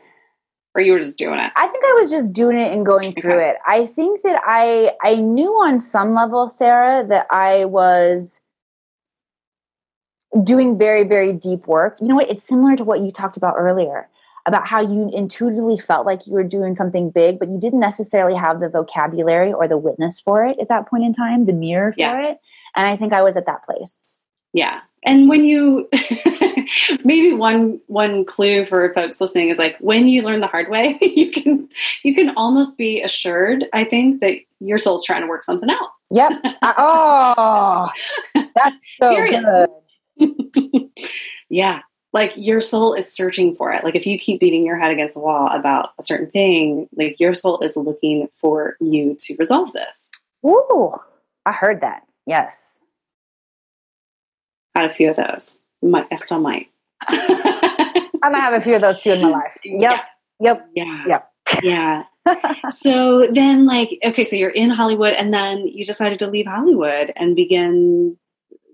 or 0.74 0.82
you 0.82 0.92
were 0.92 0.98
just 0.98 1.16
doing 1.16 1.38
it? 1.38 1.52
I 1.56 1.66
think 1.68 1.84
I 1.84 1.92
was 2.00 2.10
just 2.10 2.32
doing 2.32 2.58
it 2.58 2.72
and 2.72 2.84
going 2.84 3.14
through 3.14 3.34
okay. 3.34 3.50
it. 3.50 3.56
I 3.66 3.86
think 3.86 4.22
that 4.22 4.40
I 4.44 4.92
I 5.02 5.14
knew 5.14 5.50
on 5.50 5.80
some 5.80 6.14
level, 6.14 6.48
Sarah, 6.48 7.06
that 7.06 7.26
I 7.30 7.64
was 7.64 8.40
doing 10.42 10.76
very 10.76 11.04
very 11.04 11.32
deep 11.32 11.66
work. 11.66 11.96
You 12.02 12.08
know 12.08 12.16
what? 12.16 12.28
It's 12.28 12.44
similar 12.44 12.76
to 12.76 12.84
what 12.84 13.00
you 13.00 13.10
talked 13.10 13.38
about 13.38 13.54
earlier 13.56 14.10
about 14.46 14.66
how 14.66 14.80
you 14.80 15.10
intuitively 15.14 15.78
felt 15.78 16.04
like 16.06 16.26
you 16.26 16.34
were 16.34 16.44
doing 16.44 16.76
something 16.76 17.10
big, 17.10 17.38
but 17.38 17.48
you 17.48 17.58
didn't 17.58 17.80
necessarily 17.80 18.36
have 18.36 18.60
the 18.60 18.68
vocabulary 18.68 19.52
or 19.52 19.66
the 19.66 19.78
witness 19.78 20.20
for 20.20 20.44
it 20.44 20.58
at 20.60 20.68
that 20.68 20.86
point 20.86 21.04
in 21.04 21.12
time, 21.12 21.46
the 21.46 21.52
mirror 21.52 21.92
for 21.92 22.00
yeah. 22.00 22.30
it. 22.30 22.38
And 22.76 22.86
I 22.86 22.96
think 22.96 23.12
I 23.12 23.22
was 23.22 23.36
at 23.36 23.46
that 23.46 23.64
place. 23.64 24.08
Yeah. 24.52 24.80
And 25.06 25.28
when 25.28 25.44
you 25.44 25.88
maybe 27.04 27.34
one 27.34 27.80
one 27.88 28.24
clue 28.24 28.64
for 28.64 28.92
folks 28.94 29.20
listening 29.20 29.50
is 29.50 29.58
like 29.58 29.76
when 29.78 30.08
you 30.08 30.22
learn 30.22 30.40
the 30.40 30.46
hard 30.46 30.70
way, 30.70 30.98
you 31.02 31.30
can 31.30 31.68
you 32.02 32.14
can 32.14 32.30
almost 32.36 32.78
be 32.78 33.02
assured, 33.02 33.66
I 33.72 33.84
think, 33.84 34.20
that 34.20 34.38
your 34.60 34.78
soul's 34.78 35.04
trying 35.04 35.22
to 35.22 35.26
work 35.26 35.44
something 35.44 35.68
out. 35.68 35.90
Yep. 36.10 36.32
oh, 36.62 37.90
that's 38.34 38.76
so 39.00 39.14
Period. 39.14 39.68
good. 40.18 40.90
yeah 41.48 41.80
like 42.14 42.32
your 42.36 42.60
soul 42.60 42.94
is 42.94 43.12
searching 43.12 43.56
for 43.56 43.72
it. 43.72 43.82
Like 43.82 43.96
if 43.96 44.06
you 44.06 44.18
keep 44.18 44.40
beating 44.40 44.64
your 44.64 44.78
head 44.78 44.92
against 44.92 45.14
the 45.14 45.20
wall 45.20 45.48
about 45.48 45.90
a 45.98 46.02
certain 46.04 46.30
thing, 46.30 46.88
like 46.96 47.18
your 47.18 47.34
soul 47.34 47.58
is 47.60 47.76
looking 47.76 48.28
for 48.40 48.76
you 48.80 49.16
to 49.18 49.36
resolve 49.36 49.72
this. 49.72 50.12
Ooh, 50.46 50.94
I 51.44 51.52
heard 51.52 51.80
that. 51.80 52.02
Yes. 52.24 52.84
Had 54.76 54.86
a 54.86 54.94
few 54.94 55.10
of 55.10 55.16
those. 55.16 55.56
Might, 55.82 56.06
I 56.10 56.16
still 56.16 56.40
might. 56.40 56.68
I'm 57.06 58.32
gonna 58.32 58.40
have 58.40 58.54
a 58.54 58.60
few 58.60 58.76
of 58.76 58.80
those 58.80 59.02
too 59.02 59.12
in 59.12 59.20
my 59.22 59.28
life. 59.28 59.52
Yep. 59.64 60.00
Yep. 60.40 60.68
Yeah. 60.74 61.04
Yep. 61.06 61.30
Yeah. 61.62 62.04
so 62.70 63.26
then 63.26 63.66
like 63.66 63.98
okay, 64.02 64.24
so 64.24 64.36
you're 64.36 64.48
in 64.48 64.70
Hollywood 64.70 65.12
and 65.12 65.34
then 65.34 65.66
you 65.66 65.84
decided 65.84 66.20
to 66.20 66.26
leave 66.28 66.46
Hollywood 66.46 67.12
and 67.16 67.36
begin 67.36 68.16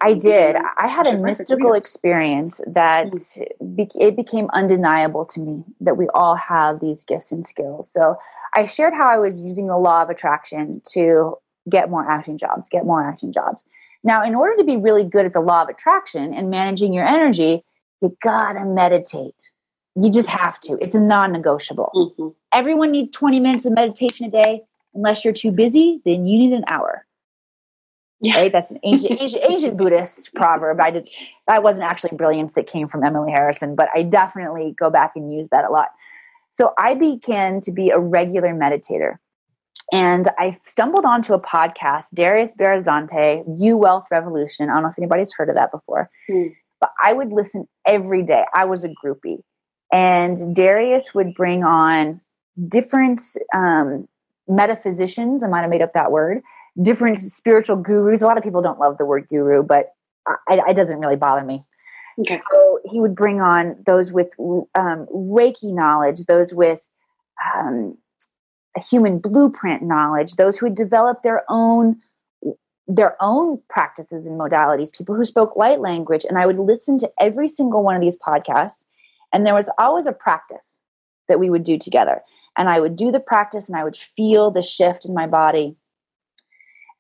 I 0.03 0.15
did. 0.15 0.57
I 0.79 0.89
had 0.89 1.07
a 1.07 1.19
mystical 1.19 1.75
experience 1.75 2.61
that 2.67 3.09
mm. 3.13 3.77
be- 3.77 3.91
it 3.95 4.17
became 4.17 4.49
undeniable 4.53 5.27
to 5.27 5.41
me 5.41 5.65
that 5.81 5.97
we 5.97 6.09
all 6.15 6.37
have 6.37 6.81
these 6.81 7.05
gifts 7.05 7.33
and 7.33 7.47
skills. 7.47 7.93
So 7.93 8.17
I 8.55 8.67
shared 8.67 8.95
how 8.95 9.09
I 9.09 9.19
was 9.19 9.41
using 9.41 9.67
the 9.67 9.77
law 9.77 10.03
of 10.03 10.11
attraction 10.11 10.81
to 10.93 11.37
get 11.69 11.91
more 11.91 12.09
acting 12.11 12.39
jobs, 12.39 12.69
get 12.69 12.85
more 12.87 13.07
acting 13.07 13.33
jobs. 13.33 13.65
Now, 14.03 14.23
in 14.25 14.35
order 14.35 14.57
to 14.57 14.65
be 14.65 14.77
really 14.77 15.05
good 15.05 15.27
at 15.27 15.35
the 15.35 15.41
law 15.41 15.63
of 15.63 15.69
attraction 15.69 16.33
and 16.33 16.51
managing 16.51 16.93
your 16.93 17.07
energy, 17.07 17.63
you 18.01 18.17
gotta 18.23 18.65
meditate. 18.65 19.53
You 19.95 20.11
just 20.11 20.29
have 20.29 20.59
to. 20.61 20.79
It's 20.81 20.95
a 20.95 21.01
non 21.01 21.33
negotiable. 21.33 21.91
Mm-hmm. 21.95 22.29
Everyone 22.53 22.91
needs 22.91 23.11
20 23.11 23.41
minutes 23.41 23.67
of 23.67 23.75
meditation 23.75 24.27
a 24.27 24.31
day. 24.31 24.63
Unless 24.95 25.25
you're 25.25 25.35
too 25.35 25.53
busy, 25.53 26.01
then 26.05 26.27
you 26.27 26.39
need 26.39 26.53
an 26.53 26.65
hour. 26.69 27.07
Yeah. 28.21 28.37
Right? 28.37 28.53
That's 28.53 28.71
an 28.71 28.79
ancient, 28.85 29.13
ancient, 29.21 29.45
ancient 29.49 29.77
Buddhist 29.77 30.35
proverb. 30.35 30.81
I 30.81 30.91
did 30.91 31.11
that 31.47 31.63
wasn't 31.63 31.89
actually 31.89 32.17
brilliance 32.17 32.53
that 32.55 32.67
came 32.67 32.89
from 32.89 33.03
Emily 33.03 33.33
Harrison, 33.33 33.75
but 33.75 33.89
I 33.95 34.03
definitely 34.03 34.75
go 34.79 34.91
back 34.91 35.13
and 35.17 35.33
use 35.33 35.49
that 35.51 35.65
a 35.65 35.71
lot. 35.71 35.89
So 36.51 36.75
I 36.79 36.95
began 36.95 37.61
to 37.63 37.73
be 37.73 37.91
a 37.91 37.99
regular 37.99 38.53
meditator. 38.55 39.17
And 39.93 40.29
I 40.39 40.57
stumbled 40.65 41.05
onto 41.05 41.35
a 41.35 41.41
podcast, 41.41 42.07
Darius 42.15 42.55
Barazandeh, 42.59 43.45
You 43.59 43.77
Wealth 43.77 44.07
Revolution. 44.11 44.69
I 44.69 44.75
don't 44.75 44.85
know 44.85 44.89
if 44.91 44.99
anybody's 44.99 45.33
heard 45.33 45.49
of 45.49 45.57
that 45.57 45.73
before, 45.73 46.09
mm. 46.29 46.55
but 46.81 46.91
I 47.03 47.13
would 47.13 47.33
listen 47.33 47.67
every 47.87 48.23
day. 48.23 48.45
I 48.55 48.67
was 48.67 48.85
a 48.85 48.89
groupie. 48.89 49.43
And 49.93 50.55
Darius 50.55 51.13
would 51.15 51.35
bring 51.35 51.65
on 51.65 52.21
different 52.69 53.21
um, 53.55 54.07
metaphysicians, 54.47 55.43
I 55.43 55.49
might 55.49 55.63
have 55.63 55.71
made 55.71 55.83
up 55.83 55.95
that 55.95 56.13
word, 56.13 56.43
different 56.81 57.19
spiritual 57.21 57.77
gurus. 57.77 58.23
A 58.23 58.27
lot 58.27 58.39
of 58.39 58.45
people 58.45 58.63
don't 58.63 58.79
love 58.79 58.99
the 58.99 59.05
word 59.05 59.29
guru, 59.29 59.63
but 59.63 59.95
it 60.49 60.77
doesn't 60.77 60.99
really 60.99 61.17
bother 61.17 61.45
me. 61.45 61.65
Okay. 62.19 62.39
So 62.53 62.81
he 62.85 63.01
would 63.01 63.15
bring 63.15 63.41
on 63.41 63.77
those 63.87 64.13
with 64.13 64.33
um, 64.39 65.07
Reiki 65.15 65.73
knowledge, 65.75 66.25
those 66.27 66.53
with 66.53 66.87
um, 67.55 67.97
a 68.77 68.83
human 68.83 69.19
blueprint 69.19 69.83
knowledge, 69.83 70.37
those 70.37 70.59
who 70.59 70.67
had 70.67 70.75
developed 70.75 71.23
their 71.23 71.45
own 71.49 72.01
their 72.87 73.17
own 73.21 73.61
practices 73.69 74.27
and 74.27 74.39
modalities, 74.39 74.93
people 74.93 75.15
who 75.15 75.25
spoke 75.25 75.55
light 75.55 75.81
language, 75.81 76.25
and 76.29 76.37
I 76.37 76.45
would 76.45 76.59
listen 76.59 76.99
to 76.99 77.11
every 77.21 77.49
single 77.49 77.85
one 77.85 77.95
of 77.95 78.01
these 78.01 78.19
podcasts, 78.19 78.85
and 79.33 79.47
there 79.47 79.55
was 79.55 79.71
always 79.79 80.07
a 80.07 80.13
practice 80.13 80.83
that 81.29 81.39
we 81.39 81.51
would 81.51 81.63
do 81.63 81.79
together. 81.79 82.23
And 82.59 82.69
I 82.69 82.81
would 82.81 82.97
do 82.97 83.13
the 83.13 83.21
practice, 83.21 83.69
and 83.69 83.79
I 83.79 83.85
would 83.85 83.97
feel 83.97 84.51
the 84.51 84.63
shift 84.63 85.05
in 85.05 85.15
my 85.15 85.29
body 85.29 85.77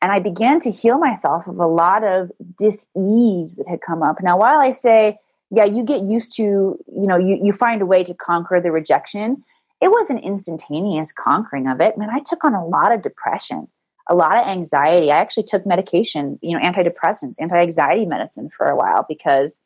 and 0.03 0.11
I 0.11 0.19
began 0.19 0.61
to 0.61 0.71
heal 0.71 0.99
myself 0.99 1.47
of 1.47 1.59
a 1.59 1.67
lot 1.67 2.05
of 2.05 2.31
dis-ease 2.59 3.57
that 3.57 3.69
had 3.69 3.81
come 3.81 4.03
up. 4.03 4.23
Now, 4.23 4.39
while 4.39 4.61
I 4.61 4.73
say, 4.73 5.19
yeah, 5.51 5.65
you 5.65 5.85
get 5.85 6.03
used 6.03 6.35
to, 6.37 6.43
you 6.43 7.07
know, 7.07 7.19
you, 7.19 7.39
you 7.43 7.53
find 7.53 7.83
a 7.83 7.87
way 7.87 8.05
to 8.05 8.15
conquer 8.15 8.61
the 8.61 8.71
rejection, 8.71 9.43
it 9.81 9.89
was 9.89 10.09
an 10.09 10.19
instantaneous 10.19 11.13
conquering 11.13 11.67
of 11.67 11.81
it. 11.81 11.99
Man, 11.99 12.09
I 12.11 12.21
took 12.21 12.45
on 12.45 12.55
a 12.55 12.65
lot 12.65 12.93
of 12.93 13.03
depression, 13.03 13.69
a 14.09 14.15
lot 14.15 14.37
of 14.37 14.47
anxiety. 14.47 15.11
I 15.11 15.19
actually 15.19 15.45
took 15.45 15.67
medication, 15.67 16.39
you 16.43 16.59
know, 16.59 16.65
antidepressants, 16.65 17.35
anti-anxiety 17.39 18.07
medicine 18.07 18.51
for 18.57 18.67
a 18.67 18.77
while 18.77 19.05
because 19.09 19.61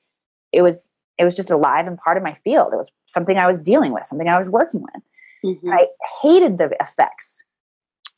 it 0.52 0.62
was 0.62 0.88
it 1.16 1.24
was 1.24 1.36
just 1.36 1.50
alive 1.50 1.86
and 1.86 1.96
part 1.96 2.16
of 2.16 2.24
my 2.24 2.34
field. 2.42 2.72
It 2.72 2.76
was 2.76 2.90
something 3.06 3.38
I 3.38 3.46
was 3.46 3.60
dealing 3.60 3.92
with, 3.92 4.06
something 4.06 4.28
I 4.28 4.38
was 4.38 4.48
working 4.48 4.82
with. 4.82 5.02
Mm-hmm. 5.44 5.70
I 5.70 5.86
hated 6.22 6.58
the 6.58 6.74
effects 6.80 7.44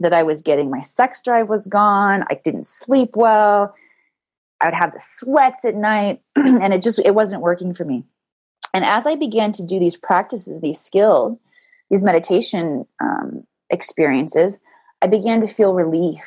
that 0.00 0.12
I 0.12 0.22
was 0.22 0.42
getting. 0.42 0.70
My 0.70 0.82
sex 0.82 1.22
drive 1.22 1.48
was 1.48 1.66
gone. 1.66 2.24
I 2.30 2.40
didn't 2.44 2.66
sleep 2.66 3.10
well. 3.14 3.74
I 4.60 4.66
would 4.66 4.74
have 4.74 4.92
the 4.92 5.02
sweats 5.02 5.64
at 5.64 5.74
night, 5.74 6.20
and 6.36 6.72
it 6.72 6.82
just 6.82 6.98
it 6.98 7.14
wasn't 7.14 7.42
working 7.42 7.74
for 7.74 7.84
me. 7.84 8.04
And 8.72 8.84
as 8.84 9.06
I 9.06 9.14
began 9.14 9.52
to 9.52 9.62
do 9.62 9.78
these 9.78 9.96
practices, 9.96 10.60
these 10.60 10.80
skills, 10.80 11.38
these 11.90 12.02
meditation 12.02 12.86
um, 13.00 13.46
experiences, 13.70 14.58
I 15.02 15.06
began 15.06 15.40
to 15.40 15.46
feel 15.46 15.72
relief 15.74 16.22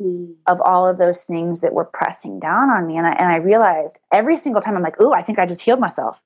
mm. 0.00 0.34
of 0.46 0.60
all 0.60 0.86
of 0.86 0.98
those 0.98 1.24
things 1.24 1.60
that 1.60 1.74
were 1.74 1.84
pressing 1.84 2.40
down 2.40 2.70
on 2.70 2.86
me. 2.86 2.96
And 2.96 3.06
I, 3.06 3.12
and 3.12 3.30
I 3.30 3.36
realized 3.36 3.98
every 4.12 4.36
single 4.36 4.62
time 4.62 4.76
I'm 4.76 4.82
like, 4.82 5.00
"Oh, 5.00 5.12
I 5.12 5.22
think 5.22 5.38
I 5.38 5.46
just 5.46 5.60
healed 5.60 5.80
myself." 5.80 6.18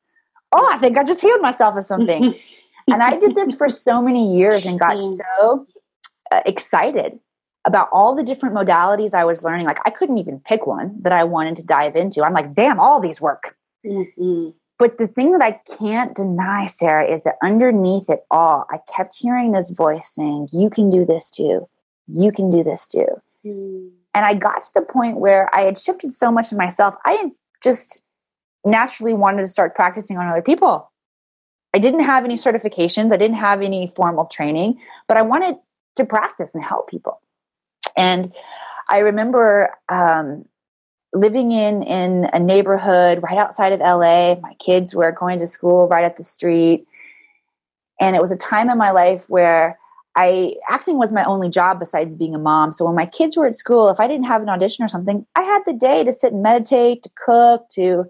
Oh, 0.52 0.68
I 0.72 0.78
think 0.78 0.98
I 0.98 1.04
just 1.04 1.22
healed 1.22 1.40
myself 1.40 1.76
of 1.76 1.84
something. 1.84 2.34
and 2.88 3.02
I 3.02 3.16
did 3.16 3.34
this 3.34 3.54
for 3.54 3.68
so 3.68 4.02
many 4.02 4.36
years 4.36 4.66
and 4.66 4.78
got 4.78 4.96
mm. 4.96 5.18
so 5.40 5.66
excited 6.46 7.18
about 7.64 7.88
all 7.92 8.14
the 8.14 8.22
different 8.22 8.54
modalities 8.54 9.14
I 9.14 9.24
was 9.24 9.42
learning. 9.42 9.66
Like 9.66 9.80
I 9.86 9.90
couldn't 9.90 10.18
even 10.18 10.40
pick 10.40 10.66
one 10.66 10.96
that 11.02 11.12
I 11.12 11.24
wanted 11.24 11.56
to 11.56 11.62
dive 11.62 11.96
into. 11.96 12.22
I'm 12.22 12.32
like, 12.32 12.54
damn, 12.54 12.80
all 12.80 13.00
these 13.00 13.20
work. 13.20 13.56
Mm-hmm. 13.86 14.50
But 14.78 14.98
the 14.98 15.06
thing 15.06 15.32
that 15.32 15.42
I 15.42 15.60
can't 15.78 16.14
deny, 16.14 16.66
Sarah, 16.66 17.08
is 17.08 17.22
that 17.22 17.36
underneath 17.42 18.10
it 18.10 18.24
all, 18.30 18.66
I 18.70 18.78
kept 18.92 19.14
hearing 19.14 19.52
this 19.52 19.70
voice 19.70 20.12
saying, 20.12 20.48
You 20.52 20.70
can 20.70 20.90
do 20.90 21.04
this 21.04 21.30
too. 21.30 21.68
You 22.08 22.32
can 22.32 22.50
do 22.50 22.64
this 22.64 22.88
too. 22.88 23.06
Mm. 23.46 23.90
And 24.14 24.26
I 24.26 24.34
got 24.34 24.62
to 24.62 24.74
the 24.74 24.82
point 24.82 25.18
where 25.18 25.48
I 25.54 25.62
had 25.62 25.78
shifted 25.78 26.12
so 26.12 26.32
much 26.32 26.50
in 26.52 26.58
myself, 26.58 26.96
I 27.04 27.30
just 27.62 28.02
naturally 28.64 29.14
wanted 29.14 29.42
to 29.42 29.48
start 29.48 29.74
practicing 29.74 30.18
on 30.18 30.26
other 30.26 30.42
people. 30.42 30.90
I 31.74 31.78
didn't 31.78 32.00
have 32.00 32.24
any 32.24 32.34
certifications, 32.34 33.12
I 33.12 33.16
didn't 33.16 33.36
have 33.36 33.62
any 33.62 33.86
formal 33.86 34.26
training, 34.26 34.80
but 35.08 35.16
I 35.16 35.22
wanted 35.22 35.56
to 35.96 36.04
practice 36.04 36.54
and 36.54 36.64
help 36.64 36.88
people. 36.88 37.20
And 37.96 38.32
I 38.88 38.98
remember 38.98 39.70
um, 39.88 40.46
living 41.12 41.52
in 41.52 41.82
in 41.82 42.30
a 42.32 42.38
neighborhood 42.38 43.22
right 43.22 43.38
outside 43.38 43.72
of 43.72 43.80
LA. 43.80 44.36
My 44.36 44.54
kids 44.58 44.94
were 44.94 45.12
going 45.12 45.38
to 45.40 45.46
school 45.46 45.88
right 45.88 46.04
up 46.04 46.16
the 46.16 46.24
street, 46.24 46.86
and 48.00 48.16
it 48.16 48.22
was 48.22 48.30
a 48.30 48.36
time 48.36 48.70
in 48.70 48.78
my 48.78 48.90
life 48.90 49.24
where 49.28 49.78
I 50.14 50.56
acting 50.68 50.98
was 50.98 51.12
my 51.12 51.24
only 51.24 51.48
job 51.48 51.78
besides 51.78 52.14
being 52.14 52.34
a 52.34 52.38
mom. 52.38 52.72
So 52.72 52.84
when 52.84 52.94
my 52.94 53.06
kids 53.06 53.36
were 53.36 53.46
at 53.46 53.56
school, 53.56 53.88
if 53.88 53.98
I 53.98 54.06
didn't 54.06 54.26
have 54.26 54.42
an 54.42 54.48
audition 54.48 54.84
or 54.84 54.88
something, 54.88 55.26
I 55.34 55.42
had 55.42 55.62
the 55.64 55.72
day 55.72 56.04
to 56.04 56.12
sit 56.12 56.32
and 56.32 56.42
meditate, 56.42 57.02
to 57.04 57.10
cook, 57.14 57.68
to 57.70 58.04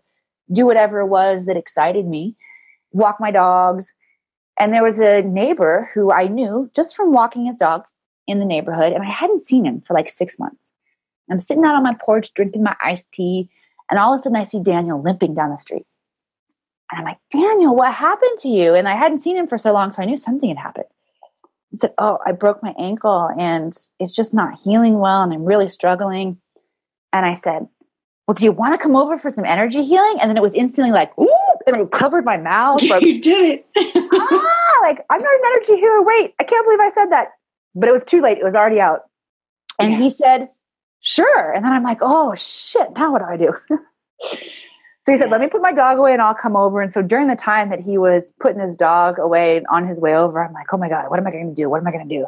do 0.52 0.66
whatever 0.66 1.00
it 1.00 1.06
was 1.06 1.46
that 1.46 1.56
excited 1.56 2.06
me, 2.06 2.36
walk 2.90 3.18
my 3.20 3.30
dogs. 3.30 3.92
And 4.58 4.72
there 4.72 4.82
was 4.82 4.98
a 4.98 5.22
neighbor 5.22 5.90
who 5.94 6.12
I 6.12 6.26
knew 6.26 6.70
just 6.74 6.94
from 6.94 7.12
walking 7.12 7.46
his 7.46 7.56
dog 7.56 7.84
in 8.26 8.38
the 8.38 8.44
neighborhood, 8.44 8.92
and 8.92 9.02
I 9.02 9.10
hadn't 9.10 9.44
seen 9.44 9.64
him 9.64 9.82
for 9.86 9.94
like 9.94 10.10
six 10.10 10.38
months. 10.38 10.72
I'm 11.30 11.40
sitting 11.40 11.64
out 11.64 11.74
on 11.74 11.82
my 11.82 11.94
porch 11.94 12.32
drinking 12.34 12.62
my 12.62 12.76
iced 12.82 13.10
tea, 13.12 13.48
and 13.90 13.98
all 13.98 14.12
of 14.12 14.20
a 14.20 14.22
sudden 14.22 14.36
I 14.36 14.44
see 14.44 14.62
Daniel 14.62 15.02
limping 15.02 15.34
down 15.34 15.50
the 15.50 15.56
street. 15.56 15.86
And 16.90 16.98
I'm 16.98 17.04
like, 17.04 17.18
Daniel, 17.30 17.74
what 17.74 17.94
happened 17.94 18.38
to 18.40 18.48
you? 18.48 18.74
And 18.74 18.86
I 18.86 18.96
hadn't 18.96 19.20
seen 19.20 19.36
him 19.36 19.46
for 19.46 19.56
so 19.56 19.72
long, 19.72 19.90
so 19.90 20.02
I 20.02 20.04
knew 20.04 20.18
something 20.18 20.48
had 20.50 20.58
happened. 20.58 20.86
I 21.72 21.76
said, 21.78 21.94
Oh, 21.96 22.18
I 22.24 22.32
broke 22.32 22.62
my 22.62 22.74
ankle 22.78 23.30
and 23.38 23.74
it's 23.98 24.14
just 24.14 24.34
not 24.34 24.60
healing 24.60 24.98
well, 24.98 25.22
and 25.22 25.32
I'm 25.32 25.44
really 25.44 25.70
struggling. 25.70 26.38
And 27.12 27.24
I 27.24 27.34
said, 27.34 27.66
Well, 28.26 28.34
do 28.34 28.44
you 28.44 28.52
want 28.52 28.72
to 28.74 28.78
come 28.78 28.94
over 28.94 29.18
for 29.18 29.30
some 29.30 29.44
energy 29.44 29.84
healing? 29.84 30.18
And 30.20 30.30
then 30.30 30.36
it 30.36 30.42
was 30.42 30.54
instantly 30.54 30.92
like, 30.92 31.16
Ooh, 31.18 31.54
and 31.66 31.76
it 31.76 31.90
covered 31.90 32.24
my 32.24 32.36
mouth. 32.36 32.82
Like, 32.84 33.02
you 33.02 33.20
did 33.20 33.60
it. 33.60 33.66
ah, 34.14 34.78
like, 34.82 35.04
I'm 35.10 35.20
not 35.20 35.34
an 35.34 35.40
energy 35.46 35.76
healer. 35.76 36.02
Wait, 36.02 36.34
I 36.38 36.44
can't 36.44 36.64
believe 36.66 36.80
I 36.80 36.90
said 36.90 37.06
that. 37.06 37.28
But 37.74 37.88
it 37.88 37.92
was 37.92 38.04
too 38.04 38.20
late. 38.20 38.38
It 38.38 38.44
was 38.44 38.54
already 38.54 38.80
out. 38.80 39.02
And 39.78 39.92
yeah. 39.92 39.98
he 39.98 40.10
said, 40.10 40.50
Sure. 41.00 41.52
And 41.52 41.64
then 41.64 41.72
I'm 41.72 41.82
like, 41.82 41.98
Oh, 42.00 42.34
shit, 42.36 42.88
now 42.94 43.12
what 43.12 43.20
do 43.20 43.24
I 43.26 43.36
do? 43.36 43.54
So 45.02 45.10
he 45.10 45.18
said, 45.18 45.30
Let 45.30 45.40
me 45.40 45.48
put 45.48 45.60
my 45.60 45.72
dog 45.72 45.98
away 45.98 46.12
and 46.12 46.22
I'll 46.22 46.34
come 46.34 46.56
over. 46.56 46.80
And 46.80 46.92
so 46.92 47.02
during 47.02 47.26
the 47.26 47.36
time 47.36 47.70
that 47.70 47.80
he 47.80 47.98
was 47.98 48.28
putting 48.40 48.60
his 48.60 48.76
dog 48.76 49.18
away 49.18 49.62
on 49.68 49.86
his 49.86 50.00
way 50.00 50.14
over, 50.14 50.42
I'm 50.42 50.52
like, 50.52 50.72
Oh 50.72 50.76
my 50.76 50.88
God, 50.88 51.10
what 51.10 51.18
am 51.18 51.26
I 51.26 51.32
going 51.32 51.48
to 51.48 51.54
do? 51.54 51.68
What 51.68 51.80
am 51.80 51.88
I 51.88 51.90
going 51.90 52.08
to 52.08 52.14
do? 52.18 52.26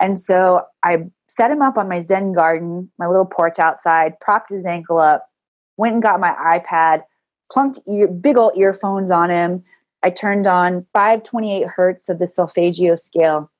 And 0.00 0.18
so 0.18 0.62
I 0.84 1.04
set 1.28 1.50
him 1.50 1.62
up 1.62 1.76
on 1.76 1.88
my 1.88 2.00
Zen 2.00 2.32
garden, 2.32 2.90
my 2.98 3.06
little 3.06 3.26
porch 3.26 3.58
outside, 3.58 4.18
propped 4.20 4.50
his 4.50 4.66
ankle 4.66 4.98
up, 4.98 5.28
went 5.76 5.94
and 5.94 6.02
got 6.02 6.20
my 6.20 6.32
iPad, 6.32 7.02
plunked 7.50 7.78
ear, 7.88 8.08
big 8.08 8.36
old 8.36 8.56
earphones 8.56 9.10
on 9.10 9.30
him. 9.30 9.64
I 10.02 10.10
turned 10.10 10.46
on 10.46 10.86
528 10.92 11.66
hertz 11.66 12.08
of 12.08 12.18
the 12.18 12.26
solfeggio 12.26 12.96
scale, 12.96 13.50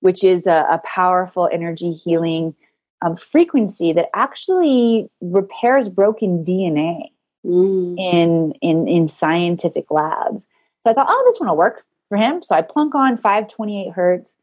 which 0.00 0.24
is 0.24 0.46
a, 0.46 0.66
a 0.70 0.80
powerful 0.84 1.48
energy 1.52 1.92
healing 1.92 2.54
um, 3.02 3.16
frequency 3.16 3.92
that 3.92 4.08
actually 4.14 5.08
repairs 5.20 5.88
broken 5.88 6.44
DNA 6.44 7.10
mm. 7.44 7.96
in, 7.98 8.52
in 8.60 8.88
in 8.88 9.08
scientific 9.08 9.90
labs. 9.90 10.46
So 10.80 10.90
I 10.90 10.94
thought, 10.94 11.06
oh, 11.08 11.24
this 11.30 11.40
one 11.40 11.48
will 11.48 11.56
work 11.56 11.84
for 12.08 12.16
him. 12.16 12.42
So 12.42 12.54
I 12.54 12.62
plunk 12.62 12.94
on 12.94 13.16
528 13.16 13.92
hertz, 13.92 14.36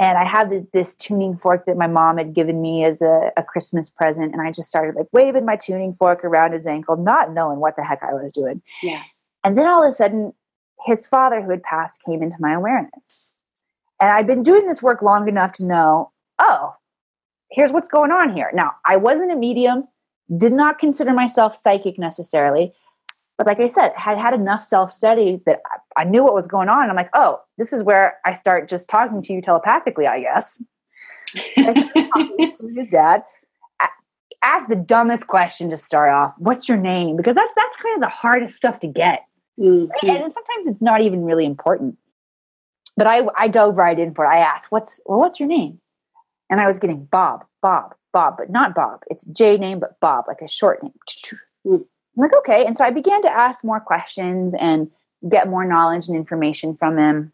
and 0.00 0.16
I 0.16 0.24
had 0.24 0.66
this 0.72 0.94
tuning 0.94 1.36
fork 1.36 1.66
that 1.66 1.76
my 1.76 1.86
mom 1.86 2.16
had 2.16 2.32
given 2.32 2.62
me 2.62 2.84
as 2.84 3.02
a, 3.02 3.32
a 3.36 3.42
Christmas 3.42 3.90
present, 3.90 4.32
and 4.32 4.40
I 4.40 4.50
just 4.50 4.70
started 4.70 4.94
like 4.96 5.08
waving 5.12 5.44
my 5.44 5.56
tuning 5.56 5.92
fork 5.92 6.24
around 6.24 6.54
his 6.54 6.66
ankle, 6.66 6.96
not 6.96 7.34
knowing 7.34 7.60
what 7.60 7.76
the 7.76 7.84
heck 7.84 8.02
I 8.02 8.14
was 8.14 8.32
doing. 8.32 8.62
Yeah. 8.82 9.02
And 9.44 9.58
then 9.58 9.66
all 9.66 9.82
of 9.82 9.88
a 9.90 9.92
sudden, 9.92 10.32
his 10.86 11.06
father, 11.06 11.42
who 11.42 11.50
had 11.50 11.62
passed, 11.62 12.02
came 12.02 12.22
into 12.22 12.38
my 12.40 12.54
awareness. 12.54 13.26
And 14.00 14.10
I'd 14.10 14.26
been 14.26 14.42
doing 14.42 14.66
this 14.66 14.82
work 14.82 15.02
long 15.02 15.28
enough 15.28 15.52
to 15.54 15.66
know, 15.66 16.10
oh, 16.38 16.74
here's 17.50 17.70
what's 17.70 17.90
going 17.90 18.10
on 18.10 18.34
here. 18.34 18.50
Now, 18.54 18.72
I 18.86 18.96
wasn't 18.96 19.32
a 19.32 19.36
medium, 19.36 19.86
did 20.34 20.54
not 20.54 20.78
consider 20.78 21.12
myself 21.12 21.54
psychic 21.54 21.98
necessarily, 21.98 22.72
but 23.40 23.46
like 23.46 23.58
I 23.58 23.68
said, 23.68 23.94
had 23.96 24.18
had 24.18 24.34
enough 24.34 24.62
self 24.62 24.92
study 24.92 25.40
that 25.46 25.62
I, 25.96 26.04
knew 26.04 26.22
what 26.22 26.34
was 26.34 26.46
going 26.46 26.68
on. 26.68 26.90
I'm 26.90 26.94
like, 26.94 27.08
oh, 27.14 27.40
this 27.56 27.72
is 27.72 27.82
where 27.82 28.18
I 28.26 28.34
start 28.34 28.68
just 28.68 28.86
talking 28.86 29.22
to 29.22 29.32
you 29.32 29.40
telepathically, 29.40 30.06
I 30.06 30.20
guess. 30.20 30.62
I 31.56 31.72
to 32.58 32.72
his 32.76 32.88
dad. 32.88 33.22
Ask 34.44 34.68
the 34.68 34.76
dumbest 34.76 35.26
question 35.26 35.70
to 35.70 35.78
start 35.78 36.12
off. 36.12 36.34
What's 36.36 36.68
your 36.68 36.76
name? 36.76 37.16
Because 37.16 37.34
that's 37.34 37.54
that's 37.56 37.78
kind 37.78 37.94
of 37.94 38.02
the 38.02 38.14
hardest 38.14 38.56
stuff 38.56 38.78
to 38.80 38.86
get, 38.86 39.24
mm-hmm. 39.58 39.90
right? 40.06 40.20
and 40.20 40.30
sometimes 40.30 40.66
it's 40.66 40.82
not 40.82 41.00
even 41.00 41.24
really 41.24 41.46
important. 41.46 41.96
But 42.98 43.06
I 43.06 43.22
I 43.38 43.48
dove 43.48 43.74
right 43.74 43.98
in 43.98 44.12
for 44.12 44.26
it. 44.26 44.28
I 44.28 44.40
asked, 44.40 44.70
"What's 44.70 45.00
well, 45.06 45.18
what's 45.18 45.40
your 45.40 45.48
name?" 45.48 45.80
And 46.50 46.60
I 46.60 46.66
was 46.66 46.78
getting 46.78 47.06
Bob, 47.06 47.46
Bob, 47.62 47.94
Bob, 48.12 48.34
but 48.36 48.50
not 48.50 48.74
Bob. 48.74 49.00
It's 49.08 49.24
J 49.24 49.56
name, 49.56 49.80
but 49.80 49.98
Bob, 49.98 50.26
like 50.28 50.42
a 50.42 50.48
short 50.48 50.82
name. 50.82 51.86
I'm 52.16 52.22
like, 52.22 52.34
okay. 52.38 52.66
And 52.66 52.76
so 52.76 52.84
I 52.84 52.90
began 52.90 53.22
to 53.22 53.30
ask 53.30 53.64
more 53.64 53.80
questions 53.80 54.54
and 54.58 54.90
get 55.28 55.48
more 55.48 55.64
knowledge 55.64 56.08
and 56.08 56.16
information 56.16 56.76
from 56.76 56.98
him. 56.98 57.32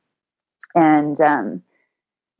And 0.74 1.20
um, 1.20 1.62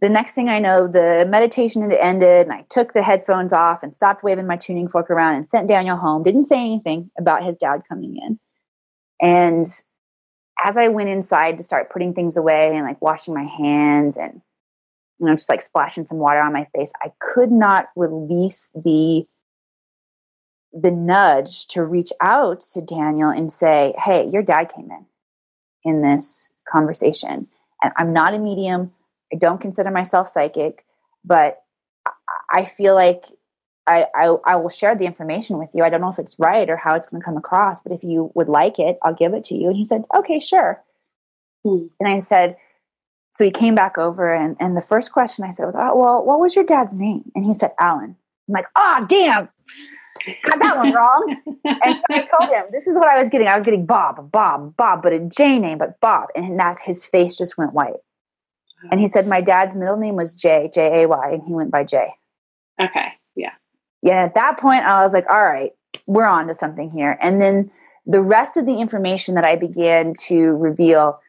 the 0.01 0.09
next 0.09 0.35
thing 0.35 0.49
I 0.49 0.59
know, 0.59 0.87
the 0.87 1.27
meditation 1.29 1.83
had 1.83 1.93
ended, 1.93 2.47
and 2.47 2.53
I 2.53 2.65
took 2.69 2.93
the 2.93 3.03
headphones 3.03 3.53
off 3.53 3.83
and 3.83 3.95
stopped 3.95 4.23
waving 4.23 4.47
my 4.47 4.57
tuning 4.57 4.89
fork 4.89 5.11
around 5.11 5.37
and 5.37 5.49
sent 5.49 5.69
Daniel 5.69 5.97
home. 5.97 6.23
Didn't 6.23 6.45
say 6.45 6.59
anything 6.59 7.11
about 7.19 7.45
his 7.45 7.57
dad 7.57 7.83
coming 7.89 8.17
in. 8.17 8.39
And 9.21 9.67
as 10.63 10.77
I 10.77 10.89
went 10.89 11.09
inside 11.09 11.57
to 11.57 11.63
start 11.63 11.91
putting 11.91 12.13
things 12.13 12.37
away 12.37 12.75
and 12.77 12.85
like 12.85 13.01
washing 13.01 13.35
my 13.35 13.45
hands 13.45 14.17
and 14.17 14.43
you 15.19 15.27
know, 15.27 15.35
just 15.35 15.49
like 15.49 15.63
splashing 15.63 16.07
some 16.07 16.19
water 16.19 16.41
on 16.41 16.53
my 16.53 16.67
face. 16.75 16.93
I 17.03 17.11
could 17.21 17.51
not 17.51 17.87
release 17.97 18.69
the 18.75 19.27
the 20.73 20.91
nudge 20.91 21.67
to 21.69 21.83
reach 21.83 22.13
out 22.21 22.61
to 22.61 22.83
Daniel 22.83 23.31
and 23.31 23.53
say, 23.53 23.95
"Hey, 23.99 24.29
your 24.29 24.43
dad 24.43 24.73
came 24.75 24.91
in 24.91 25.07
in 25.85 26.03
this 26.03 26.49
conversation, 26.69 27.49
and 27.83 27.93
I'm 27.97 28.13
not 28.13 28.35
a 28.35 28.39
medium. 28.39 28.93
I 29.33 29.37
don't 29.37 29.61
consider 29.61 29.91
myself 29.91 30.29
psychic, 30.29 30.85
but 31.25 31.63
I 32.53 32.65
feel 32.65 32.95
like 32.95 33.25
I, 33.87 34.07
I, 34.15 34.37
I 34.45 34.57
will 34.57 34.69
share 34.69 34.97
the 34.97 35.05
information 35.07 35.59
with 35.59 35.71
you. 35.73 35.85
I 35.85 35.91
don't 35.91 36.01
know 36.01 36.11
if 36.11 36.19
it's 36.19 36.39
right 36.39 36.69
or 36.69 36.77
how 36.77 36.95
it's 36.95 37.07
going 37.07 37.21
to 37.21 37.25
come 37.25 37.37
across, 37.37 37.81
but 37.81 37.93
if 37.93 38.03
you 38.03 38.31
would 38.35 38.49
like 38.49 38.79
it, 38.79 38.99
I'll 39.03 39.15
give 39.15 39.35
it 39.35 39.45
to 39.45 39.55
you." 39.55 39.69
And 39.69 39.77
he 39.77 39.85
said, 39.85 40.05
"Okay, 40.15 40.41
sure." 40.41 40.83
Hmm. 41.65 41.87
And 42.01 42.09
I 42.09 42.19
said, 42.21 42.57
so 43.37 43.45
he 43.45 43.51
came 43.51 43.75
back 43.75 43.99
over, 43.99 44.33
and, 44.35 44.57
and 44.61 44.75
the 44.75 44.81
first 44.81 45.13
question 45.13 45.45
I 45.45 45.51
said 45.51 45.67
was, 45.67 45.77
oh, 45.77 45.95
Well, 45.95 46.25
what 46.25 46.41
was 46.41 46.57
your 46.57 46.65
dad's 46.65 46.95
name? 46.95 47.31
And 47.35 47.45
he 47.45 47.53
said, 47.53 47.73
Alan. 47.79 48.17
I'm 48.49 48.53
like, 48.53 48.67
Oh, 48.75 49.05
damn. 49.07 49.51
Got 50.43 50.59
that 50.61 50.77
one 50.77 50.93
wrong. 50.93 51.37
and 51.65 51.95
so 51.95 52.03
I 52.11 52.23
told 52.23 52.51
him, 52.51 52.65
This 52.73 52.87
is 52.87 52.97
what 52.97 53.09
I 53.09 53.19
was 53.19 53.29
getting. 53.29 53.47
I 53.47 53.57
was 53.57 53.65
getting 53.65 53.87
Bob, 53.87 54.31
Bob, 54.31 54.77
Bob, 54.77 55.03
but 55.03 55.13
a 55.13 55.21
J 55.21 55.59
name, 55.59 55.79
but 55.79 56.01
Bob. 56.01 56.29
And 56.35 56.59
that's 56.59 56.83
his 56.83 57.05
face 57.05 57.37
just 57.37 57.57
went 57.57 57.73
white. 57.73 57.95
And 58.91 59.01
he 59.01 59.09
said, 59.09 59.27
My 59.27 59.41
dad's 59.41 59.77
middle 59.77 59.97
name 59.97 60.17
was 60.17 60.35
J, 60.35 60.71
J 60.73 61.03
A 61.03 61.09
Y, 61.09 61.31
and 61.33 61.43
he 61.43 61.53
went 61.53 61.71
by 61.71 61.85
J. 61.85 62.09
Okay. 62.81 63.13
Yeah. 63.35 63.53
Yeah. 64.03 64.25
At 64.25 64.35
that 64.35 64.59
point, 64.59 64.85
I 64.85 65.03
was 65.03 65.13
like, 65.13 65.27
All 65.31 65.45
right, 65.45 65.73
we're 66.07 66.27
on 66.27 66.47
to 66.49 66.55
something 66.55 66.91
here. 66.91 67.19
And 67.21 67.41
then 67.41 67.71
the 68.07 68.21
rest 68.21 68.57
of 68.57 68.67
the 68.67 68.79
information 68.81 69.35
that 69.35 69.45
I 69.45 69.57
began 69.57 70.15
to 70.27 70.37
reveal 70.37 71.21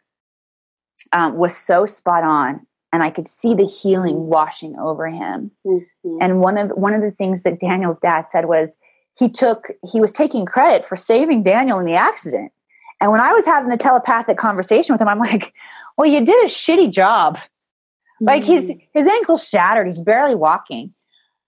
um, 1.11 1.37
was 1.37 1.55
so 1.55 1.85
spot 1.85 2.23
on 2.23 2.65
and 2.97 3.03
I 3.03 3.11
could 3.11 3.27
see 3.27 3.53
the 3.53 3.67
healing 3.67 4.15
mm-hmm. 4.15 4.31
washing 4.31 4.75
over 4.79 5.07
him. 5.07 5.51
Mm-hmm. 5.63 6.17
And 6.19 6.41
one 6.41 6.57
of 6.57 6.71
one 6.71 6.95
of 6.95 7.01
the 7.01 7.11
things 7.11 7.43
that 7.43 7.59
Daniel's 7.59 7.99
dad 7.99 8.25
said 8.31 8.45
was 8.45 8.75
he 9.15 9.29
took 9.29 9.67
he 9.91 10.01
was 10.01 10.11
taking 10.11 10.47
credit 10.47 10.83
for 10.83 10.95
saving 10.95 11.43
Daniel 11.43 11.77
in 11.77 11.85
the 11.85 11.93
accident. 11.93 12.51
And 12.99 13.11
when 13.11 13.21
I 13.21 13.33
was 13.33 13.45
having 13.45 13.69
the 13.69 13.77
telepathic 13.77 14.39
conversation 14.39 14.95
with 14.95 15.01
him, 15.01 15.07
I'm 15.07 15.19
like, 15.19 15.53
"Well, 15.95 16.07
you 16.07 16.25
did 16.25 16.43
a 16.43 16.49
shitty 16.49 16.91
job. 16.91 17.35
Mm-hmm. 17.35 18.25
Like 18.25 18.43
his 18.43 18.71
mm. 18.71 18.81
his 18.95 19.05
ankle's 19.05 19.47
shattered. 19.47 19.85
He's 19.85 20.01
barely 20.01 20.33
walking." 20.33 20.95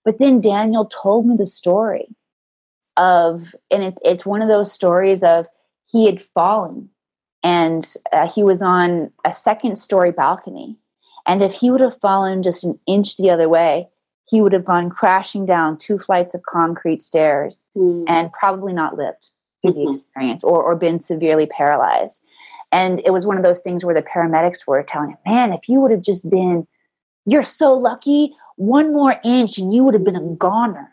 But 0.04 0.18
then 0.18 0.40
Daniel 0.40 0.86
told 0.86 1.26
me 1.26 1.36
the 1.36 1.46
story 1.46 2.14
of, 2.96 3.56
and 3.72 3.82
it's 3.82 3.98
it's 4.04 4.24
one 4.24 4.40
of 4.40 4.46
those 4.46 4.72
stories 4.72 5.24
of 5.24 5.46
he 5.86 6.06
had 6.06 6.22
fallen 6.22 6.90
and 7.42 7.94
uh, 8.12 8.28
he 8.28 8.44
was 8.44 8.62
on 8.62 9.10
a 9.24 9.32
second 9.32 9.76
story 9.76 10.12
balcony. 10.12 10.76
And 11.26 11.42
if 11.42 11.54
he 11.54 11.70
would 11.70 11.80
have 11.80 12.00
fallen 12.00 12.42
just 12.42 12.64
an 12.64 12.78
inch 12.86 13.16
the 13.16 13.30
other 13.30 13.48
way, 13.48 13.88
he 14.28 14.40
would 14.40 14.52
have 14.52 14.64
gone 14.64 14.90
crashing 14.90 15.44
down 15.44 15.76
two 15.76 15.98
flights 15.98 16.34
of 16.34 16.42
concrete 16.42 17.02
stairs 17.02 17.60
mm. 17.76 18.04
and 18.06 18.32
probably 18.32 18.72
not 18.72 18.96
lived 18.96 19.28
through 19.60 19.72
mm-hmm. 19.72 19.92
the 19.92 19.98
experience 19.98 20.44
or, 20.44 20.62
or 20.62 20.76
been 20.76 21.00
severely 21.00 21.46
paralyzed. 21.46 22.22
And 22.72 23.00
it 23.04 23.10
was 23.10 23.26
one 23.26 23.36
of 23.36 23.42
those 23.42 23.60
things 23.60 23.84
where 23.84 23.94
the 23.94 24.02
paramedics 24.02 24.66
were 24.66 24.82
telling 24.82 25.10
him, 25.10 25.18
man, 25.26 25.52
if 25.52 25.68
you 25.68 25.80
would 25.80 25.90
have 25.90 26.02
just 26.02 26.28
been, 26.30 26.66
you're 27.26 27.42
so 27.42 27.74
lucky, 27.74 28.32
one 28.56 28.92
more 28.92 29.20
inch 29.24 29.58
and 29.58 29.74
you 29.74 29.82
would 29.82 29.94
have 29.94 30.04
been 30.04 30.16
a 30.16 30.34
goner. 30.36 30.90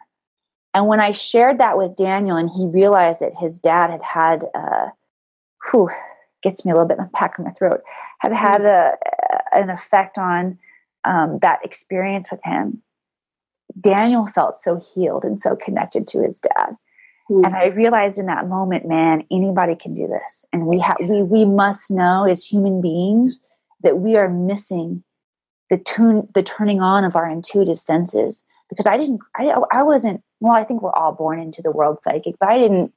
And 0.73 0.87
when 0.87 0.99
I 0.99 1.11
shared 1.11 1.59
that 1.59 1.77
with 1.77 1.95
Daniel 1.95 2.37
and 2.37 2.49
he 2.49 2.65
realized 2.65 3.19
that 3.19 3.35
his 3.35 3.59
dad 3.59 3.89
had 3.89 4.03
had, 4.03 4.45
uh, 4.55 4.87
whew, 5.69 5.89
gets 6.47 6.65
me 6.65 6.71
a 6.71 6.75
little 6.75 6.87
bit 6.87 6.97
in 6.97 7.03
the 7.03 7.09
back 7.19 7.37
of 7.37 7.45
my 7.45 7.51
throat, 7.51 7.81
have 8.19 8.31
had 8.31 8.61
a, 8.61 8.93
an 9.51 9.69
effect 9.69 10.17
on 10.17 10.57
um, 11.03 11.39
that 11.41 11.59
experience 11.63 12.27
with 12.31 12.39
him. 12.43 12.81
Daniel 13.79 14.27
felt 14.27 14.57
so 14.59 14.79
healed 14.93 15.25
and 15.25 15.41
so 15.41 15.55
connected 15.55 16.07
to 16.07 16.23
his 16.23 16.39
dad. 16.39 16.75
Mm-hmm. 17.29 17.45
And 17.45 17.55
I 17.55 17.65
realized 17.65 18.17
in 18.17 18.27
that 18.27 18.47
moment, 18.47 18.87
man, 18.87 19.23
anybody 19.29 19.75
can 19.75 19.93
do 19.93 20.07
this. 20.07 20.45
And 20.53 20.65
we 20.65 20.79
have 20.81 20.97
we 21.01 21.21
we 21.21 21.43
must 21.43 21.91
know 21.91 22.25
as 22.25 22.45
human 22.45 22.81
beings 22.81 23.39
that 23.83 23.99
we 23.99 24.15
are 24.15 24.29
missing 24.29 25.03
the 25.69 25.77
tune 25.77 26.29
the 26.33 26.43
turning 26.43 26.81
on 26.81 27.03
of 27.03 27.15
our 27.17 27.29
intuitive 27.29 27.77
senses 27.77 28.45
because 28.69 28.87
I 28.87 28.97
didn't 28.97 29.19
I, 29.35 29.51
I 29.71 29.83
wasn't 29.83 30.21
well 30.39 30.53
I 30.53 30.63
think 30.63 30.81
we're 30.81 30.93
all 30.93 31.11
born 31.11 31.39
into 31.39 31.61
the 31.61 31.71
world 31.71 31.97
psychic 32.03 32.35
but 32.39 32.49
I 32.49 32.57
didn't 32.57 32.93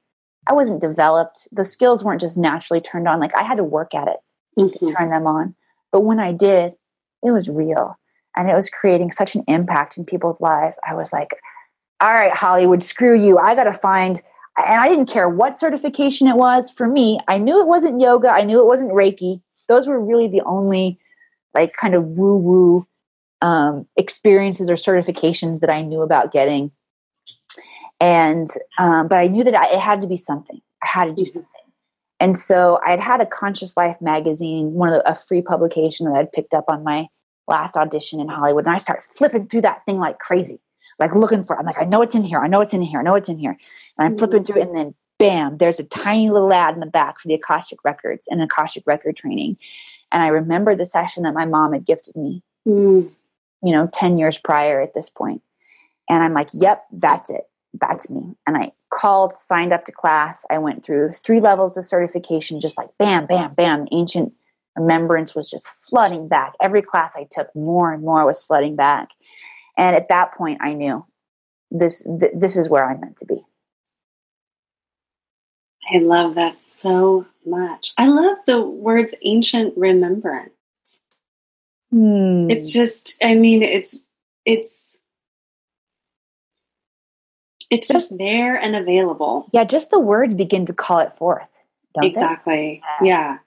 I 0.50 0.52
wasn't 0.52 0.80
developed. 0.80 1.46
The 1.52 1.64
skills 1.64 2.02
weren't 2.02 2.20
just 2.20 2.36
naturally 2.36 2.80
turned 2.80 3.06
on. 3.06 3.20
Like 3.20 3.36
I 3.36 3.44
had 3.44 3.58
to 3.58 3.64
work 3.64 3.94
at 3.94 4.08
it 4.08 4.16
mm-hmm. 4.58 4.86
to 4.86 4.94
turn 4.94 5.10
them 5.10 5.26
on. 5.26 5.54
But 5.92 6.00
when 6.00 6.18
I 6.18 6.32
did 6.32 6.72
it 7.22 7.30
was 7.30 7.48
real. 7.48 7.98
And 8.36 8.48
it 8.48 8.54
was 8.54 8.70
creating 8.70 9.12
such 9.12 9.34
an 9.34 9.44
impact 9.46 9.98
in 9.98 10.04
people's 10.04 10.40
lives. 10.40 10.78
I 10.88 10.94
was 10.94 11.12
like 11.12 11.30
all 12.00 12.12
right 12.12 12.34
Hollywood 12.34 12.82
screw 12.82 13.20
you. 13.20 13.38
I 13.38 13.54
got 13.54 13.64
to 13.64 13.72
find 13.72 14.20
and 14.56 14.80
I 14.80 14.88
didn't 14.88 15.06
care 15.06 15.28
what 15.28 15.60
certification 15.60 16.26
it 16.26 16.36
was. 16.36 16.68
For 16.70 16.88
me 16.88 17.20
I 17.28 17.38
knew 17.38 17.60
it 17.60 17.68
wasn't 17.68 18.00
yoga. 18.00 18.30
I 18.30 18.42
knew 18.42 18.60
it 18.60 18.66
wasn't 18.66 18.92
reiki. 18.92 19.40
Those 19.68 19.86
were 19.86 20.04
really 20.04 20.26
the 20.26 20.42
only 20.42 20.98
like 21.54 21.76
kind 21.76 21.94
of 21.94 22.04
woo 22.04 22.36
woo 22.36 22.86
um, 23.40 23.86
experiences 23.96 24.68
or 24.68 24.74
certifications 24.74 25.60
that 25.60 25.70
I 25.70 25.82
knew 25.82 26.02
about 26.02 26.32
getting. 26.32 26.72
And, 28.00 28.48
um, 28.78 29.08
but 29.08 29.18
I 29.18 29.26
knew 29.26 29.44
that 29.44 29.54
I, 29.54 29.74
it 29.74 29.78
had 29.78 30.00
to 30.00 30.06
be 30.06 30.16
something. 30.16 30.60
I 30.82 30.86
had 30.86 31.04
to 31.04 31.12
do 31.12 31.22
mm-hmm. 31.22 31.30
something. 31.30 31.50
And 32.18 32.38
so 32.38 32.78
I 32.86 32.90
had 32.90 33.00
had 33.00 33.20
a 33.20 33.26
Conscious 33.26 33.76
Life 33.76 33.96
magazine, 34.00 34.74
one 34.74 34.88
of 34.88 34.94
the, 34.94 35.10
a 35.10 35.14
free 35.14 35.42
publication 35.42 36.06
that 36.06 36.18
I'd 36.18 36.32
picked 36.32 36.52
up 36.52 36.64
on 36.68 36.84
my 36.84 37.06
last 37.48 37.76
audition 37.76 38.20
in 38.20 38.28
Hollywood. 38.28 38.66
And 38.66 38.74
I 38.74 38.78
started 38.78 39.04
flipping 39.04 39.46
through 39.46 39.62
that 39.62 39.84
thing 39.86 39.98
like 39.98 40.18
crazy, 40.18 40.60
like 40.98 41.14
looking 41.14 41.44
for, 41.44 41.58
I'm 41.58 41.64
like, 41.64 41.80
I 41.80 41.84
know 41.84 42.02
it's 42.02 42.14
in 42.14 42.24
here. 42.24 42.38
I 42.38 42.46
know 42.46 42.60
it's 42.60 42.74
in 42.74 42.82
here. 42.82 43.00
I 43.00 43.02
know 43.02 43.14
it's 43.14 43.30
in 43.30 43.38
here. 43.38 43.56
And 43.98 44.06
I'm 44.06 44.18
flipping 44.18 44.44
through 44.44 44.60
it. 44.60 44.68
And 44.68 44.76
then 44.76 44.94
bam, 45.18 45.58
there's 45.58 45.78
a 45.78 45.84
tiny 45.84 46.30
little 46.30 46.52
ad 46.52 46.74
in 46.74 46.80
the 46.80 46.86
back 46.86 47.20
for 47.20 47.28
the 47.28 47.34
Akashic 47.34 47.84
Records 47.84 48.26
and 48.28 48.42
Akashic 48.42 48.82
Record 48.86 49.16
training. 49.16 49.56
And 50.12 50.22
I 50.22 50.28
remember 50.28 50.74
the 50.74 50.86
session 50.86 51.22
that 51.22 51.34
my 51.34 51.44
mom 51.44 51.72
had 51.72 51.84
gifted 51.84 52.16
me, 52.16 52.42
mm. 52.66 53.08
you 53.62 53.72
know, 53.72 53.88
10 53.92 54.18
years 54.18 54.38
prior 54.38 54.80
at 54.80 54.94
this 54.94 55.08
point. 55.08 55.42
And 56.08 56.24
I'm 56.24 56.34
like, 56.34 56.48
yep, 56.52 56.84
that's 56.90 57.30
it. 57.30 57.49
That's 57.74 58.10
me. 58.10 58.34
And 58.46 58.56
I 58.56 58.72
called, 58.92 59.32
signed 59.34 59.72
up 59.72 59.84
to 59.84 59.92
class. 59.92 60.44
I 60.50 60.58
went 60.58 60.84
through 60.84 61.12
three 61.12 61.40
levels 61.40 61.76
of 61.76 61.84
certification, 61.84 62.60
just 62.60 62.76
like 62.76 62.88
bam, 62.98 63.26
bam, 63.26 63.54
bam. 63.54 63.86
Ancient 63.92 64.32
remembrance 64.76 65.34
was 65.34 65.50
just 65.50 65.68
flooding 65.88 66.28
back. 66.28 66.54
Every 66.60 66.82
class 66.82 67.12
I 67.16 67.26
took, 67.30 67.54
more 67.54 67.92
and 67.92 68.02
more 68.02 68.26
was 68.26 68.42
flooding 68.42 68.76
back. 68.76 69.10
And 69.76 69.94
at 69.94 70.08
that 70.08 70.34
point, 70.34 70.60
I 70.60 70.72
knew 70.72 71.06
this 71.70 72.02
th- 72.02 72.32
this 72.34 72.56
is 72.56 72.68
where 72.68 72.84
I'm 72.84 73.00
meant 73.00 73.16
to 73.18 73.26
be. 73.26 73.44
I 75.92 75.98
love 75.98 76.34
that 76.36 76.60
so 76.60 77.26
much. 77.44 77.92
I 77.96 78.06
love 78.06 78.38
the 78.46 78.60
words 78.60 79.14
ancient 79.22 79.76
remembrance. 79.76 80.50
Hmm. 81.90 82.48
It's 82.48 82.72
just, 82.72 83.16
I 83.22 83.34
mean, 83.34 83.62
it's, 83.62 84.06
it's, 84.44 84.99
it's 87.70 87.86
just, 87.86 88.10
just 88.10 88.18
there 88.18 88.56
and 88.56 88.76
available. 88.76 89.48
Yeah, 89.52 89.64
just 89.64 89.90
the 89.90 89.98
words 90.00 90.34
begin 90.34 90.66
to 90.66 90.72
call 90.72 90.98
it 90.98 91.16
forth. 91.16 91.46
exactly. 91.96 92.82
Yeah. 93.00 93.38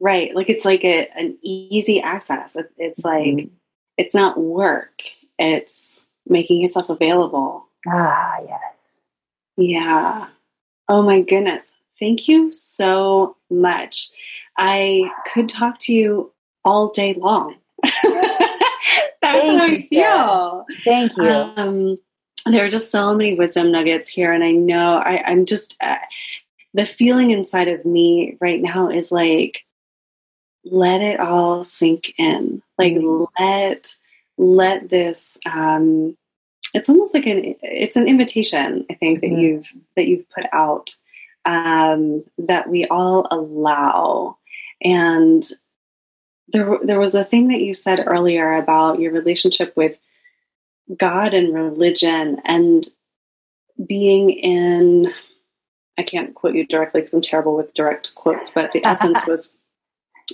Right. 0.00 0.34
Like 0.34 0.48
it's 0.48 0.64
like 0.64 0.84
a, 0.84 1.08
an 1.16 1.36
easy 1.42 2.00
access. 2.00 2.56
It's 2.78 3.04
like, 3.04 3.24
mm-hmm. 3.24 3.54
it's 3.96 4.14
not 4.14 4.38
work. 4.38 5.02
It's 5.38 6.06
making 6.26 6.60
yourself 6.60 6.88
available. 6.88 7.66
Ah, 7.86 8.38
yes. 8.46 9.00
Yeah. 9.56 10.28
Oh 10.88 11.02
my 11.02 11.20
goodness. 11.20 11.76
Thank 11.98 12.28
you 12.28 12.52
so 12.52 13.36
much. 13.50 14.10
I 14.58 15.10
could 15.32 15.48
talk 15.48 15.78
to 15.80 15.92
you 15.92 16.32
all 16.64 16.90
day 16.90 17.14
long. 17.14 17.56
That's 17.82 18.06
Thank 19.22 19.60
how 19.60 19.66
I 19.66 19.80
feel. 19.82 20.66
Thank 20.84 21.16
you. 21.16 21.24
Um, 21.24 21.98
there 22.46 22.64
are 22.64 22.70
just 22.70 22.90
so 22.90 23.14
many 23.14 23.34
wisdom 23.34 23.70
nuggets 23.70 24.08
here, 24.08 24.32
and 24.32 24.42
I 24.42 24.52
know 24.52 24.96
I, 24.96 25.30
am 25.30 25.46
just 25.46 25.76
uh, 25.80 25.98
the 26.74 26.86
feeling 26.86 27.30
inside 27.30 27.68
of 27.68 27.84
me 27.84 28.36
right 28.40 28.60
now 28.60 28.88
is 28.88 29.12
like, 29.12 29.64
let 30.64 31.00
it 31.00 31.20
all 31.20 31.64
sink 31.64 32.14
in. 32.18 32.62
Like 32.78 32.94
mm-hmm. 32.94 33.24
let 33.42 33.94
let 34.38 34.88
this. 34.88 35.38
Um, 35.50 36.16
it's 36.74 36.88
almost 36.88 37.14
like 37.14 37.26
an 37.26 37.54
it's 37.62 37.96
an 37.96 38.08
invitation. 38.08 38.86
I 38.90 38.94
think 38.94 39.20
mm-hmm. 39.20 39.34
that 39.34 39.40
you've 39.40 39.72
that 39.96 40.06
you've 40.06 40.30
put 40.30 40.44
out 40.52 40.90
um, 41.44 42.24
that 42.38 42.68
we 42.68 42.86
all 42.86 43.26
allow. 43.30 44.38
And 44.82 45.44
there, 46.48 46.78
there 46.82 47.00
was 47.00 47.14
a 47.14 47.24
thing 47.24 47.48
that 47.48 47.60
you 47.60 47.74
said 47.74 48.04
earlier 48.06 48.54
about 48.54 49.00
your 49.00 49.12
relationship 49.12 49.76
with 49.76 49.96
God 50.96 51.34
and 51.34 51.54
religion 51.54 52.40
and 52.44 52.86
being 53.86 54.30
in, 54.30 55.12
I 55.98 56.02
can't 56.02 56.34
quote 56.34 56.54
you 56.54 56.66
directly 56.66 57.00
because 57.00 57.14
I'm 57.14 57.22
terrible 57.22 57.56
with 57.56 57.74
direct 57.74 58.14
quotes, 58.14 58.50
but 58.50 58.72
the 58.72 58.84
essence 58.84 59.24
was 59.26 59.56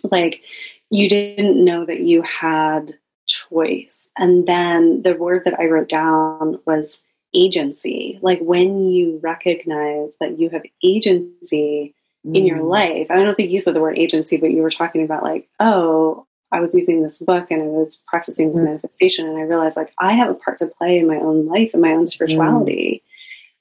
like 0.04 0.42
you 0.90 1.08
didn't 1.08 1.62
know 1.62 1.84
that 1.84 2.00
you 2.00 2.22
had 2.22 2.94
choice. 3.26 4.10
And 4.16 4.46
then 4.46 5.02
the 5.02 5.14
word 5.14 5.42
that 5.44 5.60
I 5.60 5.66
wrote 5.66 5.88
down 5.88 6.58
was 6.66 7.02
agency. 7.34 8.18
Like 8.22 8.40
when 8.40 8.88
you 8.88 9.20
recognize 9.22 10.16
that 10.18 10.38
you 10.38 10.48
have 10.50 10.62
agency 10.82 11.94
mm. 12.26 12.36
in 12.36 12.46
your 12.46 12.58
mm. 12.58 12.68
life. 12.70 13.10
I 13.10 13.22
don't 13.22 13.34
think 13.36 13.50
you 13.50 13.60
said 13.60 13.74
the 13.74 13.80
word 13.80 13.98
agency, 13.98 14.36
but 14.36 14.50
you 14.50 14.62
were 14.62 14.70
talking 14.70 15.04
about 15.04 15.22
like, 15.22 15.48
oh, 15.60 16.26
I 16.50 16.60
was 16.60 16.74
using 16.74 17.02
this 17.02 17.18
book 17.18 17.50
and 17.50 17.62
I 17.62 17.66
was 17.66 18.02
practicing 18.06 18.50
this 18.50 18.60
mm. 18.60 18.64
manifestation, 18.64 19.26
and 19.26 19.38
I 19.38 19.42
realized 19.42 19.76
like 19.76 19.92
I 19.98 20.12
have 20.14 20.30
a 20.30 20.34
part 20.34 20.58
to 20.58 20.66
play 20.66 20.98
in 20.98 21.06
my 21.06 21.16
own 21.16 21.46
life 21.46 21.70
and 21.72 21.82
my 21.82 21.92
own 21.92 22.06
spirituality. 22.06 23.02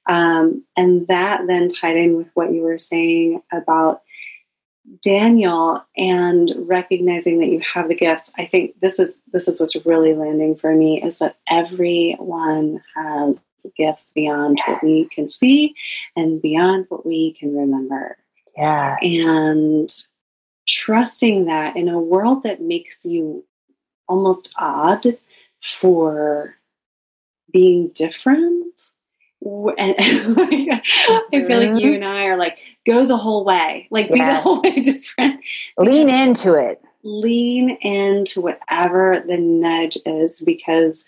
Mm. 0.07 0.13
Um, 0.13 0.63
and 0.77 1.07
that 1.07 1.47
then 1.47 1.67
tied 1.67 1.97
in 1.97 2.15
with 2.15 2.27
what 2.33 2.53
you 2.53 2.61
were 2.61 2.77
saying 2.77 3.41
about 3.51 4.03
Daniel 5.01 5.85
and 5.97 6.53
recognizing 6.57 7.39
that 7.39 7.49
you 7.49 7.59
have 7.59 7.89
the 7.89 7.95
gifts, 7.95 8.31
I 8.37 8.45
think 8.45 8.79
this 8.79 8.99
is 8.99 9.19
this 9.33 9.47
is 9.47 9.59
what's 9.59 9.75
really 9.85 10.13
landing 10.13 10.55
for 10.55 10.73
me 10.73 11.01
is 11.01 11.19
that 11.19 11.37
everyone 11.49 12.81
has 12.95 13.41
gifts 13.75 14.11
beyond 14.15 14.59
yes. 14.59 14.67
what 14.67 14.83
we 14.83 15.09
can 15.13 15.27
see 15.27 15.75
and 16.15 16.41
beyond 16.41 16.85
what 16.87 17.05
we 17.05 17.33
can 17.33 17.55
remember. 17.55 18.17
Yes. 18.55 18.99
And 19.03 19.89
trusting 20.67 21.45
that 21.45 21.75
in 21.75 21.89
a 21.89 21.99
world 21.99 22.43
that 22.43 22.61
makes 22.61 23.05
you 23.05 23.45
almost 24.07 24.51
odd 24.57 25.17
for 25.61 26.55
being 27.51 27.89
different, 27.95 28.81
and 29.41 29.95
I 29.99 30.81
feel 31.31 31.59
like 31.59 31.81
you 31.81 31.91
mm-hmm. 31.91 31.93
and 31.95 32.05
I 32.05 32.25
are 32.25 32.37
like, 32.37 32.57
go 32.85 33.05
the 33.05 33.17
whole 33.17 33.45
way, 33.45 33.87
like 33.91 34.09
yes. 34.09 34.13
be 34.13 34.19
the 34.19 34.41
whole 34.41 34.61
way 34.61 34.71
different. 34.81 35.41
Lean 35.77 36.09
into 36.09 36.53
it. 36.53 36.81
Lean 37.03 37.77
into 37.81 38.41
whatever 38.41 39.23
the 39.25 39.37
nudge 39.37 39.97
is 40.05 40.41
because 40.41 41.05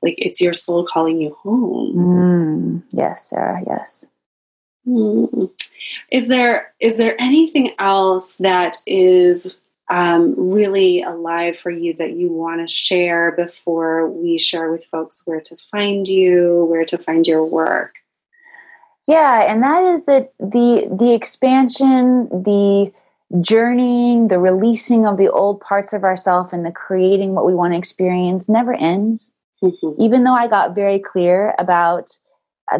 like 0.00 0.14
it's 0.18 0.40
your 0.40 0.54
soul 0.54 0.86
calling 0.86 1.20
you 1.20 1.34
home. 1.42 1.94
Mm, 1.94 2.82
yes, 2.92 3.28
Sarah, 3.28 3.62
yes. 3.66 4.06
Mm. 4.86 5.50
Is 6.10 6.26
there 6.26 6.72
is 6.80 6.96
there 6.96 7.20
anything 7.20 7.72
else 7.78 8.34
that 8.36 8.78
is 8.86 9.56
um, 9.90 10.34
really 10.36 11.02
alive 11.02 11.58
for 11.58 11.70
you 11.70 11.92
that 11.94 12.12
you 12.12 12.28
want 12.32 12.66
to 12.66 12.72
share 12.72 13.32
before 13.32 14.08
we 14.08 14.38
share 14.38 14.70
with 14.70 14.84
folks 14.86 15.22
where 15.26 15.40
to 15.40 15.56
find 15.70 16.08
you, 16.08 16.66
where 16.70 16.84
to 16.86 16.98
find 16.98 17.26
your 17.26 17.44
work? 17.44 17.94
Yeah, 19.06 19.42
and 19.42 19.62
that 19.62 19.82
is 19.92 20.04
that 20.04 20.32
the 20.38 20.88
the 20.90 21.12
expansion, 21.12 22.28
the 22.28 22.92
journeying, 23.40 24.28
the 24.28 24.38
releasing 24.38 25.06
of 25.06 25.16
the 25.16 25.30
old 25.30 25.60
parts 25.60 25.92
of 25.92 26.04
ourself 26.04 26.52
and 26.52 26.64
the 26.64 26.72
creating 26.72 27.34
what 27.34 27.46
we 27.46 27.54
want 27.54 27.72
to 27.72 27.78
experience 27.78 28.48
never 28.48 28.74
ends. 28.74 29.32
Mm-hmm. 29.62 30.00
Even 30.00 30.24
though 30.24 30.34
I 30.34 30.48
got 30.48 30.74
very 30.74 30.98
clear 30.98 31.54
about 31.58 32.16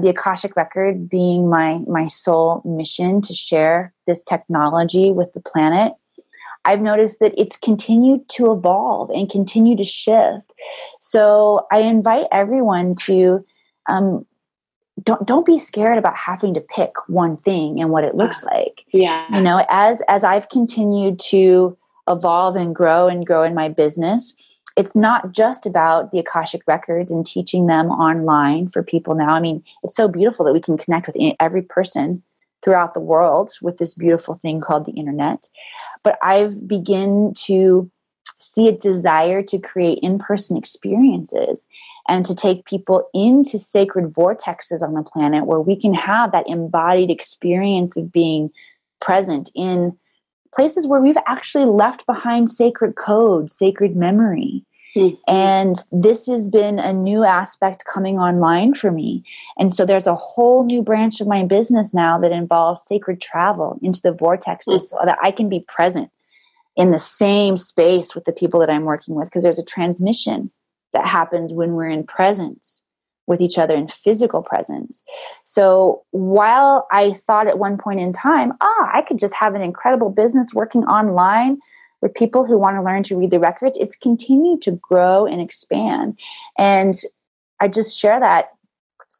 the 0.01 0.09
Akashic 0.09 0.57
Records 0.57 1.05
being 1.05 1.49
my 1.49 1.79
my 1.87 2.07
sole 2.07 2.63
mission 2.65 3.21
to 3.23 3.35
share 3.35 3.93
this 4.07 4.23
technology 4.23 5.11
with 5.11 5.33
the 5.33 5.41
planet, 5.41 5.93
I've 6.65 6.81
noticed 6.81 7.19
that 7.21 7.35
it's 7.37 7.57
continued 7.57 8.29
to 8.31 8.53
evolve 8.53 9.11
and 9.11 9.29
continue 9.29 9.77
to 9.77 9.85
shift. 9.85 10.53
So 11.01 11.67
I 11.73 11.81
invite 11.81 12.27
everyone 12.31 12.95
to 13.07 13.45
um, 13.89 14.25
don't 15.03 15.27
don't 15.27 15.47
be 15.47 15.59
scared 15.59 15.99
about 15.99 16.17
having 16.17 16.55
to 16.55 16.61
pick 16.61 16.93
one 17.09 17.37
thing 17.37 17.81
and 17.81 17.91
what 17.91 18.05
it 18.05 18.15
looks 18.15 18.45
like. 18.45 18.85
Yeah, 18.93 19.27
you 19.35 19.43
know, 19.43 19.65
as 19.69 20.03
as 20.09 20.25
I've 20.25 20.49
continued 20.49 21.19
to 21.31 21.77
evolve 22.09 22.57
and 22.57 22.75
grow 22.75 23.09
and 23.09 23.27
grow 23.27 23.43
in 23.43 23.55
my 23.55 23.69
business, 23.69 24.35
it's 24.77 24.95
not 24.95 25.33
just 25.33 25.67
about 25.67 26.11
the 26.11 26.19
Akashic 26.19 26.63
records 26.67 27.11
and 27.11 27.27
teaching 27.27 27.67
them 27.67 27.91
online 27.91 28.69
for 28.69 28.83
people 28.83 29.15
now. 29.15 29.31
I 29.31 29.41
mean, 29.41 29.63
it's 29.83 29.97
so 29.97 30.09
beautiful 30.09 30.45
that 30.45 30.53
we 30.53 30.61
can 30.61 30.79
connect 30.79 31.07
with 31.07 31.17
every 31.41 31.63
person 31.63 32.23
throughout 32.63 32.95
the 32.95 33.01
world 33.01 33.53
with 33.61 33.79
this 33.79 33.95
beautiful 33.95 34.35
thing 34.37 34.61
called 34.61 34.87
the 34.87 34.93
internet. 34.93 35.49
But 36.05 36.19
I've 36.23 36.67
begun 36.67 37.35
to 37.45 37.91
see 38.39 38.69
a 38.69 38.77
desire 38.77 39.43
to 39.43 39.59
create 39.59 39.99
in 40.03 40.19
person 40.19 40.57
experiences 40.57 41.67
and 42.09 42.27
to 42.27 42.35
take 42.35 42.65
people 42.65 43.09
into 43.15 43.59
sacred 43.59 44.13
vortexes 44.13 44.83
on 44.83 44.95
the 44.95 45.03
planet 45.03 45.47
where 45.47 45.61
we 45.61 45.77
can 45.77 45.95
have 45.95 46.33
that 46.33 46.49
embodied 46.49 47.11
experience 47.11 47.97
of 47.97 48.11
being 48.11 48.51
present 49.01 49.51
in 49.55 49.97
places 50.55 50.87
where 50.87 51.01
we've 51.01 51.17
actually 51.27 51.65
left 51.65 52.07
behind 52.07 52.51
sacred 52.51 52.97
code, 52.97 53.51
sacred 53.51 53.97
memory. 53.97 54.65
Mm-hmm. 54.95 55.17
And 55.27 55.77
this 55.91 56.27
has 56.27 56.49
been 56.49 56.79
a 56.79 56.93
new 56.93 57.25
aspect 57.25 57.85
coming 57.87 58.19
online 58.19 58.75
for 58.75 58.91
me. 58.91 59.25
And 59.57 59.75
so 59.75 59.87
there's 59.87 60.07
a 60.07 60.15
whole 60.15 60.65
new 60.65 60.83
branch 60.83 61.21
of 61.21 61.27
my 61.27 61.45
business 61.45 61.95
now 61.95 62.19
that 62.19 62.33
involves 62.33 62.83
sacred 62.83 63.21
travel 63.21 63.79
into 63.83 64.03
the 64.03 64.13
vortexes 64.13 64.67
mm-hmm. 64.67 64.79
so 64.79 64.99
that 65.05 65.19
I 65.23 65.31
can 65.31 65.49
be 65.49 65.61
present 65.61 66.11
in 66.77 66.91
the 66.91 66.99
same 66.99 67.57
space 67.57 68.15
with 68.15 68.25
the 68.25 68.33
people 68.33 68.61
that 68.61 68.71
I'm 68.71 68.85
working 68.85 69.15
with 69.15 69.27
because 69.27 69.43
there's 69.43 69.59
a 69.59 69.65
transmission 69.65 70.51
that 70.93 71.07
happens 71.07 71.53
when 71.53 71.73
we're 71.73 71.89
in 71.89 72.05
presence 72.05 72.83
with 73.33 73.41
each 73.41 73.59
other 73.59 73.75
in 73.75 73.89
physical 73.89 74.43
presence. 74.43 75.03
So 75.43 76.05
while 76.11 76.87
I 76.93 77.15
thought 77.15 77.49
at 77.49 77.59
one 77.59 77.79
point 77.79 77.99
in 77.99 78.13
time, 78.13 78.53
ah, 78.61 78.91
I 78.93 79.03
could 79.03 79.19
just 79.19 79.35
have 79.35 79.55
an 79.55 79.63
incredible 79.63 80.11
business 80.11 80.55
working 80.55 80.85
online 80.85 81.59
with 82.03 82.15
people 82.15 82.45
who 82.45 82.59
want 82.59 82.77
to 82.77 82.83
learn 82.83 83.03
to 83.05 83.17
read 83.17 83.31
the 83.31 83.41
records, 83.41 83.79
it's 83.81 83.97
continued 83.97 84.61
to 84.63 84.73
grow 84.73 85.25
and 85.25 85.41
expand. 85.41 86.19
And 86.59 86.95
I 87.61 87.69
just 87.69 87.99
share 87.99 88.21
that 88.21 88.51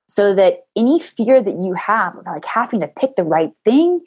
so 0.09 0.35
that 0.35 0.67
any 0.77 1.01
fear 1.01 1.43
that 1.43 1.55
you 1.55 1.73
have 1.73 2.17
of 2.17 2.27
like 2.27 2.45
having 2.45 2.81
to 2.81 2.89
pick 2.89 3.17
the 3.17 3.25
right 3.25 3.53
thing 3.65 4.01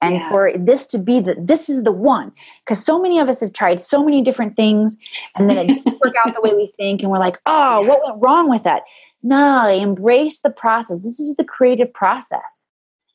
and 0.00 0.14
yeah. 0.14 0.30
for 0.30 0.52
this 0.56 0.86
to 0.86 0.98
be 0.98 1.20
the 1.20 1.36
this 1.38 1.68
is 1.68 1.82
the 1.82 1.92
one 1.92 2.32
because 2.64 2.82
so 2.82 3.00
many 3.00 3.18
of 3.18 3.28
us 3.28 3.40
have 3.40 3.52
tried 3.52 3.82
so 3.82 4.02
many 4.02 4.22
different 4.22 4.56
things 4.56 4.96
and 5.34 5.50
then 5.50 5.58
it 5.58 5.66
didn't 5.66 6.00
work 6.00 6.14
out 6.24 6.34
the 6.34 6.40
way 6.40 6.54
we 6.54 6.72
think 6.78 7.02
and 7.02 7.10
we're 7.10 7.18
like 7.18 7.38
oh 7.44 7.80
yeah. 7.82 7.88
what 7.88 8.00
went 8.02 8.22
wrong 8.22 8.48
with 8.48 8.62
that 8.62 8.84
no 9.22 9.68
embrace 9.68 10.40
the 10.40 10.50
process. 10.50 11.02
This 11.02 11.20
is 11.20 11.36
the 11.36 11.44
creative 11.44 11.92
process. 11.92 12.66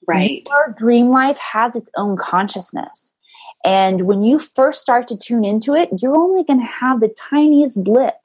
Right. 0.07 0.47
Our 0.51 0.71
dream 0.77 1.09
life 1.09 1.37
has 1.37 1.75
its 1.75 1.89
own 1.97 2.17
consciousness. 2.17 3.13
And 3.63 4.01
when 4.01 4.21
you 4.21 4.37
first 4.37 4.81
start 4.81 5.07
to 5.07 5.17
tune 5.17 5.43
into 5.43 5.73
it 5.73 5.89
you're 5.99 6.15
only 6.15 6.43
going 6.43 6.59
to 6.59 6.65
have 6.65 6.99
the 6.99 7.13
tiniest 7.29 7.83
blip 7.83 8.15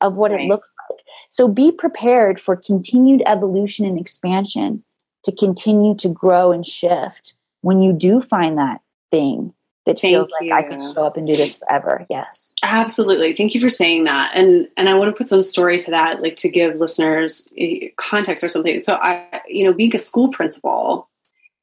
of 0.00 0.14
what 0.14 0.30
right. 0.30 0.42
it 0.42 0.48
looks 0.48 0.72
like. 0.90 1.00
So 1.30 1.48
be 1.48 1.72
prepared 1.72 2.40
for 2.40 2.56
continued 2.56 3.22
evolution 3.26 3.84
and 3.84 3.98
expansion 3.98 4.84
to 5.24 5.32
continue 5.32 5.94
to 5.96 6.08
grow 6.08 6.52
and 6.52 6.66
shift 6.66 7.34
when 7.60 7.80
you 7.80 7.92
do 7.92 8.20
find 8.20 8.58
that 8.58 8.80
thing 9.10 9.54
that 9.86 9.98
Thank 9.98 10.12
feels 10.12 10.30
like 10.30 10.42
you. 10.42 10.52
I 10.52 10.62
can 10.62 10.78
show 10.78 11.04
up 11.04 11.16
and 11.16 11.26
do 11.26 11.34
this 11.34 11.56
forever. 11.56 12.06
Yes. 12.08 12.54
Absolutely. 12.62 13.34
Thank 13.34 13.54
you 13.54 13.60
for 13.60 13.68
saying 13.68 14.04
that. 14.04 14.32
And 14.34 14.68
and 14.76 14.88
I 14.88 14.94
want 14.94 15.08
to 15.08 15.16
put 15.16 15.28
some 15.28 15.42
story 15.42 15.76
to 15.78 15.90
that, 15.90 16.22
like 16.22 16.36
to 16.36 16.48
give 16.48 16.76
listeners 16.76 17.52
eh, 17.58 17.88
context 17.96 18.44
or 18.44 18.48
something. 18.48 18.80
So 18.80 18.94
I, 18.94 19.40
you 19.48 19.64
know, 19.64 19.72
being 19.72 19.94
a 19.94 19.98
school 19.98 20.28
principal, 20.28 21.08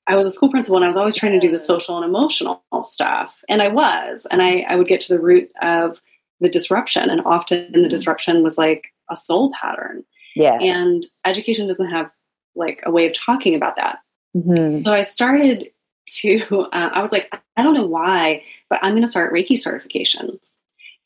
I 0.05 0.15
was 0.15 0.25
a 0.25 0.31
school 0.31 0.49
principal 0.49 0.75
and 0.75 0.85
I 0.85 0.89
was 0.89 0.97
always 0.97 1.15
trying 1.15 1.33
to 1.33 1.39
do 1.39 1.51
the 1.51 1.57
social 1.57 1.95
and 1.95 2.05
emotional 2.05 2.63
stuff. 2.81 3.41
And 3.47 3.61
I 3.61 3.69
was. 3.69 4.27
And 4.29 4.41
I, 4.41 4.65
I 4.67 4.75
would 4.75 4.87
get 4.87 4.99
to 5.01 5.13
the 5.13 5.19
root 5.19 5.49
of 5.61 6.01
the 6.41 6.49
disruption. 6.49 7.09
And 7.09 7.21
often 7.25 7.71
the 7.71 7.79
mm-hmm. 7.79 7.87
disruption 7.87 8.43
was 8.43 8.57
like 8.57 8.87
a 9.09 9.15
soul 9.15 9.53
pattern. 9.59 10.03
Yeah. 10.35 10.57
And 10.59 11.03
education 11.25 11.67
doesn't 11.67 11.89
have 11.89 12.09
like 12.55 12.81
a 12.85 12.91
way 12.91 13.07
of 13.07 13.13
talking 13.13 13.55
about 13.55 13.77
that. 13.77 13.99
Mm-hmm. 14.35 14.83
So 14.83 14.93
I 14.93 15.01
started 15.01 15.69
to, 16.17 16.67
uh, 16.73 16.89
I 16.93 17.01
was 17.01 17.11
like, 17.11 17.33
I 17.55 17.63
don't 17.63 17.73
know 17.73 17.85
why, 17.85 18.43
but 18.69 18.79
I'm 18.81 18.91
going 18.91 19.03
to 19.03 19.11
start 19.11 19.33
Reiki 19.33 19.51
certifications 19.51 20.55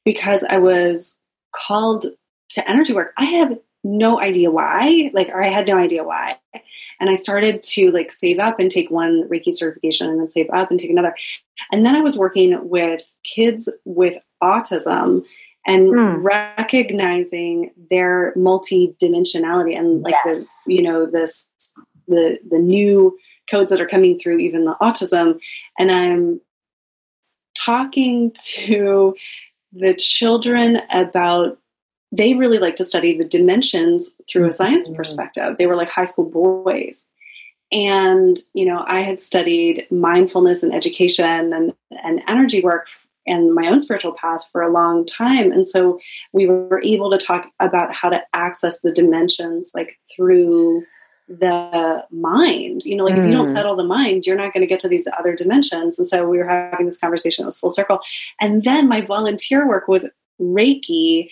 because 0.06 0.44
I 0.44 0.58
was 0.58 1.20
called 1.54 2.08
to 2.50 2.70
energy 2.70 2.94
work. 2.94 3.14
I 3.18 3.26
have 3.26 3.58
no 3.84 4.20
idea 4.20 4.50
why, 4.50 5.12
like, 5.14 5.30
or 5.30 5.44
I 5.44 5.50
had 5.50 5.68
no 5.68 5.78
idea 5.78 6.04
why. 6.04 6.38
And 7.00 7.10
I 7.10 7.16
started 7.16 7.62
to 7.64 7.92
like 7.92 8.12
save 8.12 8.40
up 8.40 8.60
and 8.60 8.72
take 8.72 8.90
one 8.90 9.28
Reiki 9.28 9.52
certification 9.52 10.08
and 10.08 10.20
then 10.20 10.28
save 10.28 10.50
up 10.52 10.72
and 10.72 10.80
take 10.80 10.90
another. 10.90 11.16
And 11.72 11.86
then 11.86 11.96
I 11.96 12.02
was 12.02 12.18
working 12.18 12.70
with 12.70 13.04
kids 13.24 13.70
with 13.84 14.16
autism 14.42 15.26
and 15.66 15.90
mm. 15.90 16.24
recognizing 16.24 17.72
their 17.90 18.34
multi-dimensionality 18.36 19.78
and 19.78 20.02
like 20.02 20.16
yes. 20.26 20.62
the 20.66 20.74
you 20.74 20.82
know 20.82 21.06
this 21.06 21.50
the 22.08 22.38
the 22.50 22.60
new 22.60 23.18
codes 23.50 23.72
that 23.72 23.82
are 23.82 23.88
coming 23.88 24.18
through 24.18 24.40
even 24.40 24.66
the 24.66 24.76
autism. 24.82 25.40
And 25.78 25.92
i'm 25.92 26.42
talking 27.56 28.32
to 28.36 29.16
the 29.72 29.94
children 29.94 30.82
about 30.92 31.58
they 32.12 32.34
really 32.34 32.60
like 32.60 32.76
to 32.76 32.86
study 32.86 33.18
the 33.18 33.28
dimensions 33.28 34.14
through 34.30 34.48
a 34.48 34.52
science 34.52 34.88
mm-hmm. 34.88 34.98
perspective. 34.98 35.58
They 35.58 35.66
were 35.66 35.76
like 35.76 35.90
high 35.90 36.04
school 36.04 36.30
boys. 36.30 37.06
And 37.72 38.40
you 38.54 38.66
know 38.66 38.84
i 38.88 39.02
had 39.02 39.20
studied 39.20 39.88
mindfulness 39.90 40.62
and 40.62 40.76
education 40.76 41.54
and, 41.54 41.74
and 42.04 42.22
energy 42.28 42.62
work 42.62 42.88
and 43.26 43.54
my 43.54 43.68
own 43.68 43.80
spiritual 43.80 44.14
path 44.14 44.46
for 44.52 44.62
a 44.62 44.72
long 44.72 45.06
time. 45.06 45.52
And 45.52 45.68
so 45.68 46.00
we 46.34 46.46
were 46.46 46.82
able 46.84 47.10
to 47.12 47.18
talk 47.18 47.50
about 47.60 47.94
how 47.94 48.10
to 48.10 48.22
access 48.34 48.82
the 48.82 48.92
dimensions 48.92 49.72
like 49.74 49.98
through 50.14 50.84
the 51.28 52.04
mind. 52.12 52.86
You 52.86 52.96
know, 52.96 53.06
like 53.06 53.16
mm. 53.16 53.20
if 53.20 53.26
you 53.26 53.32
don't 53.32 53.48
mm. 53.48 53.54
settle 53.54 53.76
the 53.76 53.84
mind, 53.84 54.26
you're 54.26 54.36
not 54.36 54.54
going 54.54 54.62
to 54.62 54.68
get 54.68 54.80
to 54.82 54.88
these 54.88 55.08
other 55.18 55.36
dimensions. 55.36 55.98
And 55.98 56.08
so 56.08 56.28
we 56.28 56.38
were 56.38 56.48
having 56.48 56.86
this 56.86 57.00
conversation, 57.00 57.44
it 57.44 57.48
was 57.48 57.60
full 57.60 57.72
circle. 57.72 58.00
And 58.40 58.64
then 58.64 58.88
my 58.88 59.02
volunteer 59.02 59.68
work 59.68 59.88
was 59.88 60.10
Reiki 60.42 61.30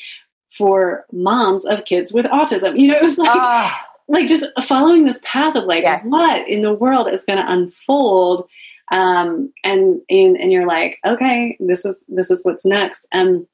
for 0.58 1.06
moms 1.12 1.66
of 1.66 1.86
kids 1.86 2.12
with 2.12 2.26
autism. 2.26 2.78
You 2.78 2.88
know, 2.90 2.98
it 2.98 3.04
was 3.04 3.18
like, 3.18 3.30
uh, 3.34 3.70
like 4.08 4.28
just 4.28 4.46
following 4.64 5.06
this 5.06 5.20
path 5.24 5.56
of 5.56 5.64
like, 5.64 5.84
yes. 5.84 6.06
what 6.08 6.48
in 6.50 6.62
the 6.62 6.74
world 6.74 7.08
is 7.10 7.24
going 7.24 7.40
to 7.40 7.52
unfold? 7.52 8.50
Um, 8.92 9.54
and, 9.64 10.02
and, 10.10 10.36
and 10.38 10.52
you're 10.52 10.68
like, 10.68 11.00
okay, 11.06 11.56
this 11.62 11.86
is, 11.86 12.04
this 12.10 12.30
is 12.30 12.44
what's 12.44 12.66
next. 12.66 13.08
And 13.14 13.48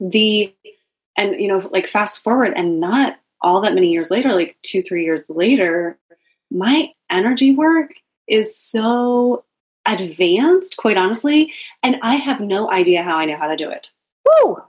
the, 0.00 0.52
and, 1.16 1.40
you 1.40 1.46
know, 1.46 1.58
like 1.70 1.86
fast 1.86 2.24
forward 2.24 2.54
and 2.56 2.80
not 2.80 3.19
all 3.42 3.60
that 3.62 3.74
many 3.74 3.90
years 3.92 4.10
later, 4.10 4.32
like 4.32 4.56
two, 4.62 4.82
three 4.82 5.04
years 5.04 5.24
later, 5.28 5.98
my 6.50 6.92
energy 7.10 7.54
work 7.54 7.92
is 8.26 8.56
so 8.56 9.44
advanced, 9.86 10.76
quite 10.76 10.96
honestly, 10.96 11.52
and 11.82 11.96
I 12.02 12.16
have 12.16 12.40
no 12.40 12.70
idea 12.70 13.02
how 13.02 13.16
I 13.16 13.24
know 13.24 13.36
how 13.36 13.48
to 13.48 13.56
do 13.56 13.70
it. 13.70 13.92
Woo! 14.24 14.62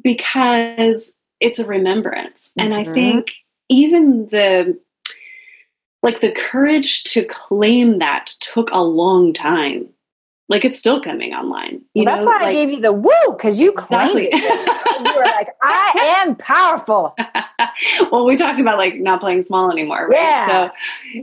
Because 0.00 1.14
it's 1.40 1.58
a 1.58 1.66
remembrance. 1.66 2.48
Mm-hmm. 2.50 2.60
And 2.60 2.74
I 2.74 2.82
mm-hmm. 2.84 2.94
think 2.94 3.32
even 3.68 4.28
the 4.28 4.78
like 6.02 6.20
the 6.20 6.32
courage 6.32 7.02
to 7.04 7.24
claim 7.24 7.98
that 8.00 8.26
took 8.40 8.70
a 8.72 8.82
long 8.82 9.32
time 9.32 9.88
like 10.48 10.64
it's 10.64 10.78
still 10.78 11.00
coming 11.00 11.32
online. 11.32 11.82
Well, 11.94 12.04
that's 12.04 12.24
know? 12.24 12.30
why 12.30 12.38
like, 12.38 12.48
I 12.48 12.52
gave 12.52 12.70
you 12.70 12.80
the 12.80 12.92
woo 12.92 13.10
because 13.28 13.58
you 13.58 13.72
claimed 13.72 14.18
exactly. 14.18 14.28
it. 14.30 15.06
you 15.06 15.16
were 15.16 15.24
I 15.74 16.22
am 16.26 16.36
powerful. 16.36 17.14
well, 18.10 18.24
we 18.24 18.36
talked 18.36 18.60
about 18.60 18.78
like 18.78 18.96
not 18.96 19.20
playing 19.20 19.42
small 19.42 19.70
anymore, 19.70 20.08
right? 20.08 20.20
Yeah. 20.20 20.46
So, 20.46 20.70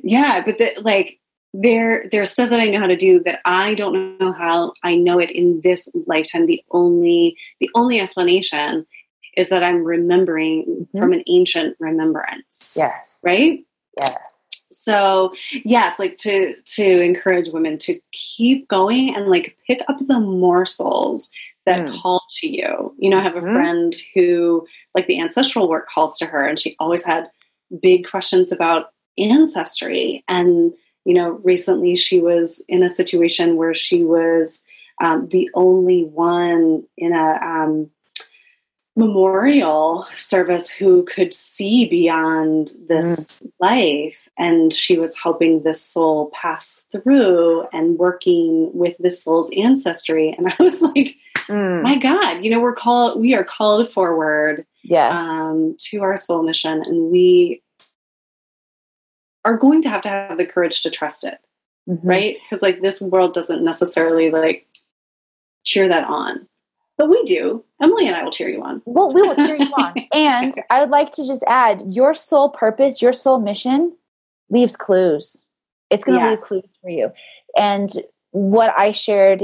yeah, 0.04 0.44
but 0.44 0.58
the, 0.58 0.74
like 0.82 1.20
there, 1.54 2.08
there's 2.12 2.32
stuff 2.32 2.50
that 2.50 2.60
I 2.60 2.68
know 2.68 2.80
how 2.80 2.88
to 2.88 2.96
do 2.96 3.22
that 3.24 3.40
I 3.46 3.74
don't 3.74 4.20
know 4.20 4.34
how 4.34 4.74
I 4.84 4.96
know 4.96 5.20
it 5.20 5.32
in 5.32 5.62
this 5.62 5.90
lifetime. 6.06 6.46
The 6.46 6.64
only, 6.72 7.38
the 7.60 7.70
only 7.76 8.00
explanation 8.00 8.86
is 9.38 9.50
that 9.50 9.64
I'm 9.64 9.84
remembering 9.84 10.66
mm-hmm. 10.66 10.98
from 10.98 11.14
an 11.14 11.24
ancient 11.28 11.78
remembrance. 11.80 12.74
Yes. 12.76 13.22
Right. 13.24 13.66
Yes 13.98 14.42
so 14.72 15.34
yes 15.64 16.00
like 16.00 16.18
to 16.18 16.56
to 16.66 17.02
encourage 17.02 17.50
women 17.50 17.78
to 17.78 18.00
keep 18.12 18.68
going 18.68 19.16
and 19.16 19.28
like 19.28 19.56
pick 19.68 19.82
up 19.88 19.98
the 20.08 20.20
morsels 20.20 21.30
that 21.66 21.86
mm. 21.86 22.02
call 22.02 22.24
to 22.30 22.48
you 22.48 22.94
you 22.98 23.10
know 23.10 23.20
i 23.20 23.24
have 23.24 23.36
a 23.36 23.42
mm. 23.42 23.54
friend 23.54 23.96
who 24.14 24.66
like 24.96 25.08
the 25.08 25.20
ancestral 25.20 25.70
work 25.70 25.88
calls 25.88 26.18
to 26.18 26.26
her 26.26 26.46
and 26.46 26.60
she 26.60 26.76
always 26.80 27.04
had 27.04 27.30
big 27.82 28.08
questions 28.08 28.52
about 28.52 28.94
ancestry 29.18 30.24
and 30.28 30.74
you 31.06 31.14
know 31.14 31.40
recently 31.44 31.96
she 31.96 32.20
was 32.20 32.64
in 32.68 32.84
a 32.84 32.90
situation 32.90 33.56
where 33.56 33.74
she 33.74 34.04
was 34.04 34.66
um, 35.02 35.28
the 35.30 35.50
only 35.56 36.04
one 36.04 36.84
in 36.96 37.14
a 37.14 37.40
um, 37.42 37.90
memorial 38.96 40.06
service 40.16 40.70
who 40.70 41.04
could 41.06 41.34
see 41.34 41.86
beyond 41.86 42.74
this 42.90 43.42
mm. 43.42 43.52
life 43.60 44.28
and 44.38 44.74
she 44.74 45.00
was 45.00 45.18
helping 45.18 45.64
this 45.64 45.82
soul 45.82 46.30
pass 46.34 46.84
through 46.92 47.66
and 47.72 47.98
working 47.98 48.70
with 48.74 48.96
this 49.00 49.24
soul's 49.24 49.50
ancestry 49.56 50.36
and 50.38 50.48
i 50.48 50.56
was 50.62 50.82
like 50.96 51.16
mm. 51.52 51.82
my 51.82 51.98
god 51.98 52.44
you 52.44 52.50
know 52.50 52.60
we're 52.60 52.74
called 52.74 53.20
we 53.20 53.34
are 53.34 53.44
called 53.44 53.92
forward 53.92 54.66
yes. 54.84 55.22
um, 55.22 55.76
to 55.80 56.02
our 56.02 56.18
soul 56.18 56.44
mission 56.44 56.82
and 56.84 57.12
we 57.12 57.62
are 59.44 59.58
going 59.58 59.82
to 59.82 59.90
have 59.90 60.02
to 60.02 60.10
have 60.10 60.38
the 60.38 60.46
courage 60.46 60.82
to 60.82 60.90
trust 60.90 61.24
it 61.24 61.40
mm-hmm. 61.90 62.08
right 62.08 62.38
because 62.50 62.62
like 62.62 62.82
this 62.82 63.02
world 63.02 63.34
doesn't 63.34 63.64
necessarily 63.64 64.32
like 64.32 64.66
cheer 65.64 65.88
that 65.88 66.06
on 66.06 66.48
but 67.02 67.10
we 67.10 67.24
do. 67.24 67.64
Emily 67.82 68.06
and 68.06 68.16
I 68.16 68.24
will 68.24 68.30
cheer 68.30 68.48
you 68.48 68.62
on. 68.62 68.80
Well, 68.86 69.12
we 69.12 69.24
will 69.24 69.36
cheer 69.36 69.58
you 69.58 69.66
on. 69.78 69.96
And 70.14 70.54
I 70.70 70.82
would 70.82 70.92
like 70.92 71.12
to 71.14 71.26
just 71.26 71.44
add 71.48 71.82
your 71.88 72.14
soul 72.14 72.50
purpose, 72.50 73.02
your 73.02 73.12
soul 73.12 73.40
mission 73.40 73.98
leaves 74.52 74.76
clues. 74.76 75.42
It's 75.90 76.04
going 76.04 76.20
to 76.20 76.24
yes. 76.24 76.40
leave 76.40 76.48
clues 76.48 76.64
for 76.80 76.92
you. 76.92 77.12
And 77.58 77.92
what 78.30 78.72
I 78.78 78.92
shared 78.92 79.44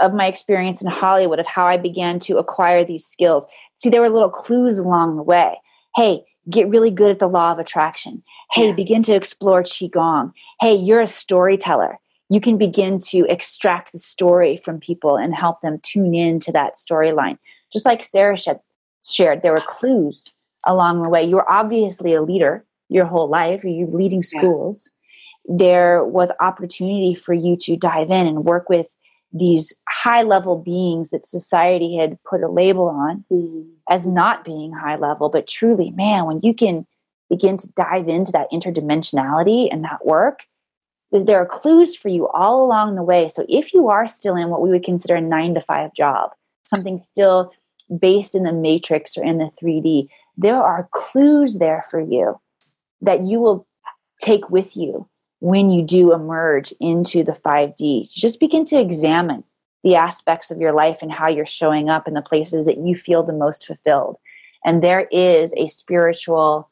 of 0.00 0.14
my 0.14 0.26
experience 0.26 0.82
in 0.82 0.88
Hollywood, 0.88 1.38
of 1.38 1.46
how 1.46 1.66
I 1.66 1.76
began 1.76 2.18
to 2.20 2.38
acquire 2.38 2.84
these 2.84 3.06
skills. 3.06 3.46
See, 3.82 3.90
there 3.90 4.00
were 4.00 4.10
little 4.10 4.30
clues 4.30 4.78
along 4.78 5.16
the 5.16 5.22
way. 5.22 5.60
Hey, 5.94 6.24
get 6.50 6.68
really 6.68 6.90
good 6.90 7.10
at 7.10 7.18
the 7.18 7.28
law 7.28 7.52
of 7.52 7.58
attraction. 7.58 8.22
Hey, 8.52 8.68
yeah. 8.68 8.72
begin 8.72 9.02
to 9.04 9.14
explore 9.14 9.62
Qigong. 9.62 10.32
Hey, 10.60 10.74
you're 10.74 11.00
a 11.00 11.06
storyteller. 11.06 11.98
You 12.28 12.40
can 12.40 12.58
begin 12.58 12.98
to 13.10 13.24
extract 13.28 13.92
the 13.92 13.98
story 13.98 14.56
from 14.56 14.80
people 14.80 15.16
and 15.16 15.34
help 15.34 15.60
them 15.60 15.78
tune 15.82 16.14
in 16.14 16.40
to 16.40 16.52
that 16.52 16.74
storyline. 16.74 17.38
Just 17.72 17.86
like 17.86 18.04
Sarah 18.04 18.36
shared, 19.04 19.42
there 19.42 19.52
were 19.52 19.62
clues 19.66 20.32
along 20.64 21.02
the 21.02 21.08
way. 21.08 21.24
You 21.24 21.36
were 21.36 21.50
obviously 21.50 22.14
a 22.14 22.22
leader 22.22 22.64
your 22.88 23.04
whole 23.04 23.28
life. 23.28 23.64
You're 23.64 23.88
leading 23.88 24.22
schools. 24.22 24.90
Yeah. 25.48 25.56
There 25.58 26.04
was 26.04 26.30
opportunity 26.40 27.14
for 27.14 27.32
you 27.32 27.56
to 27.58 27.76
dive 27.76 28.10
in 28.10 28.26
and 28.26 28.44
work 28.44 28.68
with 28.68 28.94
these 29.32 29.72
high 29.88 30.22
level 30.22 30.56
beings 30.56 31.10
that 31.10 31.26
society 31.26 31.96
had 31.96 32.18
put 32.24 32.42
a 32.42 32.48
label 32.48 32.88
on 32.88 33.24
mm. 33.30 33.66
as 33.90 34.06
not 34.06 34.44
being 34.44 34.72
high 34.72 34.96
level. 34.96 35.28
But 35.28 35.46
truly, 35.46 35.90
man, 35.90 36.26
when 36.26 36.40
you 36.42 36.54
can 36.54 36.86
begin 37.28 37.56
to 37.58 37.68
dive 37.72 38.08
into 38.08 38.32
that 38.32 38.50
interdimensionality 38.52 39.68
and 39.70 39.84
that 39.84 40.06
work, 40.06 40.40
there 41.12 41.38
are 41.38 41.46
clues 41.46 41.96
for 41.96 42.08
you 42.08 42.28
all 42.28 42.64
along 42.64 42.94
the 42.94 43.02
way. 43.02 43.28
So 43.28 43.44
if 43.48 43.72
you 43.72 43.88
are 43.88 44.08
still 44.08 44.36
in 44.36 44.48
what 44.48 44.62
we 44.62 44.70
would 44.70 44.84
consider 44.84 45.16
a 45.16 45.20
nine 45.20 45.54
to 45.54 45.60
five 45.60 45.94
job, 45.94 46.30
something 46.64 47.00
still 47.00 47.52
based 47.98 48.34
in 48.34 48.42
the 48.42 48.52
matrix 48.52 49.16
or 49.16 49.24
in 49.24 49.38
the 49.38 49.50
3D, 49.62 50.08
there 50.36 50.60
are 50.60 50.88
clues 50.92 51.58
there 51.58 51.84
for 51.90 52.00
you 52.00 52.38
that 53.00 53.24
you 53.24 53.40
will 53.40 53.66
take 54.20 54.50
with 54.50 54.76
you 54.76 55.08
when 55.40 55.70
you 55.70 55.82
do 55.82 56.12
emerge 56.12 56.72
into 56.80 57.22
the 57.22 57.32
5D. 57.32 58.12
Just 58.12 58.40
begin 58.40 58.64
to 58.66 58.80
examine 58.80 59.44
the 59.82 59.94
aspects 59.94 60.50
of 60.50 60.60
your 60.60 60.72
life 60.72 60.98
and 61.02 61.12
how 61.12 61.28
you're 61.28 61.46
showing 61.46 61.88
up 61.88 62.08
in 62.08 62.14
the 62.14 62.22
places 62.22 62.66
that 62.66 62.78
you 62.78 62.96
feel 62.96 63.22
the 63.22 63.32
most 63.32 63.66
fulfilled. 63.66 64.16
And 64.64 64.82
there 64.82 65.06
is 65.12 65.52
a 65.56 65.68
spiritual 65.68 66.68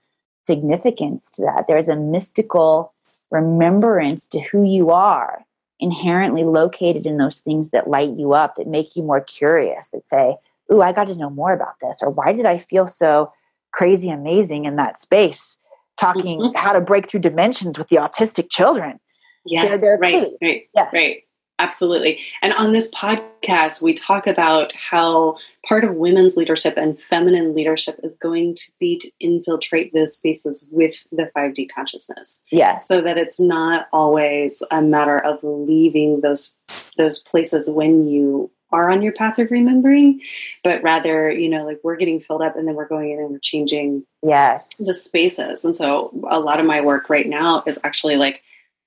significance 0.46 1.30
to 1.32 1.42
that. 1.42 1.66
There's 1.68 1.88
a 1.88 1.96
mystical 1.96 2.92
remembrance 3.30 4.26
to 4.28 4.40
who 4.40 4.64
you 4.64 4.90
are 4.90 5.44
inherently 5.80 6.44
located 6.44 7.06
in 7.06 7.18
those 7.18 7.40
things 7.40 7.70
that 7.70 7.88
light 7.88 8.10
you 8.16 8.32
up, 8.32 8.56
that 8.56 8.66
make 8.66 8.96
you 8.96 9.02
more 9.02 9.20
curious, 9.20 9.88
that 9.90 10.06
say, 10.06 10.36
Ooh, 10.72 10.80
I 10.80 10.92
got 10.92 11.04
to 11.04 11.14
know 11.14 11.30
more 11.30 11.52
about 11.52 11.74
this, 11.82 11.98
or 12.00 12.08
why 12.08 12.32
did 12.32 12.46
I 12.46 12.56
feel 12.56 12.86
so 12.86 13.32
crazy 13.70 14.08
amazing 14.08 14.64
in 14.64 14.76
that 14.76 14.98
space? 14.98 15.58
Talking 15.96 16.40
mm-hmm. 16.40 16.56
how 16.56 16.72
to 16.72 16.80
break 16.80 17.08
through 17.08 17.20
dimensions 17.20 17.78
with 17.78 17.88
the 17.88 17.96
autistic 17.96 18.50
children. 18.50 18.98
Yeah, 19.46 19.76
they're, 19.76 19.98
right, 19.98 20.28
right, 20.40 20.62
yes. 20.74 20.90
right. 20.92 21.22
Absolutely. 21.60 22.20
And 22.42 22.52
on 22.54 22.72
this 22.72 22.90
podcast, 22.90 23.80
we 23.80 23.94
talk 23.94 24.26
about 24.26 24.72
how 24.72 25.36
part 25.64 25.84
of 25.84 25.94
women's 25.94 26.36
leadership 26.36 26.76
and 26.76 27.00
feminine 27.00 27.54
leadership 27.54 28.00
is 28.02 28.16
going 28.16 28.56
to 28.56 28.72
be 28.80 28.98
to 28.98 29.10
infiltrate 29.20 29.92
those 29.94 30.14
spaces 30.14 30.68
with 30.72 31.06
the 31.12 31.30
5D 31.36 31.68
consciousness. 31.72 32.42
Yes. 32.50 32.88
So 32.88 33.00
that 33.02 33.18
it's 33.18 33.38
not 33.38 33.86
always 33.92 34.64
a 34.72 34.82
matter 34.82 35.18
of 35.18 35.38
leaving 35.42 36.22
those 36.22 36.56
those 36.96 37.20
places 37.20 37.68
when 37.68 38.06
you 38.06 38.50
are 38.74 38.90
on 38.90 39.02
your 39.02 39.12
path 39.12 39.38
of 39.38 39.50
remembering, 39.50 40.20
but 40.62 40.82
rather, 40.82 41.30
you 41.30 41.48
know, 41.48 41.64
like 41.64 41.80
we're 41.84 41.96
getting 41.96 42.20
filled 42.20 42.42
up 42.42 42.56
and 42.56 42.66
then 42.66 42.74
we're 42.74 42.88
going 42.88 43.10
in 43.10 43.18
and 43.18 43.30
we're 43.30 43.38
changing 43.38 44.04
yes 44.22 44.76
the 44.76 44.94
spaces. 44.94 45.64
And 45.64 45.76
so 45.76 46.12
a 46.28 46.40
lot 46.40 46.60
of 46.60 46.66
my 46.66 46.80
work 46.80 47.08
right 47.08 47.28
now 47.28 47.62
is 47.66 47.78
actually 47.84 48.16
like 48.16 48.42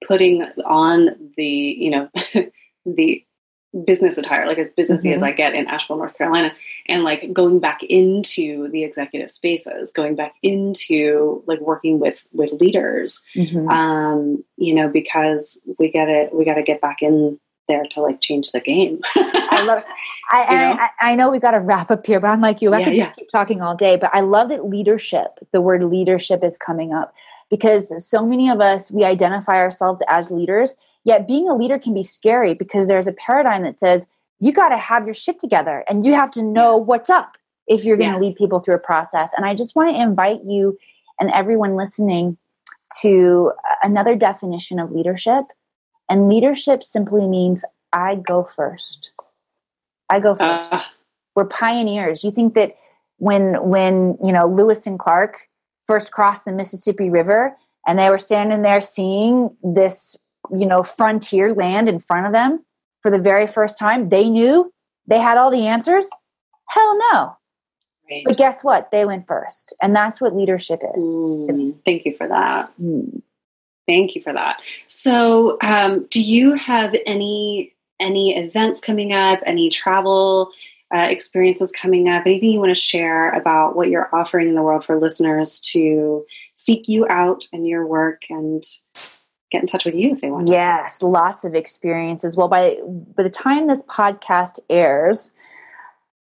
putting 0.06 0.44
on 0.66 1.32
the, 1.38 1.46
you 1.46 1.90
know, 1.90 2.10
the 2.86 3.24
business 3.86 4.18
attire, 4.18 4.48
like 4.48 4.58
as 4.58 4.70
businessy 4.78 5.08
mm-hmm. 5.08 5.18
as 5.18 5.24
I 5.24 5.32
get 5.32 5.54
in 5.54 5.68
Asheville, 5.68 5.98
North 5.98 6.18
Carolina, 6.18 6.54
and 6.88 7.04
like 7.04 7.32
going 7.34 7.60
back 7.60 7.84
into 7.84 8.70
the 8.70 8.84
executive 8.84 9.30
spaces, 9.30 9.92
going 9.92 10.16
back 10.16 10.36
into 10.42 11.44
like 11.48 11.60
working 11.60 12.00
with 12.00 12.26
with 12.32 12.54
leaders, 12.54 13.24
mm-hmm. 13.36 13.68
um, 13.70 14.44
you 14.58 14.74
know, 14.74 14.88
because 14.88 15.62
we 15.80 15.92
get 15.92 16.10
it, 16.10 16.34
we 16.34 16.46
got 16.46 16.56
to 16.56 16.64
get 16.64 16.82
back 16.82 17.02
in 17.02 17.40
there 17.68 17.84
to 17.92 18.02
like 18.02 18.22
change 18.22 18.52
the 18.52 18.60
game. 18.60 19.00
I 19.16 19.64
love. 19.66 19.80
It. 19.80 19.86
I, 20.32 20.90
I, 21.02 21.12
I 21.12 21.16
know 21.16 21.30
we 21.30 21.40
got 21.40 21.52
to 21.52 21.60
wrap 21.60 21.92
up 21.92 22.06
here, 22.06 22.20
but 22.20 22.28
I'm 22.28 22.42
like 22.42 22.62
you. 22.62 22.74
I 22.74 22.80
yeah, 22.80 22.86
could 22.86 22.96
just 22.96 23.12
yeah. 23.12 23.16
keep 23.16 23.30
talking 23.30 23.62
all 23.62 23.76
day. 23.76 23.96
But 23.96 24.12
I 24.14 24.22
love 24.22 24.50
that 24.50 24.66
leadership. 24.66 25.40
The 25.52 25.62
word 25.62 25.84
leadership 25.84 26.44
is 26.44 26.58
coming 26.58 26.94
up 26.94 27.14
because 27.50 27.92
so 28.06 28.26
many 28.26 28.50
of 28.50 28.62
us 28.62 28.92
we 28.92 29.04
identify 29.04 29.56
ourselves 29.56 30.02
as 30.08 30.32
leaders. 30.32 30.76
Yet 31.04 31.28
being 31.28 31.48
a 31.48 31.56
leader 31.56 31.80
can 31.80 31.94
be 31.94 32.04
scary 32.04 32.54
because 32.54 32.88
there's 32.88 33.08
a 33.08 33.14
paradigm 33.14 33.64
that 33.64 33.80
says 33.80 34.08
you 34.40 34.52
got 34.52 34.70
to 34.70 34.78
have 34.78 35.06
your 35.06 35.16
shit 35.16 35.40
together 35.40 35.84
and 35.88 36.06
you 36.06 36.14
have 36.14 36.32
to 36.32 36.44
know 36.44 36.78
yeah. 36.78 36.84
what's 36.84 37.10
up 37.10 37.38
if 37.68 37.84
you're 37.84 37.98
going 37.98 38.14
to 38.14 38.20
lead 38.20 38.36
people 38.36 38.60
through 38.60 38.76
a 38.76 38.80
process. 38.80 39.32
And 39.36 39.46
I 39.46 39.54
just 39.56 39.76
want 39.76 39.96
to 39.96 40.02
invite 40.02 40.44
you 40.46 40.78
and 41.20 41.32
everyone 41.32 41.76
listening 41.76 42.38
to 43.02 43.52
another 43.84 44.16
definition 44.16 44.80
of 44.80 44.92
leadership 44.92 45.46
and 46.10 46.30
leadership 46.30 46.84
simply 46.84 47.28
means 47.28 47.64
I 47.94 48.16
go 48.16 48.44
first. 48.56 49.12
I 50.10 50.20
go 50.20 50.36
first. 50.36 50.74
Uh, 50.74 50.82
We're 51.36 51.46
pioneers. 51.46 52.24
You 52.24 52.32
think 52.32 52.54
that 52.56 52.78
when 53.18 53.56
when 53.70 54.18
you 54.24 54.32
know 54.32 54.48
Lewis 54.48 54.88
and 54.88 54.98
Clark 55.00 55.48
first 55.88 56.12
crossed 56.12 56.46
the 56.46 56.52
Mississippi 56.52 57.10
River 57.10 57.56
and 57.86 57.98
they 57.98 58.10
were 58.10 58.20
standing 58.20 58.62
there 58.62 58.82
seeing 58.82 59.56
this 59.64 60.16
you 60.52 60.66
know 60.66 60.84
frontier 60.84 61.54
land 61.54 61.90
in 61.90 62.00
front 62.00 62.26
of 62.26 62.34
them 62.34 62.64
for 63.02 63.12
the 63.12 63.20
very 63.20 63.48
first 63.48 63.78
time, 63.78 64.10
they 64.10 64.30
knew 64.30 64.72
they 65.08 65.20
had 65.20 65.38
all 65.38 65.52
the 65.52 65.68
answers? 65.68 66.10
Hell 66.68 66.98
no. 67.12 67.38
Right. 68.10 68.24
But 68.26 68.38
guess 68.38 68.64
what? 68.64 68.90
They 68.92 69.06
went 69.06 69.28
first. 69.28 69.74
And 69.82 69.96
that's 69.96 70.22
what 70.22 70.36
leadership 70.36 70.82
is. 70.98 71.06
Mm, 71.06 71.78
thank 71.86 72.06
you 72.06 72.14
for 72.14 72.28
that. 72.28 72.72
Mm. 72.82 73.22
Thank 73.88 74.16
you 74.16 74.22
for 74.22 74.34
that. 74.34 74.62
So, 74.88 75.58
um, 75.62 76.08
do 76.12 76.22
you 76.22 76.54
have 76.54 76.96
any 77.06 77.74
any 78.00 78.38
events 78.38 78.82
coming 78.82 79.14
up? 79.14 79.40
Any 79.46 79.70
travel 79.70 80.52
uh, 80.94 81.08
experiences 81.10 81.72
coming 81.72 82.10
up? 82.10 82.26
Anything 82.26 82.52
you 82.52 82.60
want 82.60 82.76
to 82.76 82.82
share 82.82 83.32
about 83.32 83.76
what 83.76 83.90
you're 83.90 84.14
offering 84.14 84.50
in 84.50 84.56
the 84.56 84.62
world 84.62 84.86
for 84.86 85.00
listeners 85.00 85.60
to 85.72 86.26
seek 86.56 86.88
you 86.88 87.08
out 87.10 87.48
and 87.54 87.66
your 87.66 87.88
work 87.88 88.24
and 88.30 88.62
get 89.52 89.62
in 89.62 89.68
touch 89.68 89.86
with 89.86 89.96
you 89.96 90.12
if 90.12 90.22
they 90.22 90.30
want? 90.30 90.50
Yes, 90.50 91.02
lots 91.02 91.46
of 91.46 91.56
experiences. 91.56 92.36
Well, 92.36 92.50
by 92.50 92.78
by 93.16 93.24
the 93.24 93.30
time 93.30 93.68
this 93.68 93.84
podcast 93.84 94.60
airs, 94.70 95.32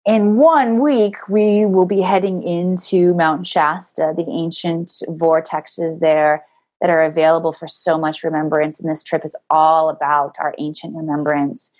in 0.05 0.37
one 0.37 0.81
week, 0.81 1.29
we 1.29 1.67
will 1.67 1.85
be 1.85 2.01
heading 2.01 2.41
into 2.41 3.13
Mount 3.13 3.45
Shasta, 3.45 4.13
the 4.17 4.25
ancient 4.27 4.87
vortexes 5.07 5.99
there 5.99 6.43
that 6.84 6.89
are 6.89 7.05
available 7.05 7.53
for 7.53 7.65
so 7.65 7.97
much 7.97 8.25
remembrance. 8.25 8.77
And 8.77 8.91
this 8.91 9.05
trip 9.05 9.23
is 9.23 9.38
all 9.49 9.88
about 9.88 10.36
our 10.38 10.53
ancient 10.59 10.93
remembrance. 10.93 11.71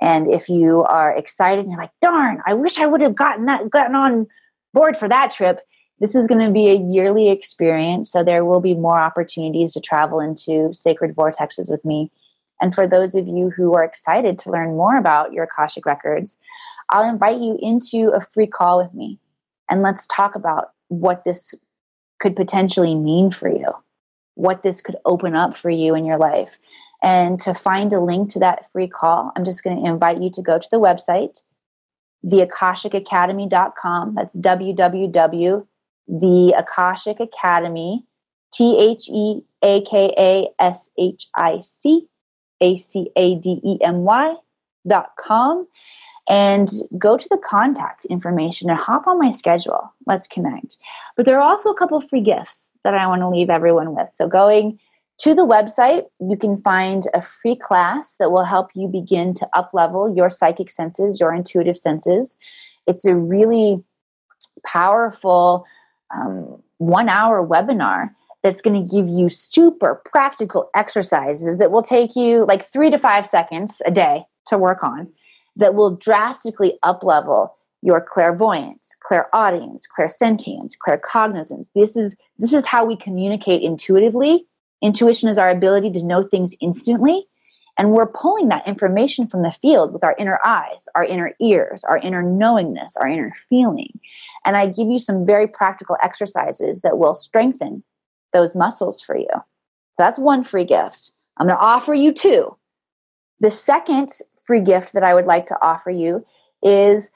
And 0.00 0.32
if 0.32 0.48
you 0.48 0.84
are 0.84 1.10
excited 1.12 1.66
you're 1.66 1.76
like, 1.76 1.90
darn, 2.00 2.40
I 2.46 2.54
wish 2.54 2.78
I 2.78 2.86
would 2.86 3.00
have 3.00 3.16
gotten 3.16 3.46
that 3.46 3.68
gotten 3.70 3.96
on 3.96 4.28
board 4.72 4.96
for 4.96 5.08
that 5.08 5.32
trip. 5.32 5.58
This 5.98 6.14
is 6.14 6.28
going 6.28 6.46
to 6.46 6.52
be 6.52 6.68
a 6.68 6.76
yearly 6.76 7.28
experience. 7.28 8.12
So 8.12 8.22
there 8.22 8.44
will 8.44 8.60
be 8.60 8.74
more 8.74 9.00
opportunities 9.00 9.72
to 9.72 9.80
travel 9.80 10.20
into 10.20 10.72
sacred 10.72 11.16
vortexes 11.16 11.68
with 11.68 11.84
me. 11.84 12.12
And 12.60 12.72
for 12.72 12.86
those 12.86 13.16
of 13.16 13.26
you 13.26 13.50
who 13.50 13.74
are 13.74 13.82
excited 13.82 14.38
to 14.40 14.50
learn 14.52 14.76
more 14.76 14.96
about 14.96 15.32
your 15.32 15.44
Akashic 15.44 15.86
records, 15.86 16.38
I'll 16.88 17.08
invite 17.08 17.40
you 17.40 17.58
into 17.60 18.10
a 18.10 18.24
free 18.32 18.46
call 18.46 18.80
with 18.80 18.94
me. 18.94 19.18
And 19.68 19.82
let's 19.82 20.06
talk 20.06 20.36
about 20.36 20.70
what 20.86 21.24
this 21.24 21.52
could 22.20 22.36
potentially 22.36 22.94
mean 22.94 23.32
for 23.32 23.48
you 23.48 23.74
what 24.34 24.62
this 24.62 24.80
could 24.80 24.96
open 25.04 25.34
up 25.34 25.56
for 25.56 25.70
you 25.70 25.94
in 25.94 26.04
your 26.04 26.18
life. 26.18 26.58
And 27.02 27.40
to 27.40 27.54
find 27.54 27.92
a 27.92 28.00
link 28.00 28.30
to 28.32 28.38
that 28.38 28.70
free 28.72 28.88
call, 28.88 29.32
I'm 29.36 29.44
just 29.44 29.64
going 29.64 29.76
to 29.76 29.90
invite 29.90 30.22
you 30.22 30.30
to 30.30 30.42
go 30.42 30.58
to 30.58 30.68
the 30.70 30.78
website, 30.78 31.42
theakashicacademy.com. 32.24 34.14
That's 34.14 34.36
www. 34.36 35.66
The 36.08 36.54
Akashic 36.56 37.18
T 38.52 38.78
H 38.78 39.08
E 39.08 39.40
A 39.62 39.80
K 39.82 40.14
A 40.18 40.48
S 40.62 40.90
H 40.98 41.26
I 41.34 41.60
C 41.60 42.06
A 42.60 42.76
C 42.76 43.10
A 43.16 43.34
D 43.36 43.60
E 43.64 43.78
M 43.82 43.98
Y 44.04 44.34
dot 44.86 45.12
com 45.18 45.66
and 46.28 46.70
go 46.98 47.16
to 47.16 47.28
the 47.30 47.38
contact 47.38 48.04
information 48.06 48.70
and 48.70 48.78
hop 48.78 49.06
on 49.06 49.18
my 49.18 49.30
schedule. 49.30 49.92
Let's 50.06 50.28
connect. 50.28 50.76
But 51.16 51.26
there 51.26 51.40
are 51.40 51.48
also 51.48 51.70
a 51.70 51.76
couple 51.76 52.00
free 52.00 52.20
gifts 52.20 52.68
that 52.84 52.94
I 52.94 53.06
want 53.06 53.22
to 53.22 53.28
leave 53.28 53.50
everyone 53.50 53.94
with. 53.94 54.08
So, 54.12 54.28
going 54.28 54.78
to 55.18 55.34
the 55.34 55.46
website, 55.46 56.04
you 56.20 56.36
can 56.36 56.60
find 56.62 57.06
a 57.14 57.22
free 57.22 57.56
class 57.56 58.16
that 58.18 58.32
will 58.32 58.44
help 58.44 58.70
you 58.74 58.88
begin 58.88 59.34
to 59.34 59.48
up 59.52 59.70
level 59.72 60.14
your 60.14 60.30
psychic 60.30 60.70
senses, 60.70 61.20
your 61.20 61.32
intuitive 61.32 61.76
senses. 61.76 62.36
It's 62.86 63.04
a 63.04 63.14
really 63.14 63.82
powerful 64.66 65.64
um, 66.14 66.62
one 66.78 67.08
hour 67.08 67.46
webinar 67.46 68.10
that's 68.42 68.60
going 68.60 68.88
to 68.88 68.94
give 68.94 69.08
you 69.08 69.28
super 69.28 70.02
practical 70.04 70.68
exercises 70.74 71.58
that 71.58 71.70
will 71.70 71.82
take 71.82 72.16
you 72.16 72.44
like 72.46 72.66
three 72.66 72.90
to 72.90 72.98
five 72.98 73.26
seconds 73.26 73.80
a 73.86 73.90
day 73.90 74.24
to 74.48 74.58
work 74.58 74.82
on 74.82 75.08
that 75.56 75.74
will 75.74 75.94
drastically 75.96 76.78
up 76.82 77.04
level 77.04 77.54
your 77.82 78.00
clairvoyance, 78.00 78.96
clairaudience, 79.02 79.86
clairsentience, 79.86 80.72
claircognizance. 80.86 81.68
This 81.74 81.96
is 81.96 82.16
this 82.38 82.52
is 82.52 82.66
how 82.66 82.84
we 82.84 82.96
communicate 82.96 83.62
intuitively. 83.62 84.46
Intuition 84.80 85.28
is 85.28 85.38
our 85.38 85.50
ability 85.50 85.90
to 85.92 86.04
know 86.04 86.22
things 86.24 86.54
instantly, 86.60 87.26
and 87.76 87.92
we're 87.92 88.06
pulling 88.06 88.48
that 88.48 88.66
information 88.66 89.26
from 89.26 89.42
the 89.42 89.52
field 89.52 89.92
with 89.92 90.04
our 90.04 90.14
inner 90.18 90.38
eyes, 90.44 90.86
our 90.94 91.04
inner 91.04 91.32
ears, 91.40 91.84
our 91.84 91.98
inner 91.98 92.22
knowingness, 92.22 92.96
our 92.96 93.08
inner 93.08 93.32
feeling. 93.48 93.98
And 94.44 94.56
I 94.56 94.66
give 94.66 94.88
you 94.88 94.98
some 94.98 95.26
very 95.26 95.46
practical 95.46 95.96
exercises 96.02 96.80
that 96.80 96.98
will 96.98 97.14
strengthen 97.14 97.82
those 98.32 98.54
muscles 98.54 99.00
for 99.00 99.16
you. 99.16 99.28
That's 99.98 100.18
one 100.18 100.44
free 100.44 100.64
gift. 100.64 101.12
I'm 101.36 101.46
going 101.46 101.58
to 101.58 101.64
offer 101.64 101.94
you 101.94 102.12
two. 102.12 102.56
The 103.40 103.50
second 103.50 104.10
free 104.44 104.60
gift 104.60 104.92
that 104.92 105.04
I 105.04 105.14
would 105.14 105.26
like 105.26 105.46
to 105.46 105.58
offer 105.62 105.90
you 105.90 106.24
is 106.62 107.10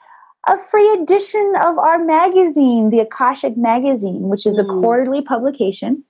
a 0.46 0.58
free 0.70 0.92
edition 0.92 1.54
of 1.60 1.78
our 1.78 2.02
magazine, 2.02 2.88
the 2.90 3.00
Akashic 3.00 3.56
Magazine, 3.56 4.28
which 4.28 4.46
is 4.46 4.58
a 4.58 4.64
mm. 4.64 4.80
quarterly 4.80 5.22
publication. 5.22 6.04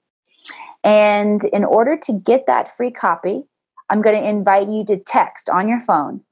And 0.84 1.42
in 1.52 1.64
order 1.64 1.96
to 2.04 2.12
get 2.12 2.44
that 2.46 2.76
free 2.76 2.90
copy, 2.90 3.44
I'm 3.88 4.02
going 4.02 4.20
to 4.20 4.28
invite 4.28 4.68
you 4.68 4.84
to 4.86 4.98
text 4.98 5.48
on 5.48 5.68
your 5.68 5.80
phone 5.80 6.22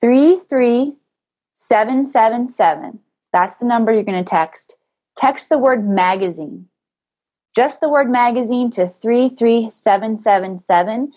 33777. 0.00 2.98
That's 3.32 3.56
the 3.56 3.66
number 3.66 3.92
you're 3.92 4.04
going 4.04 4.24
to 4.24 4.30
text. 4.30 4.76
Text 5.16 5.48
the 5.48 5.58
word 5.58 5.88
magazine 5.88 6.68
just 7.54 7.80
the 7.80 7.88
word 7.88 8.10
magazine 8.10 8.70
to 8.70 8.88
33777 8.88 11.12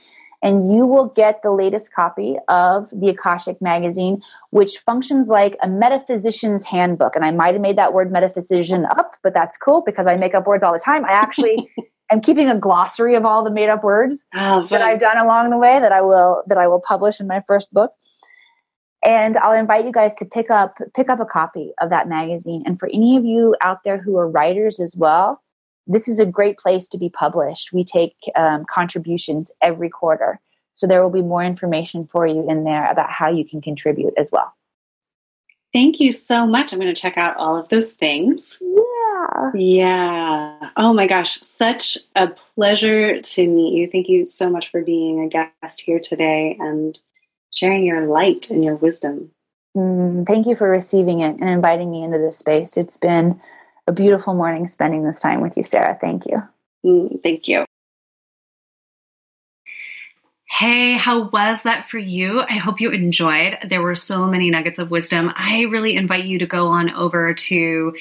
and 0.45 0.71
you 0.71 0.85
will 0.85 1.07
get 1.07 1.41
the 1.41 1.51
latest 1.51 1.91
copy 1.91 2.37
of 2.49 2.87
the 2.91 3.09
Akashic 3.09 3.59
magazine, 3.63 4.21
which 4.51 4.77
functions 4.77 5.27
like 5.27 5.57
a 5.63 5.67
metaphysician's 5.67 6.63
handbook. 6.63 7.15
And 7.15 7.25
I 7.25 7.31
might 7.31 7.55
have 7.55 7.61
made 7.61 7.79
that 7.79 7.93
word 7.93 8.11
metaphysician 8.11 8.85
up, 8.85 9.15
but 9.23 9.33
that's 9.33 9.57
cool 9.57 9.81
because 9.83 10.05
I 10.05 10.17
make 10.17 10.35
up 10.35 10.45
words 10.45 10.63
all 10.63 10.71
the 10.71 10.77
time. 10.77 11.03
I 11.03 11.13
actually 11.13 11.67
am 12.11 12.21
keeping 12.21 12.47
a 12.47 12.55
glossary 12.55 13.15
of 13.15 13.25
all 13.25 13.43
the 13.43 13.49
made 13.49 13.69
up 13.69 13.83
words 13.83 14.27
oh, 14.35 14.67
that 14.67 14.83
I've 14.83 14.99
done 14.99 15.17
along 15.17 15.49
the 15.49 15.57
way 15.57 15.79
that 15.79 15.91
I 15.91 16.01
will 16.01 16.43
that 16.45 16.59
I 16.59 16.67
will 16.67 16.79
publish 16.79 17.19
in 17.19 17.25
my 17.25 17.41
first 17.47 17.73
book. 17.73 17.93
And 19.03 19.37
I'll 19.37 19.57
invite 19.57 19.85
you 19.85 19.91
guys 19.91 20.13
to 20.15 20.25
pick 20.25 20.51
up 20.51 20.77
pick 20.95 21.09
up 21.09 21.19
a 21.19 21.25
copy 21.25 21.71
of 21.81 21.89
that 21.89 22.07
magazine. 22.07 22.61
And 22.67 22.79
for 22.79 22.87
any 22.93 23.17
of 23.17 23.25
you 23.25 23.55
out 23.61 23.79
there 23.83 23.97
who 23.97 24.15
are 24.17 24.29
writers 24.29 24.79
as 24.79 24.95
well, 24.95 25.41
this 25.87 26.07
is 26.07 26.19
a 26.19 26.25
great 26.25 26.57
place 26.57 26.87
to 26.89 26.97
be 26.97 27.09
published. 27.09 27.73
We 27.73 27.83
take 27.83 28.15
um, 28.35 28.65
contributions 28.69 29.51
every 29.61 29.89
quarter. 29.89 30.39
So 30.73 30.87
there 30.87 31.01
will 31.01 31.09
be 31.09 31.21
more 31.21 31.43
information 31.43 32.05
for 32.05 32.27
you 32.27 32.49
in 32.49 32.63
there 32.63 32.85
about 32.85 33.09
how 33.09 33.29
you 33.29 33.45
can 33.45 33.61
contribute 33.61 34.13
as 34.17 34.29
well. 34.31 34.53
Thank 35.71 35.99
you 35.99 36.11
so 36.11 36.47
much. 36.47 36.71
I'm 36.71 36.79
going 36.79 36.93
to 36.93 37.01
check 37.01 37.17
out 37.17 37.37
all 37.37 37.57
of 37.57 37.69
those 37.69 37.91
things. 37.91 38.59
Yeah. 38.61 39.51
Yeah. 39.53 40.69
Oh 40.77 40.93
my 40.93 41.07
gosh. 41.07 41.39
Such 41.41 41.97
a 42.15 42.27
pleasure 42.27 43.21
to 43.21 43.47
meet 43.47 43.73
you. 43.73 43.89
Thank 43.91 44.07
you 44.07 44.25
so 44.25 44.49
much 44.49 44.71
for 44.71 44.81
being 44.81 45.21
a 45.21 45.27
guest 45.27 45.81
here 45.81 45.99
today 45.99 46.57
and 46.59 46.97
sharing 47.51 47.85
your 47.85 48.07
light 48.07 48.49
and 48.49 48.63
your 48.63 48.75
wisdom. 48.75 49.31
Mm, 49.75 50.25
thank 50.25 50.47
you 50.47 50.55
for 50.55 50.69
receiving 50.69 51.19
it 51.19 51.37
and 51.39 51.49
inviting 51.49 51.91
me 51.91 52.03
into 52.03 52.17
this 52.17 52.37
space. 52.37 52.77
It's 52.77 52.97
been 52.97 53.41
a 53.87 53.91
beautiful 53.91 54.33
morning 54.33 54.67
spending 54.67 55.03
this 55.03 55.19
time 55.19 55.41
with 55.41 55.57
you, 55.57 55.63
Sarah. 55.63 55.97
Thank 55.99 56.25
you. 56.25 56.41
Mm, 56.85 57.21
thank 57.23 57.47
you. 57.47 57.65
Hey, 60.57 60.93
how 60.93 61.27
was 61.27 61.63
that 61.63 61.89
for 61.89 61.97
you? 61.97 62.39
I 62.39 62.53
hope 62.53 62.79
you 62.79 62.91
enjoyed. 62.91 63.57
There 63.67 63.81
were 63.81 63.93
so 63.93 64.25
many 64.25 64.49
nuggets 64.49 64.79
of 64.79 64.89
wisdom. 64.89 65.33
I 65.35 65.63
really 65.63 65.97
invite 65.97 66.23
you 66.23 66.39
to 66.39 66.45
go 66.45 66.67
on 66.67 66.91
over 66.91 67.33
to 67.33 67.93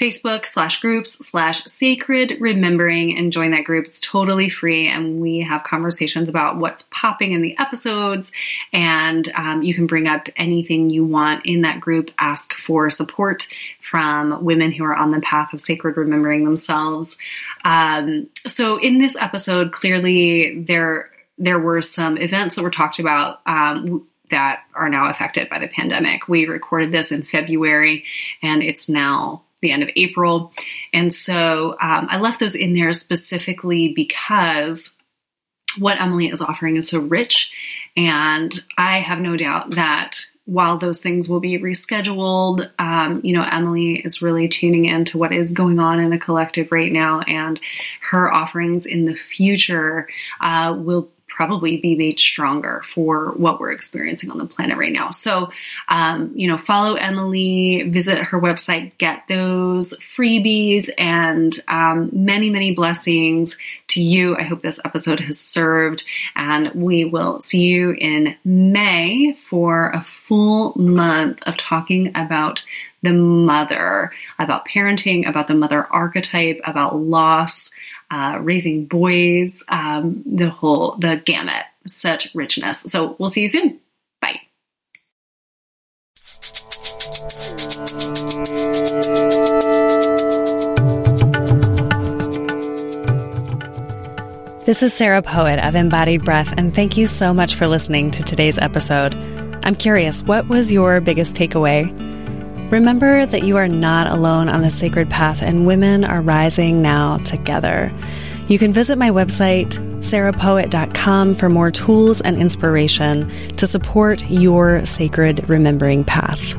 Facebook 0.00 0.46
slash 0.46 0.80
groups 0.80 1.18
slash 1.26 1.62
sacred 1.66 2.38
remembering 2.40 3.18
and 3.18 3.30
join 3.30 3.50
that 3.50 3.64
group. 3.64 3.84
It's 3.84 4.00
totally 4.00 4.48
free 4.48 4.88
and 4.88 5.20
we 5.20 5.40
have 5.40 5.64
conversations 5.64 6.30
about 6.30 6.56
what's 6.56 6.86
popping 6.90 7.32
in 7.32 7.42
the 7.42 7.54
episodes 7.58 8.32
and 8.72 9.30
um, 9.34 9.62
you 9.62 9.74
can 9.74 9.86
bring 9.86 10.06
up 10.06 10.28
anything 10.34 10.88
you 10.88 11.04
want 11.04 11.44
in 11.44 11.60
that 11.60 11.78
group. 11.78 12.10
Ask 12.18 12.54
for 12.54 12.88
support 12.88 13.48
from 13.82 14.42
women 14.42 14.72
who 14.72 14.84
are 14.84 14.96
on 14.96 15.10
the 15.10 15.20
path 15.20 15.52
of 15.52 15.60
sacred 15.60 15.98
remembering 15.98 16.46
themselves. 16.46 17.18
Um, 17.66 18.30
so 18.46 18.78
in 18.78 18.96
this 18.96 19.14
episode, 19.14 19.72
clearly 19.72 20.62
there 20.62 21.10
there 21.38 21.58
were 21.58 21.82
some 21.82 22.16
events 22.16 22.56
that 22.56 22.62
were 22.62 22.70
talked 22.70 22.98
about 22.98 23.40
um, 23.46 24.06
that 24.30 24.64
are 24.74 24.88
now 24.88 25.08
affected 25.08 25.48
by 25.48 25.58
the 25.58 25.68
pandemic. 25.68 26.28
We 26.28 26.46
recorded 26.46 26.92
this 26.92 27.12
in 27.12 27.22
February, 27.22 28.04
and 28.42 28.62
it's 28.62 28.88
now 28.88 29.42
the 29.60 29.72
end 29.72 29.82
of 29.82 29.90
April. 29.96 30.52
And 30.92 31.12
so 31.12 31.76
um, 31.80 32.06
I 32.10 32.18
left 32.18 32.40
those 32.40 32.54
in 32.54 32.74
there 32.74 32.92
specifically 32.92 33.92
because 33.94 34.96
what 35.78 36.00
Emily 36.00 36.28
is 36.28 36.42
offering 36.42 36.76
is 36.76 36.88
so 36.88 37.00
rich. 37.00 37.52
And 37.96 38.54
I 38.76 39.00
have 39.00 39.18
no 39.18 39.36
doubt 39.36 39.70
that 39.70 40.20
while 40.44 40.78
those 40.78 41.00
things 41.00 41.28
will 41.28 41.40
be 41.40 41.58
rescheduled, 41.58 42.70
um, 42.78 43.20
you 43.22 43.34
know, 43.34 43.42
Emily 43.42 43.96
is 43.96 44.22
really 44.22 44.48
tuning 44.48 44.86
into 44.86 45.18
what 45.18 45.32
is 45.32 45.52
going 45.52 45.78
on 45.78 46.00
in 46.00 46.10
the 46.10 46.18
collective 46.18 46.72
right 46.72 46.90
now, 46.90 47.20
and 47.20 47.60
her 48.00 48.32
offerings 48.32 48.86
in 48.86 49.04
the 49.04 49.14
future 49.14 50.08
uh, 50.40 50.74
will 50.78 51.10
probably 51.38 51.76
be 51.76 51.94
made 51.94 52.18
stronger 52.18 52.82
for 52.92 53.30
what 53.36 53.60
we're 53.60 53.70
experiencing 53.70 54.28
on 54.28 54.38
the 54.38 54.44
planet 54.44 54.76
right 54.76 54.92
now. 54.92 55.08
So, 55.10 55.52
um, 55.88 56.32
you 56.34 56.48
know, 56.48 56.58
follow 56.58 56.96
Emily, 56.96 57.84
visit 57.88 58.18
her 58.18 58.40
website, 58.40 58.98
get 58.98 59.28
those 59.28 59.94
freebies 60.16 60.90
and 60.98 61.56
um, 61.68 62.10
many, 62.12 62.50
many 62.50 62.74
blessings 62.74 63.56
to 63.86 64.02
you. 64.02 64.36
I 64.36 64.42
hope 64.42 64.62
this 64.62 64.80
episode 64.84 65.20
has 65.20 65.38
served, 65.38 66.04
and 66.34 66.72
we 66.74 67.04
will 67.04 67.40
see 67.40 67.60
you 67.60 67.92
in 67.92 68.34
May 68.44 69.36
for 69.48 69.90
a 69.90 70.02
full 70.02 70.74
month 70.76 71.40
of 71.44 71.56
talking 71.56 72.08
about 72.16 72.64
the 73.02 73.12
mother, 73.12 74.10
about 74.40 74.66
parenting, 74.66 75.28
about 75.28 75.46
the 75.46 75.54
mother 75.54 75.86
archetype, 75.86 76.60
about 76.64 76.96
loss 76.96 77.70
uh, 78.10 78.38
raising 78.40 78.86
boys, 78.86 79.62
um, 79.68 80.22
the 80.26 80.48
whole, 80.50 80.96
the 80.98 81.20
gamut, 81.24 81.64
such 81.86 82.34
richness. 82.34 82.82
So 82.86 83.16
we'll 83.18 83.28
see 83.28 83.42
you 83.42 83.48
soon. 83.48 83.80
Bye. 84.20 84.40
This 94.64 94.82
is 94.82 94.92
Sarah 94.92 95.22
Poet 95.22 95.58
of 95.60 95.74
Embodied 95.74 96.24
Breath, 96.24 96.52
and 96.58 96.74
thank 96.74 96.98
you 96.98 97.06
so 97.06 97.32
much 97.32 97.54
for 97.54 97.66
listening 97.66 98.10
to 98.10 98.22
today's 98.22 98.58
episode. 98.58 99.18
I'm 99.62 99.74
curious, 99.74 100.22
what 100.22 100.46
was 100.48 100.70
your 100.70 101.00
biggest 101.00 101.36
takeaway? 101.36 102.07
Remember 102.70 103.24
that 103.24 103.44
you 103.44 103.56
are 103.56 103.66
not 103.66 104.12
alone 104.12 104.50
on 104.50 104.60
the 104.60 104.68
sacred 104.68 105.08
path, 105.08 105.40
and 105.40 105.66
women 105.66 106.04
are 106.04 106.20
rising 106.20 106.82
now 106.82 107.16
together. 107.16 107.90
You 108.46 108.58
can 108.58 108.74
visit 108.74 108.98
my 108.98 109.08
website, 109.08 109.72
sarahpoet.com, 110.02 111.34
for 111.34 111.48
more 111.48 111.70
tools 111.70 112.20
and 112.20 112.36
inspiration 112.36 113.30
to 113.56 113.66
support 113.66 114.22
your 114.28 114.84
sacred 114.84 115.48
remembering 115.48 116.04
path. 116.04 116.58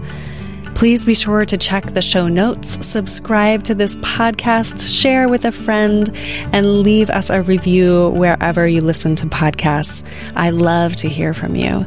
Please 0.73 1.06
be 1.06 1.14
sure 1.14 1.45
to 1.45 1.57
check 1.57 1.94
the 1.94 2.02
show 2.02 2.27
notes, 2.27 2.84
subscribe 2.84 3.64
to 3.65 3.76
this 3.76 3.95
podcast, 3.98 4.99
share 4.99 5.30
with 5.30 5.45
a 5.45 5.52
friend, 5.52 6.10
and 6.53 6.80
leave 6.81 7.11
us 7.11 7.30
a 7.30 7.44
review 7.44 8.10
wherever 8.10 8.68
you 8.68 8.81
listen 8.81 9.15
to 9.18 9.27
podcasts. 9.27 10.03
I 10.36 10.49
love 10.49 10.95
to 10.98 11.10
hear 11.10 11.36
from 11.36 11.56
you. 11.56 11.86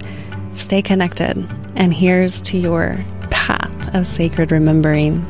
Stay 0.55 0.83
connected, 0.83 1.39
and 1.75 1.93
here's 1.93 2.43
to 2.43 2.59
your 2.59 3.05
path 3.33 3.95
of 3.95 4.07
sacred 4.07 4.53
remembering. 4.53 5.27